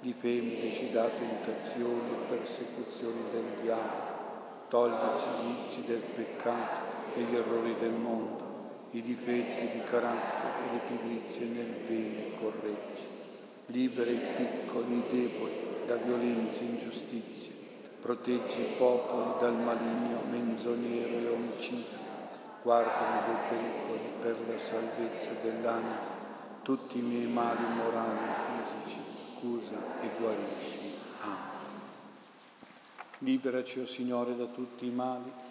Difendici 0.00 0.90
da 0.90 1.06
tentazioni 1.06 2.10
e 2.10 2.26
persecuzioni 2.28 3.22
del 3.30 3.60
diavolo, 3.60 4.10
toglici 4.66 5.26
i 5.28 5.54
vizi 5.62 5.84
del 5.84 6.00
peccato 6.00 6.91
e 7.14 7.22
gli 7.22 7.34
errori 7.34 7.76
del 7.78 7.92
mondo, 7.92 8.88
i 8.90 9.02
difetti 9.02 9.68
di 9.68 9.82
carattere 9.84 10.68
e 10.68 10.72
le 10.72 10.78
pigrizie 10.80 11.46
nel 11.46 11.74
bene 11.86 12.34
correggi. 12.38 13.06
Libera 13.66 14.10
i 14.10 14.20
piccoli 14.36 14.94
e 14.94 14.96
i 14.96 15.02
deboli 15.10 15.52
da 15.86 15.96
violenze 15.96 16.60
e 16.60 16.64
ingiustizie. 16.64 17.52
Proteggi 18.00 18.60
i 18.60 18.74
popoli 18.76 19.38
dal 19.38 19.54
maligno 19.54 20.22
menzognero 20.30 21.18
e 21.18 21.28
omicida. 21.28 22.00
Guardami 22.62 23.26
dai 23.26 23.48
pericoli 23.48 24.10
per 24.20 24.36
la 24.48 24.58
salvezza 24.58 25.32
dell'anima. 25.42 26.10
Tutti 26.62 26.98
i 26.98 27.02
miei 27.02 27.26
mali 27.26 27.64
morali 27.74 28.18
e 28.18 28.84
fisici, 28.84 29.00
scusa 29.36 29.76
e 30.00 30.10
guarisci. 30.18 30.94
Amen. 31.20 31.40
Liberaci, 33.18 33.80
o 33.80 33.82
oh 33.82 33.86
Signore, 33.86 34.36
da 34.36 34.46
tutti 34.46 34.86
i 34.86 34.90
mali 34.90 35.50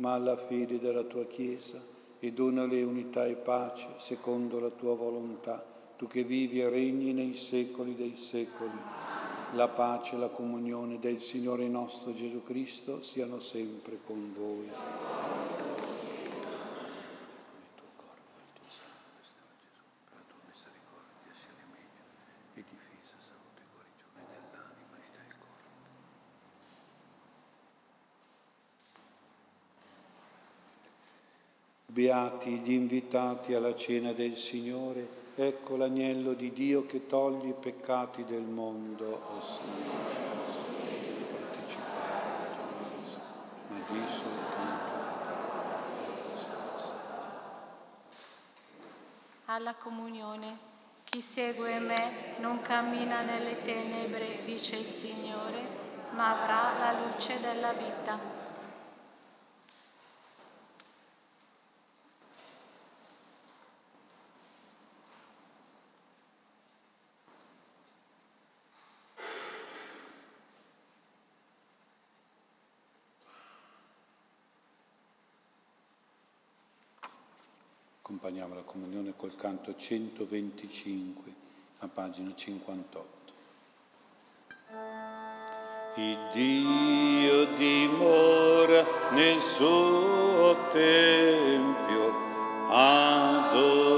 ma 0.00 0.14
alla 0.14 0.36
fede 0.36 0.78
della 0.78 1.02
tua 1.02 1.26
Chiesa 1.26 1.80
e 2.18 2.32
donale 2.32 2.82
unità 2.82 3.26
e 3.26 3.34
pace 3.34 3.88
secondo 3.98 4.58
la 4.58 4.70
tua 4.70 4.94
volontà, 4.94 5.64
tu 5.96 6.06
che 6.06 6.24
vivi 6.24 6.60
e 6.60 6.68
regni 6.68 7.12
nei 7.12 7.34
secoli 7.34 7.94
dei 7.94 8.16
secoli. 8.16 8.78
La 9.52 9.68
pace 9.68 10.16
e 10.16 10.18
la 10.18 10.28
comunione 10.28 10.98
del 10.98 11.20
Signore 11.20 11.68
nostro 11.68 12.14
Gesù 12.14 12.42
Cristo 12.42 13.02
siano 13.02 13.40
sempre 13.40 13.98
con 14.04 14.32
voi. 14.36 15.29
Beati 32.00 32.60
gli 32.60 32.72
invitati 32.72 33.52
alla 33.52 33.74
cena 33.74 34.14
del 34.14 34.34
Signore 34.34 35.18
Ecco 35.34 35.76
l'agnello 35.76 36.32
di 36.32 36.50
Dio 36.50 36.86
che 36.86 37.06
toglie 37.06 37.48
i 37.48 37.54
peccati 37.54 38.24
del 38.24 38.40
mondo, 38.42 39.04
oh 39.04 39.42
Signore. 39.42 40.14
Partecipare 41.30 42.24
alla 42.24 42.56
tua 42.56 42.64
messa, 42.80 43.20
ma 43.68 43.76
di 43.86 44.00
soltanto 44.18 44.92
la 44.92 45.12
parola. 45.24 45.78
Alla 49.44 49.74
comunione. 49.74 50.58
Chi 51.04 51.20
segue 51.20 51.78
me 51.80 52.12
non 52.38 52.62
cammina 52.62 53.20
nelle 53.20 53.62
tenebre, 53.62 54.40
dice 54.46 54.76
il 54.76 54.86
Signore, 54.86 55.60
ma 56.12 56.40
avrà 56.40 56.78
la 56.78 56.98
luce 57.06 57.40
della 57.40 57.74
vita. 57.74 58.39
Accompagniamo 78.30 78.54
la 78.54 78.62
comunione 78.62 79.12
col 79.16 79.34
canto 79.34 79.74
125 79.76 81.32
a 81.78 81.88
pagina 81.88 82.32
58. 82.32 83.32
Il 85.96 86.18
Dio 86.32 87.44
dimora 87.56 88.86
nel 89.10 89.40
suo 89.40 90.68
tempio, 90.70 92.14
adoriamo. 92.68 93.89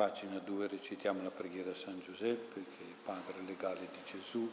Pagina 0.00 0.38
2 0.38 0.66
recitiamo 0.66 1.22
la 1.22 1.28
preghiera 1.28 1.72
a 1.72 1.74
San 1.74 2.00
Giuseppe, 2.00 2.64
che 2.74 2.84
è 2.84 3.04
padre 3.04 3.34
legale 3.44 3.80
di 3.80 3.98
Gesù 4.02 4.50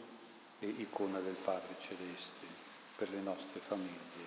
e 0.58 0.66
icona 0.66 1.20
del 1.20 1.36
Padre 1.42 1.74
Celeste 1.80 2.44
per 2.94 3.08
le 3.08 3.20
nostre 3.20 3.58
famiglie. 3.58 4.26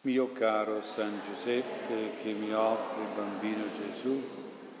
Mio 0.00 0.32
caro 0.32 0.80
San 0.80 1.20
Giuseppe, 1.22 2.14
che 2.14 2.32
mi 2.32 2.54
offri 2.54 3.02
il 3.02 3.14
bambino 3.14 3.64
Gesù 3.74 4.18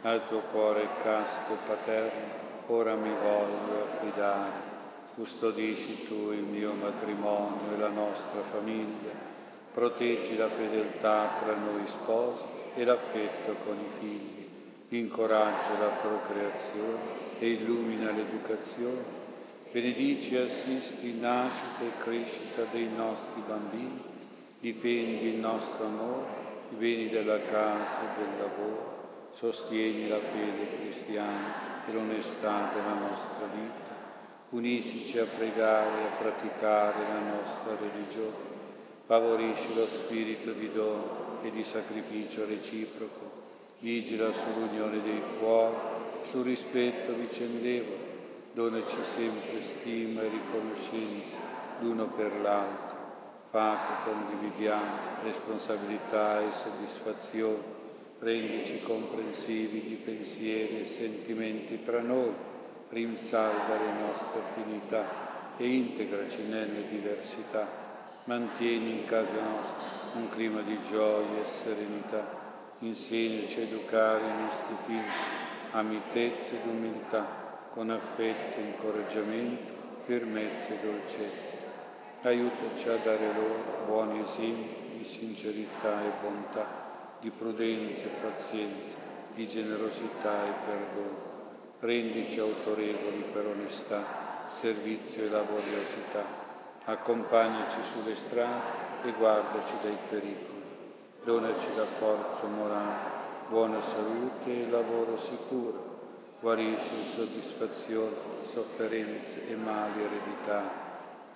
al 0.00 0.26
tuo 0.26 0.40
cuore 0.40 0.88
casto 1.02 1.58
paterno, 1.66 2.32
ora 2.68 2.94
mi 2.94 3.12
voglio 3.12 3.84
affidare. 3.84 4.74
Custodisci 5.16 6.06
tu 6.06 6.32
il 6.32 6.44
mio 6.44 6.72
matrimonio 6.72 7.74
e 7.74 7.76
la 7.76 7.90
nostra 7.90 8.40
famiglia 8.40 9.35
proteggi 9.76 10.38
la 10.38 10.48
fedeltà 10.48 11.34
tra 11.38 11.54
noi 11.54 11.82
sposi 11.84 12.44
e 12.76 12.82
l'affetto 12.82 13.56
con 13.62 13.76
i 13.78 13.90
figli, 13.98 14.48
incoraggia 14.96 15.78
la 15.78 15.92
procreazione 16.00 16.98
e 17.38 17.50
illumina 17.50 18.10
l'educazione, 18.10 19.04
benedici 19.70 20.34
e 20.34 20.44
assisti 20.44 21.20
nascita 21.20 21.84
e 21.84 21.98
crescita 21.98 22.64
dei 22.72 22.88
nostri 22.88 23.42
bambini, 23.46 24.02
difendi 24.60 25.34
il 25.34 25.40
nostro 25.40 25.84
amore, 25.84 26.24
i 26.70 26.76
beni 26.76 27.10
della 27.10 27.42
casa 27.42 28.00
e 28.00 28.18
del 28.18 28.38
lavoro, 28.38 29.28
sostieni 29.32 30.08
la 30.08 30.20
fede 30.20 30.78
cristiana 30.78 31.84
e 31.86 31.92
l'onestà 31.92 32.70
della 32.72 32.94
nostra 32.94 33.46
vita, 33.52 33.94
uniscici 34.48 35.18
a 35.18 35.26
pregare 35.26 36.00
e 36.00 36.04
a 36.06 36.16
praticare 36.18 37.02
la 37.12 37.36
nostra 37.36 37.76
religione 37.78 38.55
favorisci 39.06 39.72
lo 39.74 39.86
spirito 39.86 40.50
di 40.50 40.70
dono 40.72 41.38
e 41.42 41.50
di 41.52 41.62
sacrificio 41.62 42.44
reciproco, 42.44 43.30
vigila 43.78 44.32
sull'unione 44.32 45.00
dei 45.00 45.22
cuori, 45.38 45.74
sul 46.24 46.42
rispetto 46.42 47.12
vicendevole, 47.12 48.04
donaci 48.52 48.96
sempre 49.02 49.62
stima 49.62 50.22
e 50.22 50.28
riconoscenza 50.28 51.38
l'uno 51.80 52.06
per 52.08 52.40
l'altro, 52.40 52.98
fa 53.50 53.78
che 53.86 54.10
condividiamo 54.10 55.22
responsabilità 55.22 56.40
e 56.40 56.50
soddisfazione, 56.50 57.74
rendici 58.18 58.80
comprensivi 58.82 59.82
di 59.82 59.94
pensieri 59.94 60.80
e 60.80 60.84
sentimenti 60.84 61.80
tra 61.82 62.00
noi, 62.00 62.32
rinsalda 62.88 63.76
le 63.76 64.00
nostre 64.00 64.40
affinità 64.40 65.54
e 65.56 65.68
integraci 65.68 66.42
nelle 66.48 66.88
diversità 66.88 67.85
mantieni 68.26 68.90
in 68.90 69.04
casa 69.04 69.40
nostra 69.40 69.86
un 70.14 70.28
clima 70.28 70.62
di 70.62 70.78
gioia 70.88 71.40
e 71.40 71.44
serenità, 71.44 72.26
insegnaci 72.80 73.60
a 73.60 73.62
educare 73.62 74.24
i 74.24 74.42
nostri 74.42 74.74
figli 74.86 75.00
a 75.72 75.82
ed 75.82 76.66
umiltà, 76.66 77.68
con 77.70 77.90
affetto, 77.90 78.58
incoraggiamento, 78.58 79.72
firmezza 80.04 80.72
e 80.72 80.78
dolcezza. 80.82 81.64
Aiutaci 82.22 82.88
a 82.88 82.96
dare 82.96 83.32
loro 83.34 83.84
buoni 83.86 84.20
esempi 84.20 84.96
di 84.96 85.04
sincerità 85.04 86.02
e 86.02 86.10
bontà, 86.22 86.66
di 87.20 87.30
prudenza 87.30 88.04
e 88.04 88.10
pazienza, 88.22 88.96
di 89.34 89.46
generosità 89.46 90.46
e 90.46 90.52
perdono. 90.64 91.34
Rendici 91.78 92.40
autorevoli 92.40 93.24
per 93.30 93.46
onestà, 93.46 94.02
servizio 94.50 95.24
e 95.24 95.28
laboriosità 95.28 96.45
accompagnaci 96.88 97.78
sulle 97.82 98.14
strade 98.14 98.84
e 99.02 99.12
guardaci 99.12 99.74
dai 99.82 99.96
pericoli. 100.08 100.62
Donaci 101.24 101.74
la 101.74 101.84
forza 101.84 102.46
morale, 102.46 103.14
buona 103.48 103.80
salute 103.80 104.46
e 104.46 104.70
lavoro 104.70 105.16
sicuro. 105.16 105.94
Guarisci 106.40 106.94
in 106.94 107.04
soddisfazione, 107.04 108.14
sofferenze 108.46 109.48
e 109.48 109.56
mali 109.56 110.00
ereditari. 110.00 110.84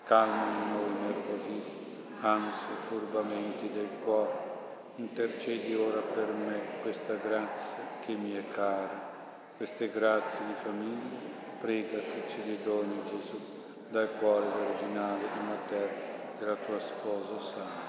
Calma 0.05 0.45
in 0.45 0.73
noi 0.73 0.95
nervosismo, 1.01 1.89
e 2.23 2.89
turbamenti 2.89 3.71
del 3.73 3.89
cuore. 4.05 4.49
Intercedi 4.97 5.75
ora 5.75 6.01
per 6.01 6.29
me 6.29 6.61
questa 6.83 7.15
grazia 7.15 7.83
che 8.05 8.13
mi 8.13 8.37
è 8.37 8.45
cara. 8.51 9.09
Queste 9.57 9.91
grazie 9.91 10.47
di 10.47 10.55
famiglia, 10.55 11.19
prega 11.59 11.99
che 11.99 12.25
ce 12.29 12.39
le 12.45 12.63
doni 12.63 13.03
Gesù 13.05 13.59
dal 13.91 14.09
cuore 14.19 14.47
virginale 14.57 15.25
materno 15.45 16.09
della 16.39 16.55
tua 16.55 16.79
sposa 16.79 17.41
santa. 17.41 17.89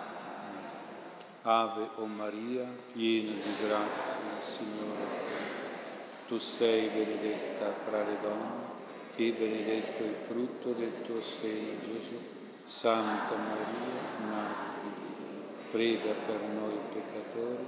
Ave 1.44 1.90
o 1.95 2.06
Maria, 2.06 2.65
piena 2.91 3.34
di 3.34 3.56
grazia, 3.65 4.15
il 4.38 4.44
Signore 4.44 5.02
è 5.02 5.07
con 5.07 5.45
te. 5.57 6.28
Tu 6.28 6.38
sei 6.40 6.90
benedetta 6.90 7.72
fra 7.86 8.03
le 8.03 8.18
donne 8.22 8.69
e 9.15 9.32
benedetto 9.32 10.03
il 10.03 10.15
frutto 10.28 10.72
del 10.72 11.02
tuo 11.03 11.22
seno, 11.22 11.80
Gesù. 11.82 12.19
Santa 12.65 13.36
Maria, 13.36 14.30
Madre 14.30 14.80
di 14.84 14.94
Dio, 14.99 15.53
prega 15.72 16.14
per 16.26 16.40
noi 16.41 16.78
peccatori, 16.91 17.65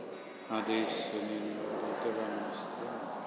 adesso 0.47 1.11
e 1.17 1.23
nell'ora 1.25 1.97
della 2.01 2.47
nostra 2.47 2.83
morte. 2.83 3.23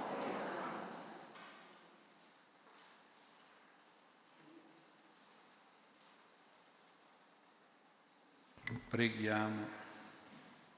Preghiamo. 8.96 9.66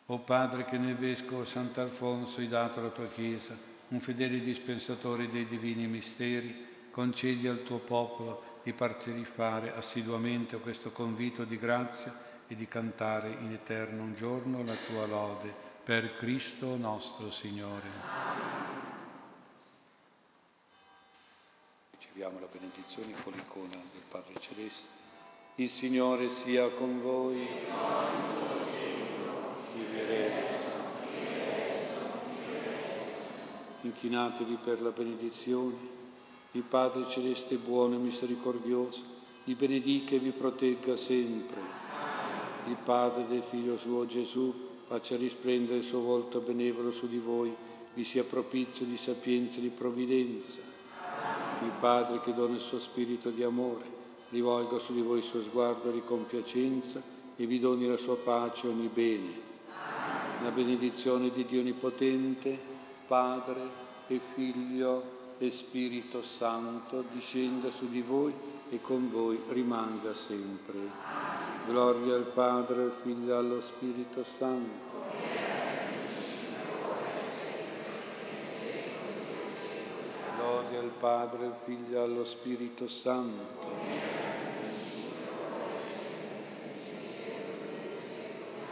O 0.07 0.19
Padre 0.19 0.65
che 0.65 0.77
nel 0.77 0.97
Vescovo 0.97 1.45
Sant'Alfonso 1.45 2.41
hai 2.41 2.49
dato 2.49 2.81
alla 2.81 2.89
tua 2.89 3.07
Chiesa 3.07 3.57
un 3.91 4.01
fedele 4.01 4.41
dispensatore 4.41 5.31
dei 5.31 5.47
divini 5.47 5.87
misteri, 5.87 6.67
concedi 6.91 7.47
al 7.47 7.63
tuo 7.63 7.79
popolo 7.79 8.59
di 8.65 8.73
partecipare 8.73 9.73
assiduamente 9.73 10.57
a 10.57 10.59
questo 10.59 10.91
convito 10.91 11.45
di 11.45 11.61
grazia 11.61 12.13
e 12.49 12.57
di 12.57 12.67
cantare 12.67 13.29
in 13.41 13.53
eterno 13.53 14.03
un 14.03 14.17
giorno 14.17 14.65
la 14.65 14.75
tua 14.75 15.07
lode 15.07 15.55
per 15.85 16.15
Cristo 16.15 16.77
nostro 16.77 17.31
Signore. 17.31 17.89
Riceviamo 21.93 22.41
la 22.41 22.49
benedizione 22.51 23.13
con 23.23 23.33
l'icona 23.33 23.77
del 23.77 24.03
Padre 24.09 24.35
Celeste. 24.41 24.98
Il 25.61 25.69
Signore 25.69 26.29
sia 26.29 26.69
con 26.69 27.01
voi. 27.03 27.45
Inchinatevi 33.81 34.57
per 34.63 34.81
la 34.81 34.93
benedizione. 34.93 35.75
Il 36.53 36.63
Padre 36.63 37.09
Celeste 37.09 37.57
buono 37.57 37.97
e 37.97 37.99
misericordioso 37.99 39.03
vi 39.47 39.57
benedica 39.57 40.15
e 40.15 40.21
vi 40.21 40.31
protegga 40.31 40.95
sempre. 40.95 41.61
Il 42.69 42.77
Padre 42.85 43.27
del 43.27 43.43
Figlio 43.43 43.77
suo 43.77 44.07
Gesù 44.07 44.55
faccia 44.87 45.17
risplendere 45.17 45.79
il 45.79 45.85
suo 45.85 46.03
volto 46.03 46.39
benevolo 46.39 46.93
su 46.93 47.09
di 47.09 47.19
voi, 47.19 47.53
vi 47.95 48.05
sia 48.05 48.23
propizio 48.23 48.87
di 48.87 48.97
sapienza 48.97 49.59
e 49.59 49.63
di 49.63 49.71
provvidenza. 49.71 50.61
Il 51.65 51.73
Padre 51.81 52.21
che 52.21 52.33
dona 52.33 52.55
il 52.55 52.61
suo 52.61 52.79
spirito 52.79 53.31
di 53.31 53.43
amore 53.43 53.98
rivolga 54.31 54.79
su 54.79 54.93
di 54.93 55.01
voi 55.01 55.19
il 55.19 55.25
suo 55.25 55.43
sguardo 55.43 55.91
di 55.91 56.03
compiacenza 56.05 57.01
e 57.37 57.47
vi 57.47 57.59
doni 57.59 57.87
la 57.87 57.97
sua 57.97 58.17
pace 58.17 58.67
e 58.67 58.71
ogni 58.71 58.89
bene. 58.89 59.47
La 60.43 60.51
benedizione 60.51 61.31
di 61.31 61.45
Dio 61.45 61.61
Onnipotente, 61.61 62.59
Padre 63.07 63.61
e 64.07 64.21
Figlio 64.35 65.17
e 65.39 65.51
Spirito 65.51 66.23
Santo 66.23 67.05
discenda 67.13 67.71
su 67.71 67.89
di 67.89 68.03
voi 68.03 68.33
e 68.71 68.81
con 68.81 69.11
voi 69.11 69.41
rimanga 69.49 70.13
sempre. 70.13 70.79
Gloria 71.67 72.15
al 72.15 72.31
Padre, 72.33 72.83
al 72.83 72.93
Figlio 72.93 73.35
e 73.35 73.37
allo 73.37 73.61
Spirito 73.61 74.25
Santo 74.25 74.89
Gloria 80.69 80.79
al 80.81 80.91
Padre, 80.99 81.47
al 81.47 81.57
Figlio 81.65 81.99
e 81.99 82.03
allo 82.03 82.25
Spirito 82.25 82.87
Santo. 82.87 84.08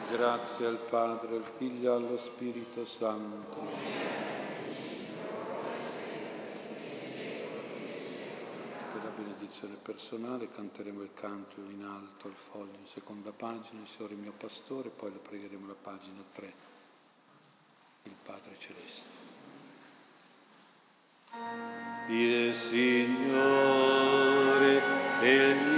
Grazie 0.08 0.66
al 0.66 0.78
Padre, 0.78 1.34
al 1.34 1.42
Figlio 1.42 1.92
e 1.92 1.96
allo 1.96 2.16
Spirito 2.16 2.86
Santo. 2.86 3.58
Per 8.92 9.02
la 9.02 9.10
benedizione 9.10 9.74
personale 9.74 10.48
canteremo 10.48 11.02
il 11.02 11.10
canto 11.12 11.60
in 11.60 11.82
alto 11.82 12.28
al 12.28 12.34
foglio 12.34 12.78
in 12.78 12.86
seconda 12.86 13.32
pagina, 13.32 13.80
il 13.80 13.88
Signore 13.88 14.14
mio 14.14 14.32
pastore, 14.36 14.90
poi 14.90 15.12
lo 15.12 15.18
pregheremo 15.18 15.66
la 15.66 15.74
pagina 15.74 16.22
3, 16.30 16.54
il 18.04 18.14
Padre 18.22 18.56
Celeste. 18.56 19.08
Il 22.08 22.54
Signore 22.54 23.22
è 25.20 25.26
il 25.26 25.56
mio 25.56 25.75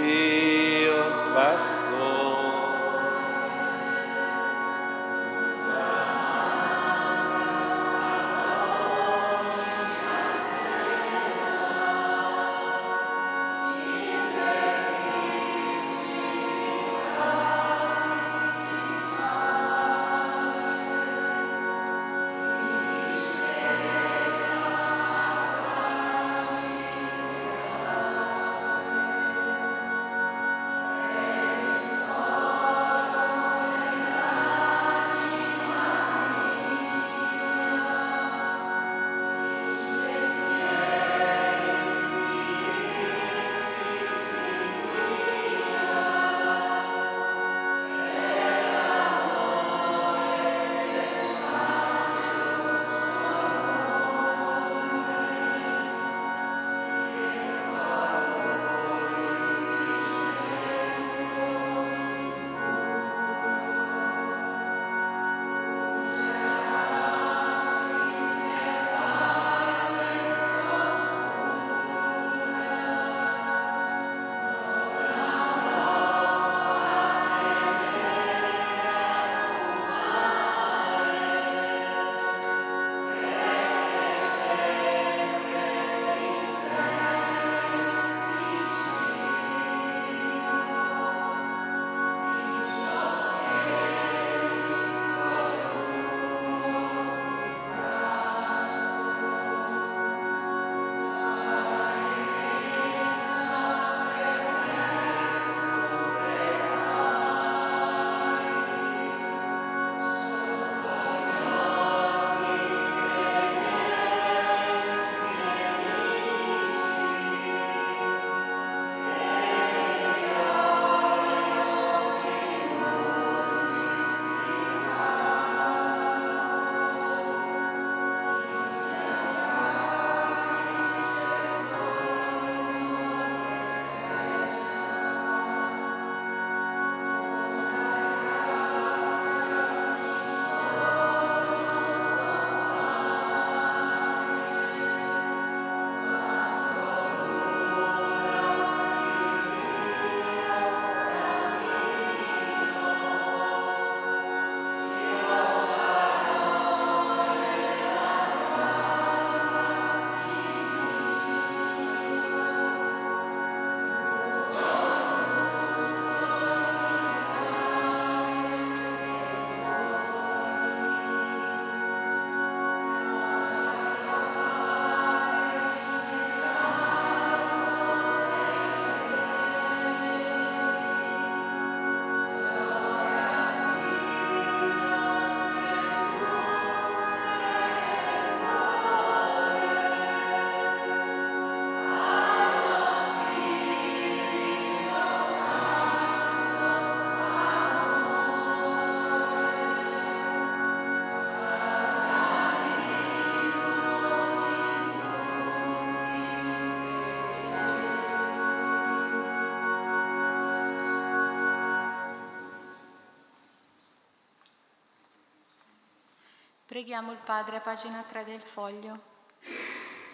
Preghiamo 216.79 217.11
il 217.11 217.19
Padre 217.25 217.57
a 217.57 217.61
pagina 217.61 218.05
3 218.09 218.25
del 218.25 218.41
foglio. 218.41 219.01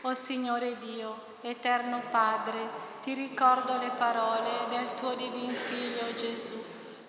O 0.00 0.14
Signore 0.14 0.78
Dio, 0.78 1.36
eterno 1.42 2.00
Padre, 2.10 2.58
ti 3.02 3.12
ricordo 3.12 3.76
le 3.76 3.90
parole 3.90 4.48
del 4.70 4.94
tuo 4.94 5.14
divin 5.14 5.52
Figlio 5.52 6.14
Gesù. 6.14 6.54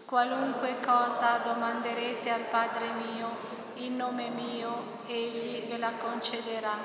Qualunque 0.04 0.82
cosa 0.82 1.38
domanderete 1.38 2.30
al 2.32 2.48
Padre 2.50 2.92
mio, 2.96 3.30
in 3.76 3.96
nome 3.96 4.28
mio, 4.28 5.04
Egli 5.08 5.70
ve 5.70 5.78
la 5.78 5.94
concederà. 5.94 6.76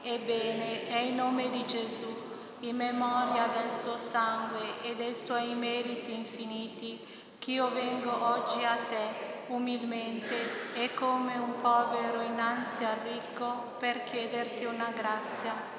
Ebbene, 0.00 0.88
è 0.88 1.00
in 1.00 1.16
nome 1.16 1.50
di 1.50 1.66
Gesù, 1.66 2.08
in 2.60 2.76
memoria 2.76 3.46
del 3.48 3.70
suo 3.78 3.98
sangue 3.98 4.80
e 4.80 4.96
dei 4.96 5.14
suoi 5.14 5.52
meriti 5.52 6.14
infiniti, 6.14 6.98
che 7.38 7.50
io 7.50 7.70
vengo 7.70 8.24
oggi 8.24 8.64
a 8.64 8.78
te 8.88 9.29
umilmente 9.50 10.74
e 10.74 10.94
come 10.94 11.36
un 11.36 11.60
povero 11.60 12.20
innanzi 12.22 12.84
al 12.84 12.98
ricco 13.04 13.74
per 13.78 14.02
chiederti 14.04 14.64
una 14.64 14.90
grazia. 14.94 15.78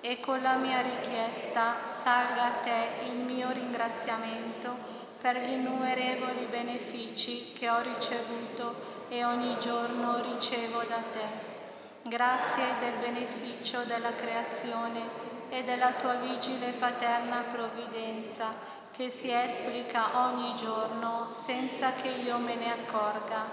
E 0.00 0.18
con 0.20 0.42
la 0.42 0.56
mia 0.56 0.80
richiesta 0.80 1.76
salga 1.84 2.44
a 2.44 2.50
te 2.64 3.06
il 3.06 3.16
mio 3.18 3.50
ringraziamento 3.50 4.76
per 5.20 5.36
gli 5.36 5.52
innumerevoli 5.52 6.46
benefici 6.50 7.52
che 7.52 7.70
ho 7.70 7.80
ricevuto 7.80 8.90
e 9.08 9.24
ogni 9.24 9.56
giorno 9.60 10.20
ricevo 10.20 10.82
da 10.88 11.02
te. 11.12 11.50
Grazie 12.02 12.64
del 12.80 12.94
beneficio 13.00 13.84
della 13.84 14.12
creazione 14.12 15.30
e 15.50 15.62
della 15.62 15.92
tua 15.92 16.14
vigile 16.14 16.72
paterna 16.72 17.44
provvidenza 17.52 18.71
che 19.02 19.10
si 19.10 19.32
esplica 19.32 20.28
ogni 20.28 20.54
giorno 20.54 21.26
senza 21.32 21.92
che 21.92 22.06
io 22.06 22.38
me 22.38 22.54
ne 22.54 22.70
accorga. 22.70 23.44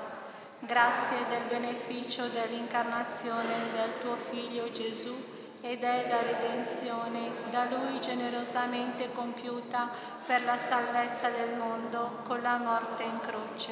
Grazie 0.60 1.26
del 1.28 1.42
beneficio 1.50 2.28
dell'incarnazione 2.28 3.72
del 3.74 4.00
tuo 4.00 4.16
Figlio 4.30 4.72
Gesù 4.72 5.16
e 5.62 5.80
della 5.80 6.22
redenzione 6.22 7.32
da 7.50 7.66
Lui 7.66 8.00
generosamente 8.00 9.12
compiuta 9.12 9.90
per 10.24 10.44
la 10.44 10.56
salvezza 10.56 11.30
del 11.30 11.58
mondo 11.58 12.20
con 12.28 12.44
la 12.44 12.58
morte 12.58 13.02
in 13.02 13.20
croce. 13.20 13.72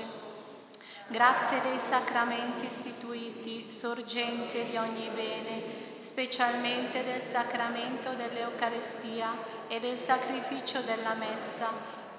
Grazie 1.10 1.62
dei 1.62 1.78
sacramenti 1.78 2.66
istituiti, 2.66 3.70
sorgente 3.70 4.66
di 4.66 4.78
ogni 4.78 5.12
bene, 5.14 5.62
specialmente 6.00 7.04
del 7.04 7.22
sacramento 7.22 8.14
dell'Eucarestia 8.14 9.57
e 9.68 9.80
del 9.80 9.98
sacrificio 9.98 10.82
della 10.82 11.14
Messa, 11.14 11.70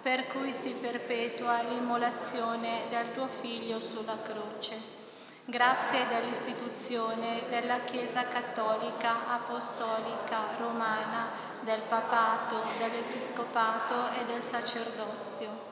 per 0.03 0.27
cui 0.29 0.53
si 0.53 0.71
perpetua 0.81 1.63
l'immolazione 1.63 2.83
del 2.89 3.13
tuo 3.15 3.29
Figlio 3.41 3.81
sulla 3.81 4.19
croce. 4.23 4.97
Grazie 5.45 6.07
dell'istituzione 6.09 7.45
della 7.49 7.81
Chiesa 7.81 8.27
Cattolica 8.27 9.33
Apostolica 9.33 10.57
Romana, 10.59 11.47
del 11.63 11.81
Papato, 11.89 12.63
dell'Episcopato 12.79 14.13
e 14.21 14.25
del 14.27 14.43
Sacerdozio. 14.43 15.67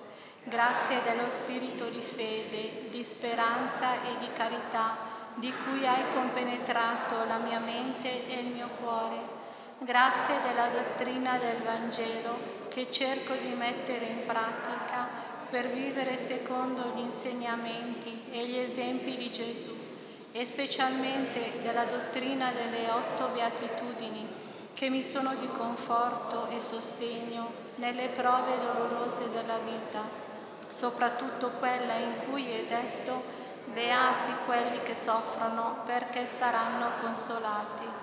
Grazie 0.45 1.03
dello 1.03 1.29
spirito 1.29 1.89
di 1.89 2.01
fede, 2.01 2.89
di 2.91 3.05
speranza 3.05 4.03
e 4.03 4.19
di 4.19 4.29
carità 4.33 4.97
di 5.35 5.53
cui 5.65 5.87
hai 5.87 6.03
compenetrato 6.15 7.25
la 7.27 7.39
mia 7.39 7.59
mente 7.59 8.29
e 8.29 8.41
il 8.41 8.47
mio 8.47 8.69
cuore. 8.81 9.36
Grazie 9.79 10.41
della 10.43 10.69
dottrina 10.69 11.37
del 11.37 11.61
Vangelo 11.63 12.65
che 12.69 12.91
cerco 12.91 13.35
di 13.35 13.51
mettere 13.51 14.07
in 14.07 14.25
pratica 14.25 15.07
per 15.51 15.69
vivere 15.69 16.17
secondo 16.17 16.93
gli 16.95 17.01
insegnamenti 17.01 18.23
e 18.31 18.47
gli 18.47 18.57
esempi 18.57 19.19
di 19.19 19.31
Gesù 19.31 19.77
e 20.33 20.47
specialmente 20.47 21.61
della 21.61 21.85
dottrina 21.85 22.53
delle 22.53 22.89
otto 22.91 23.29
beatitudini 23.35 24.27
che 24.73 24.89
mi 24.89 25.03
sono 25.03 25.35
di 25.35 25.49
conforto 25.49 26.49
e 26.49 26.61
sostegno 26.63 27.53
nelle 27.75 28.09
prove 28.09 28.59
dolorose 28.59 29.31
della 29.31 29.59
vita, 29.59 30.01
soprattutto 30.69 31.51
quella 31.59 31.97
in 31.97 32.15
cui 32.31 32.51
è 32.51 32.65
detto 32.65 33.45
Beati 33.67 34.33
quelli 34.47 34.81
che 34.83 34.95
soffrono 34.95 35.83
perché 35.85 36.25
saranno 36.27 36.93
consolati. 37.03 37.96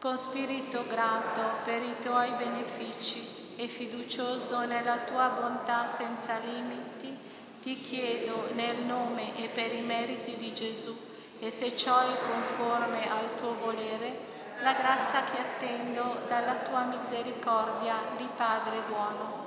Con 0.00 0.16
spirito 0.16 0.84
grato 0.86 1.58
per 1.64 1.82
i 1.82 1.96
tuoi 2.00 2.30
benefici 2.38 3.54
e 3.56 3.66
fiducioso 3.66 4.64
nella 4.64 4.98
tua 4.98 5.26
bontà 5.30 5.88
senza 5.88 6.38
limiti, 6.38 7.18
ti 7.60 7.80
chiedo 7.80 8.50
nel 8.54 8.82
nome 8.82 9.36
e 9.42 9.48
per 9.48 9.74
i 9.74 9.80
meriti 9.80 10.36
di 10.36 10.54
Gesù 10.54 10.96
e 11.40 11.50
se 11.50 11.76
ciò 11.76 11.98
è 11.98 12.16
conforme 12.16 13.10
al 13.10 13.40
tuo 13.40 13.56
volere, 13.56 14.20
la 14.62 14.74
grazia 14.74 15.24
che 15.24 15.40
attendo 15.40 16.20
dalla 16.28 16.54
tua 16.58 16.84
misericordia 16.84 17.96
di 18.16 18.28
Padre 18.36 18.80
buono. 18.86 19.46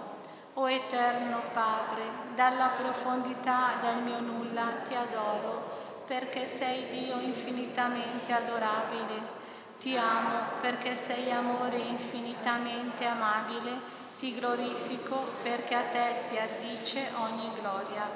O 0.55 0.69
eterno 0.69 1.43
Padre, 1.53 2.03
dalla 2.35 2.71
profondità 2.77 3.75
del 3.81 4.03
mio 4.03 4.19
nulla 4.19 4.67
ti 4.85 4.95
adoro, 4.95 6.03
perché 6.05 6.45
sei 6.45 6.89
Dio 6.89 7.21
infinitamente 7.21 8.33
adorabile. 8.33 9.39
Ti 9.81 9.97
amo 9.97 10.59
perché 10.61 10.95
sei 10.95 11.31
amore 11.31 11.77
infinitamente 11.77 13.03
amabile. 13.03 13.99
Ti 14.19 14.35
glorifico 14.35 15.17
perché 15.41 15.73
a 15.73 15.81
te 15.91 16.15
si 16.27 16.37
addice 16.37 17.09
ogni 17.17 17.51
gloria. 17.59 18.07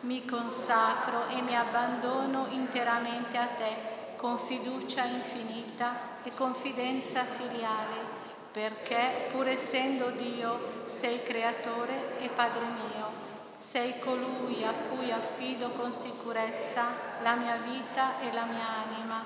Mi 0.00 0.24
consacro 0.24 1.28
e 1.28 1.40
mi 1.42 1.56
abbandono 1.56 2.48
interamente 2.50 3.38
a 3.38 3.46
te 3.46 3.94
con 4.16 4.36
fiducia 4.36 5.04
infinita 5.04 6.24
e 6.24 6.34
confidenza 6.34 7.24
filiale 7.24 8.24
perché 8.56 9.28
pur 9.30 9.46
essendo 9.46 10.10
Dio 10.12 10.86
sei 10.86 11.22
creatore 11.22 12.18
e 12.18 12.28
Padre 12.30 12.64
mio, 12.64 13.10
sei 13.58 13.98
colui 13.98 14.64
a 14.64 14.72
cui 14.72 15.12
affido 15.12 15.68
con 15.72 15.92
sicurezza 15.92 16.84
la 17.22 17.34
mia 17.34 17.58
vita 17.58 18.18
e 18.20 18.32
la 18.32 18.44
mia 18.44 18.66
anima, 18.88 19.22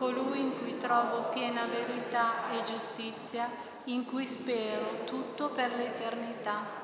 colui 0.00 0.40
in 0.40 0.58
cui 0.58 0.76
trovo 0.78 1.28
piena 1.28 1.66
verità 1.66 2.50
e 2.52 2.64
giustizia, 2.64 3.48
in 3.84 4.06
cui 4.06 4.26
spero 4.26 5.04
tutto 5.04 5.50
per 5.50 5.76
l'eternità. 5.76 6.78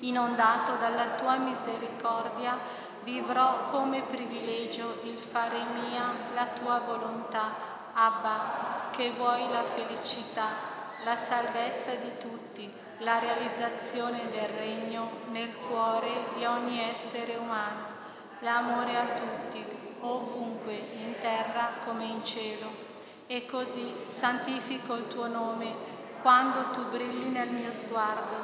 Inondato 0.00 0.76
dalla 0.76 1.16
tua 1.16 1.38
misericordia, 1.38 2.56
vivrò 3.02 3.70
come 3.70 4.02
privilegio 4.02 5.00
il 5.04 5.18
fare 5.18 5.58
mia 5.72 6.12
la 6.34 6.46
tua 6.46 6.80
volontà, 6.80 7.72
Abba, 7.94 8.90
che 8.90 9.12
vuoi 9.12 9.50
la 9.50 9.62
felicità 9.62 10.72
la 11.04 11.16
salvezza 11.16 11.94
di 11.96 12.10
tutti, 12.18 12.70
la 12.98 13.18
realizzazione 13.18 14.30
del 14.30 14.48
regno 14.48 15.10
nel 15.30 15.54
cuore 15.68 16.08
di 16.34 16.44
ogni 16.46 16.80
essere 16.80 17.36
umano, 17.36 17.92
l'amore 18.40 18.96
a 18.96 19.04
tutti, 19.04 19.64
ovunque, 20.04 20.74
in 20.74 21.14
terra 21.20 21.70
come 21.84 22.04
in 22.04 22.24
cielo. 22.24 22.92
E 23.26 23.46
così 23.46 23.94
santifico 24.06 24.94
il 24.94 25.08
tuo 25.08 25.26
nome 25.26 25.92
quando 26.20 26.70
tu 26.72 26.84
brilli 26.90 27.28
nel 27.28 27.50
mio 27.50 27.70
sguardo, 27.70 28.36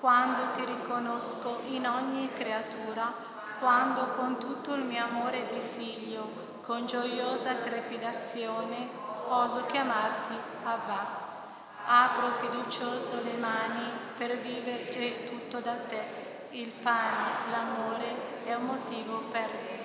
quando 0.00 0.52
ti 0.54 0.64
riconosco 0.64 1.60
in 1.68 1.86
ogni 1.86 2.30
creatura, 2.34 3.12
quando 3.58 4.08
con 4.16 4.38
tutto 4.38 4.74
il 4.74 4.82
mio 4.82 5.04
amore 5.04 5.46
di 5.46 5.60
figlio, 5.74 6.28
con 6.62 6.86
gioiosa 6.86 7.54
trepidazione, 7.54 8.88
oso 9.28 9.64
chiamarti 9.66 10.34
Abba. 10.64 11.22
Apro 11.86 12.32
fiducioso 12.40 13.22
le 13.22 13.36
mani 13.38 13.90
per 14.16 14.38
vivere 14.38 15.26
tutto 15.28 15.60
da 15.60 15.74
te. 15.88 16.22
Il 16.50 16.68
pane, 16.82 17.50
l'amore 17.50 18.44
è 18.44 18.54
un 18.54 18.64
motivo 18.64 19.18
per. 19.30 19.83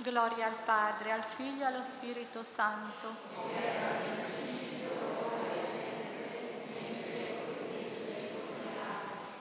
Gloria 0.00 0.46
al 0.46 0.54
Padre, 0.64 1.10
al 1.10 1.24
Figlio 1.24 1.64
e 1.64 1.66
allo 1.66 1.82
Spirito 1.82 2.44
Santo. 2.44 3.16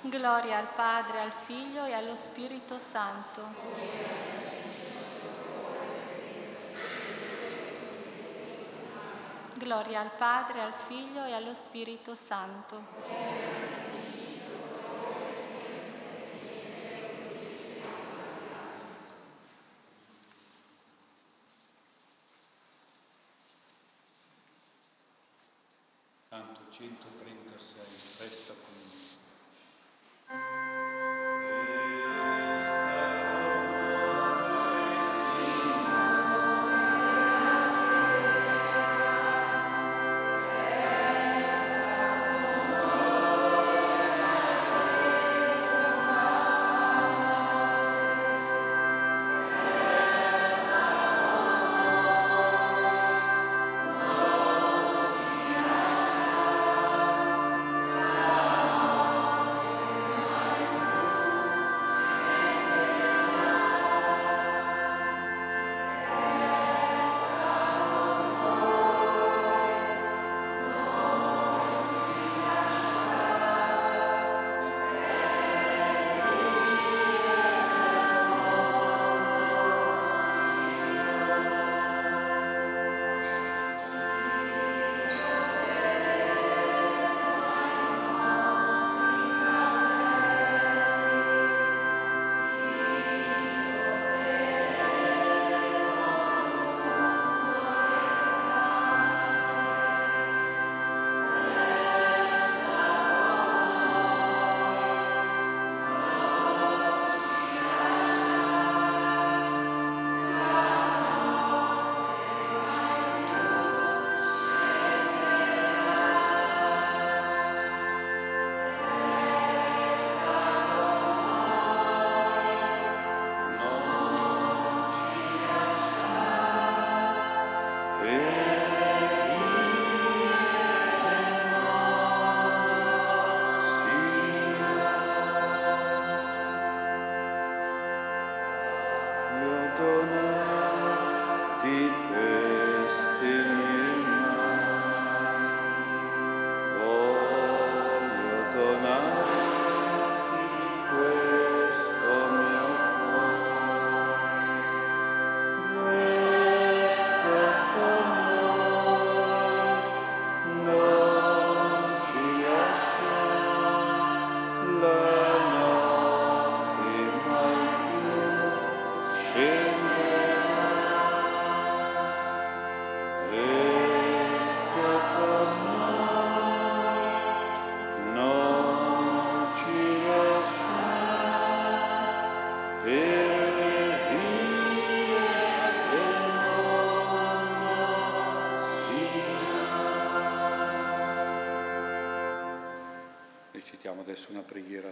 Gloria 0.01 0.57
al 0.57 0.67
Padre, 0.75 1.21
al 1.21 1.31
Figlio 1.45 1.85
e 1.85 1.93
allo 1.93 2.15
Spirito 2.15 2.79
Santo. 2.79 3.41
Gloria 9.53 9.99
al 9.99 10.11
Padre, 10.17 10.61
al 10.61 10.73
Figlio 10.73 11.25
e 11.25 11.34
allo 11.34 11.53
Spirito 11.53 12.15
Santo. 12.15 13.45
Santo 26.29 26.61
136, 26.79 28.36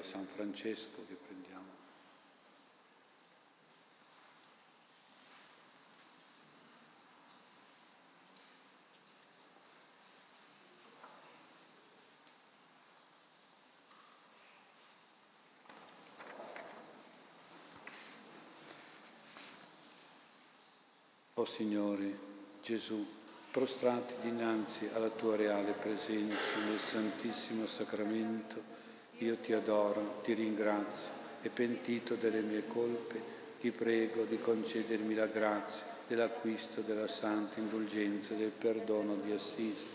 San 0.05 0.27
Francesco 0.27 1.03
che 1.07 1.15
prendiamo. 1.15 1.63
O 21.33 21.41
oh 21.41 21.45
Signore 21.45 22.17
Gesù, 22.61 23.05
prostrati 23.51 24.13
dinanzi 24.21 24.87
alla 24.93 25.09
tua 25.09 25.35
reale 25.35 25.71
presenza 25.71 26.59
nel 26.67 26.79
Santissimo 26.79 27.65
Sacramento, 27.65 28.84
io 29.19 29.37
ti 29.37 29.53
adoro, 29.53 30.19
ti 30.23 30.33
ringrazio 30.33 31.09
e 31.41 31.49
pentito 31.49 32.15
delle 32.15 32.41
mie 32.41 32.65
colpe, 32.67 33.33
ti 33.59 33.71
prego 33.71 34.23
di 34.23 34.39
concedermi 34.39 35.13
la 35.13 35.27
grazia 35.27 35.85
dell'acquisto 36.07 36.81
della 36.81 37.07
santa 37.07 37.59
indulgenza 37.59 38.33
del 38.33 38.49
perdono 38.49 39.15
di 39.15 39.31
Assisi 39.31 39.85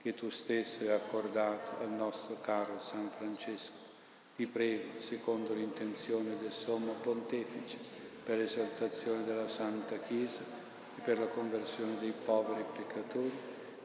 che 0.00 0.14
tu 0.14 0.30
stesso 0.30 0.82
hai 0.82 0.90
accordato 0.90 1.82
al 1.82 1.90
nostro 1.90 2.38
caro 2.40 2.78
San 2.78 3.10
Francesco. 3.10 3.86
Ti 4.36 4.46
prego, 4.46 5.00
secondo 5.00 5.52
l'intenzione 5.52 6.36
del 6.40 6.52
Sommo 6.52 6.92
Pontefice, 6.92 7.76
per 8.24 8.38
l'esaltazione 8.38 9.24
della 9.24 9.48
Santa 9.48 9.98
Chiesa 9.98 10.40
e 10.96 11.00
per 11.02 11.18
la 11.18 11.26
conversione 11.26 11.98
dei 11.98 12.12
poveri 12.24 12.64
peccatori, 12.72 13.32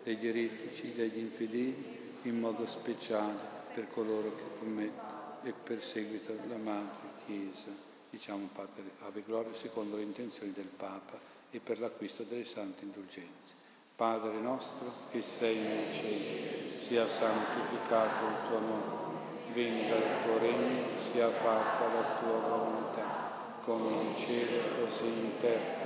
degli 0.03 0.27
eretici, 0.27 0.93
degli 0.93 1.17
infedeli, 1.17 2.01
in 2.23 2.39
modo 2.39 2.67
speciale 2.67 3.52
per 3.73 3.89
coloro 3.89 4.35
che 4.35 4.59
commettono 4.59 5.37
e 5.41 5.51
perseguitano 5.51 6.41
la 6.47 6.57
Madre 6.57 7.09
Chiesa. 7.25 7.71
Diciamo 8.09 8.47
Padre 8.53 8.83
Ave 9.01 9.23
Gloria 9.25 9.53
secondo 9.53 9.95
le 9.95 10.03
intenzioni 10.03 10.51
del 10.53 10.67
Papa 10.67 11.17
e 11.49 11.59
per 11.59 11.79
l'acquisto 11.79 12.23
delle 12.23 12.45
sante 12.45 12.83
indulgenze. 12.83 13.55
Padre 13.95 14.39
nostro 14.39 14.91
che 15.11 15.21
sei 15.21 15.57
nei 15.57 15.91
cieli, 15.91 16.77
sia 16.77 17.07
santificato 17.07 18.25
il 18.25 18.47
tuo 18.47 18.59
nome, 18.59 19.17
venga 19.53 19.95
il 19.95 20.23
tuo 20.23 20.37
regno, 20.37 20.97
sia 20.97 21.29
fatta 21.29 21.87
la 21.87 22.19
tua 22.19 22.37
volontà, 22.37 23.57
come 23.61 24.01
in 24.03 24.15
cielo 24.15 24.61
così 24.79 25.05
in 25.05 25.37
terra. 25.39 25.81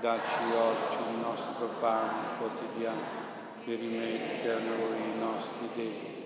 Dacci 0.00 0.38
oggi 0.54 1.10
il 1.10 1.18
nostro 1.20 1.66
pane 1.80 2.38
quotidiano 2.38 3.18
e 3.64 3.74
rimetti 3.74 4.48
a 4.48 4.58
noi 4.58 4.96
i 4.96 5.18
nostri 5.18 5.68
debiti 5.74 6.19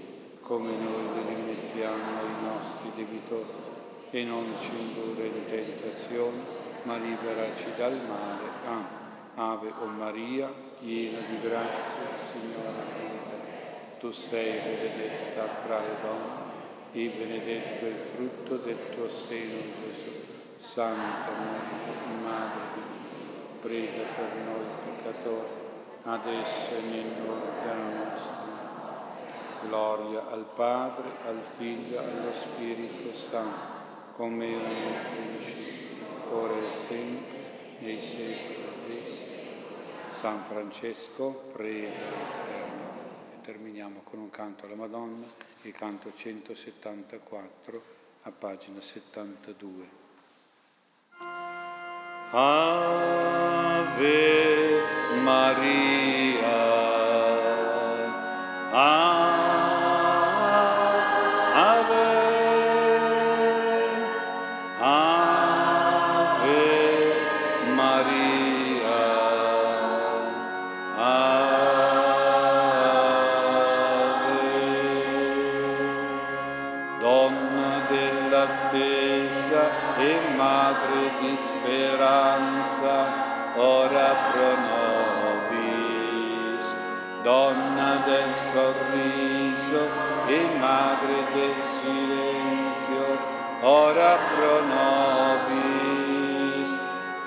come 0.44 0.72
noi 0.76 1.24
rimettiamo 1.26 2.20
ai 2.20 2.42
nostri 2.42 2.92
debitori, 2.94 3.48
e 4.10 4.24
non 4.24 4.44
ci 4.60 4.72
indurre 4.78 5.26
in 5.26 5.46
tentazione, 5.46 6.36
ma 6.82 6.96
liberaci 6.98 7.68
dal 7.76 7.98
male. 8.06 8.50
Amen. 8.66 8.86
Ave 9.36 9.72
o 9.80 9.86
Maria, 9.86 10.52
piena 10.78 11.18
di 11.26 11.40
grazia, 11.40 12.02
il 12.12 12.18
Signore 12.18 12.82
è 12.94 13.08
con 13.08 13.26
te. 13.26 13.98
Tu 13.98 14.12
sei 14.12 14.60
benedetta 14.60 15.48
fra 15.64 15.80
le 15.80 15.96
donne, 16.02 16.52
e 16.92 17.08
benedetto 17.08 17.84
è 17.86 17.88
il 17.88 17.96
frutto 18.14 18.56
del 18.58 18.78
tuo 18.94 19.08
seno, 19.08 19.56
Gesù. 19.82 20.10
Santa 20.56 21.30
Maria, 21.30 22.22
Madre 22.22 22.60
di 22.74 22.80
Dio, 22.92 23.58
prega 23.60 24.04
per 24.14 24.30
noi 24.44 24.66
peccatori, 24.84 25.48
adesso 26.04 26.70
e 26.76 26.80
nell'ora 26.90 27.50
della 27.62 28.04
nostra 28.04 28.43
Gloria 29.66 30.30
al 30.30 30.46
Padre, 30.54 31.08
al 31.26 31.40
Figlio 31.56 31.98
allo 31.98 32.32
Spirito 32.32 33.12
Santo, 33.12 33.72
come 34.16 34.46
era 34.46 34.68
nel 34.68 35.06
principio, 35.10 36.06
ora 36.32 36.54
e 36.54 36.70
sempre, 36.70 37.42
nei 37.78 38.00
secoli 38.00 38.64
secoli. 38.84 39.32
San 40.10 40.42
Francesco 40.44 41.30
prega 41.52 41.88
per 42.44 42.68
noi. 42.68 43.36
E 43.36 43.40
terminiamo 43.42 44.00
con 44.04 44.20
un 44.20 44.30
canto 44.30 44.66
alla 44.66 44.76
Madonna, 44.76 45.26
il 45.62 45.72
canto 45.72 46.12
174 46.14 47.82
a 48.22 48.30
pagina 48.30 48.80
72. 48.80 50.02
Ave 52.30 52.82
Maria. 55.22 55.93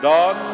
Don 0.02 0.47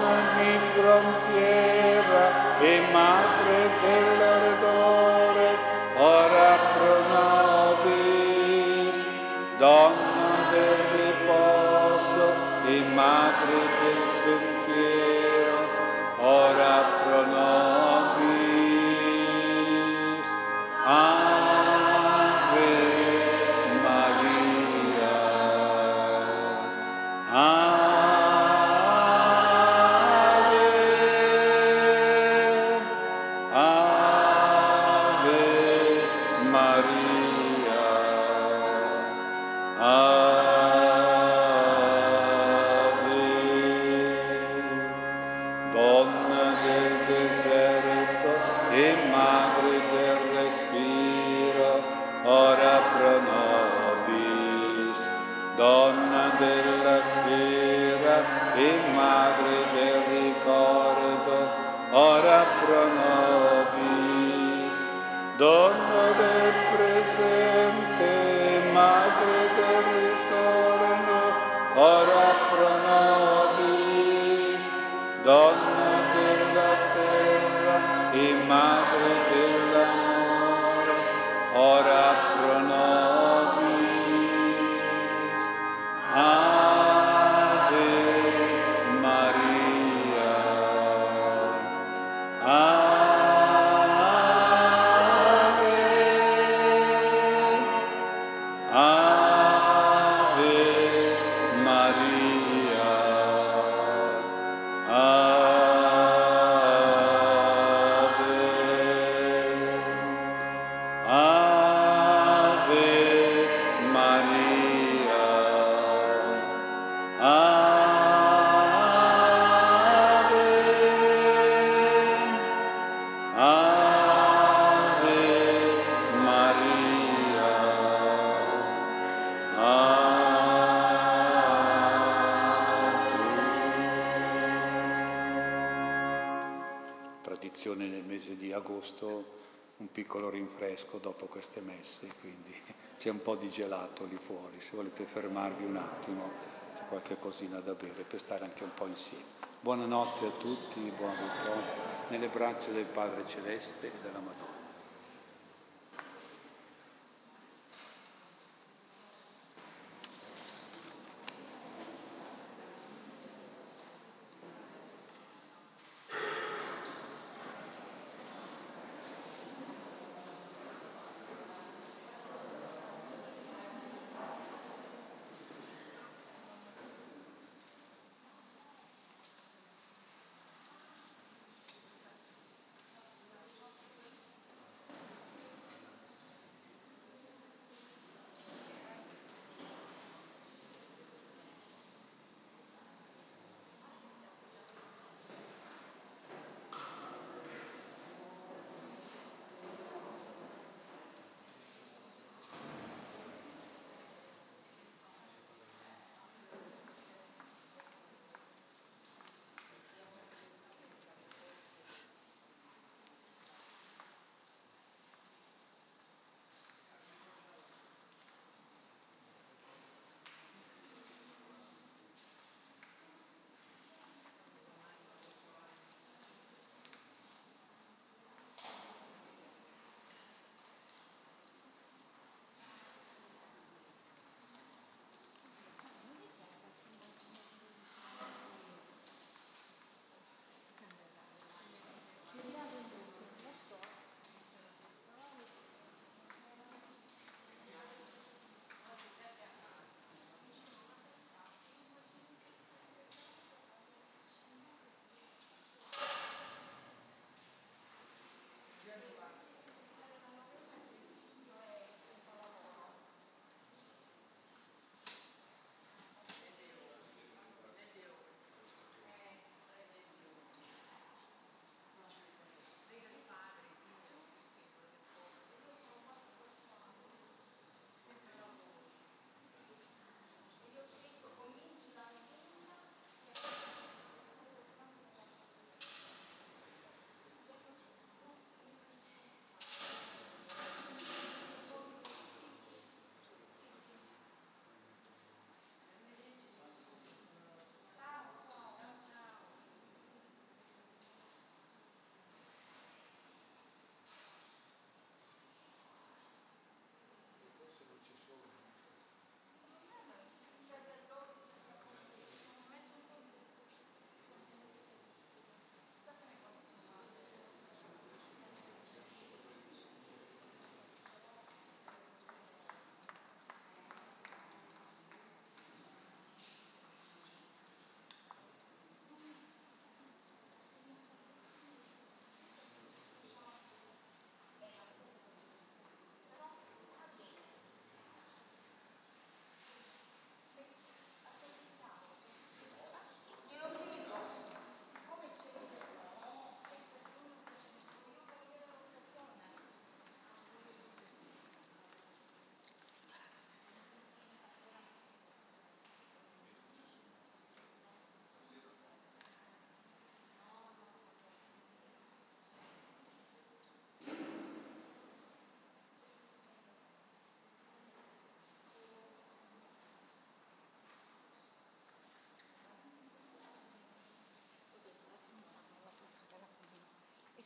agosto 138.53 139.41
un 139.77 139.91
piccolo 139.91 140.29
rinfresco 140.29 140.97
dopo 140.97 141.25
queste 141.25 141.61
messe, 141.61 142.07
quindi 142.19 142.53
c'è 142.97 143.09
un 143.09 143.21
po' 143.21 143.35
di 143.35 143.49
gelato 143.49 144.05
lì 144.05 144.17
fuori, 144.17 144.59
se 144.59 144.75
volete 144.75 145.05
fermarvi 145.05 145.65
un 145.65 145.77
attimo, 145.77 146.31
c'è 146.75 146.83
qualche 146.87 147.17
cosina 147.19 147.59
da 147.59 147.73
bere 147.73 148.03
per 148.03 148.19
stare 148.19 148.45
anche 148.45 148.63
un 148.63 148.73
po' 148.73 148.87
insieme. 148.87 149.41
Buonanotte 149.59 150.25
a 150.25 150.31
tutti, 150.31 150.79
buon 150.95 151.15
riposo 151.15 151.73
nelle 152.09 152.27
braccia 152.27 152.71
del 152.71 152.85
Padre 152.85 153.25
Celeste 153.25 153.87
e 153.87 153.91
della 154.01 154.19
Madonna. 154.19 154.32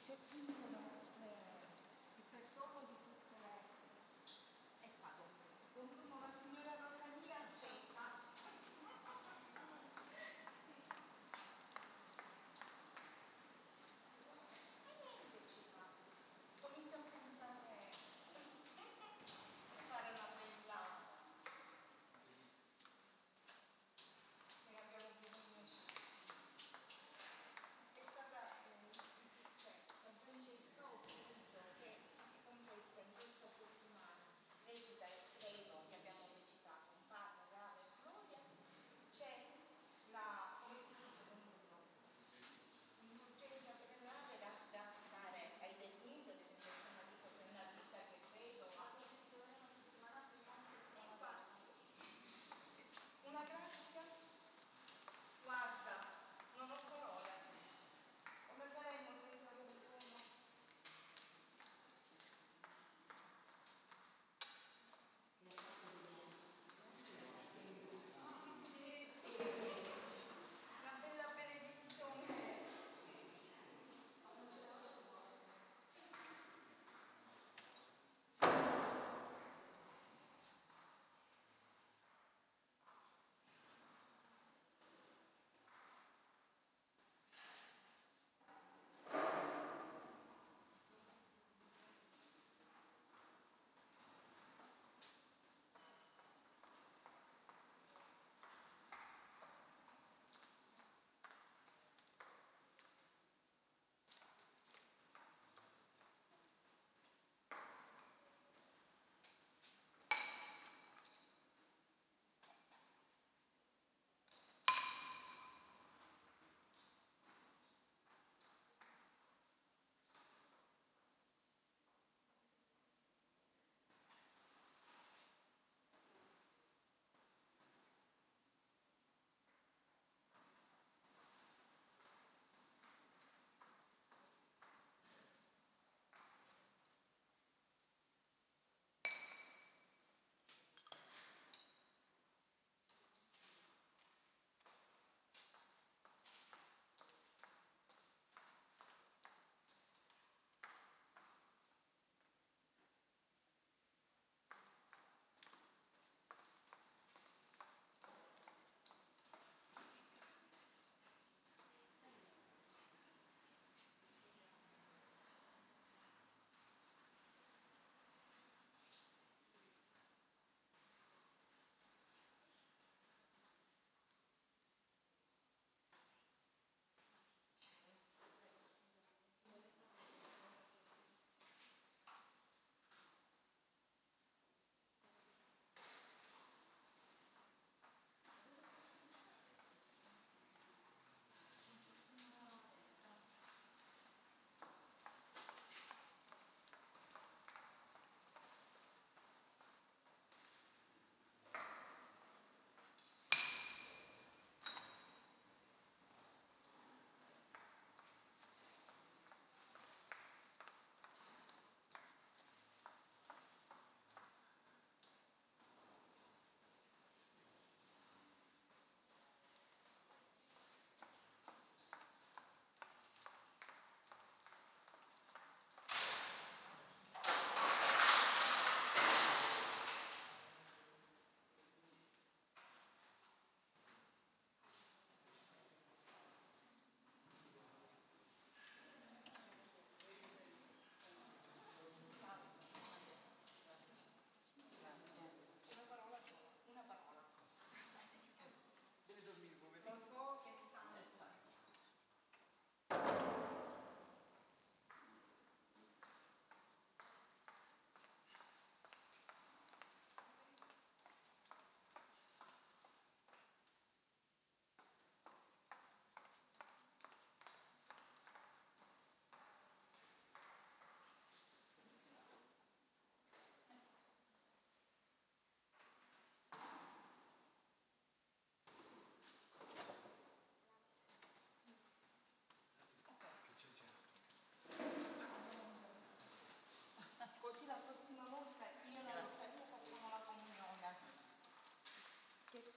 Si 0.08 0.14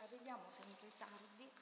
arriviamo 0.03 0.49
sempre 0.49 0.89
tardi. 0.97 1.60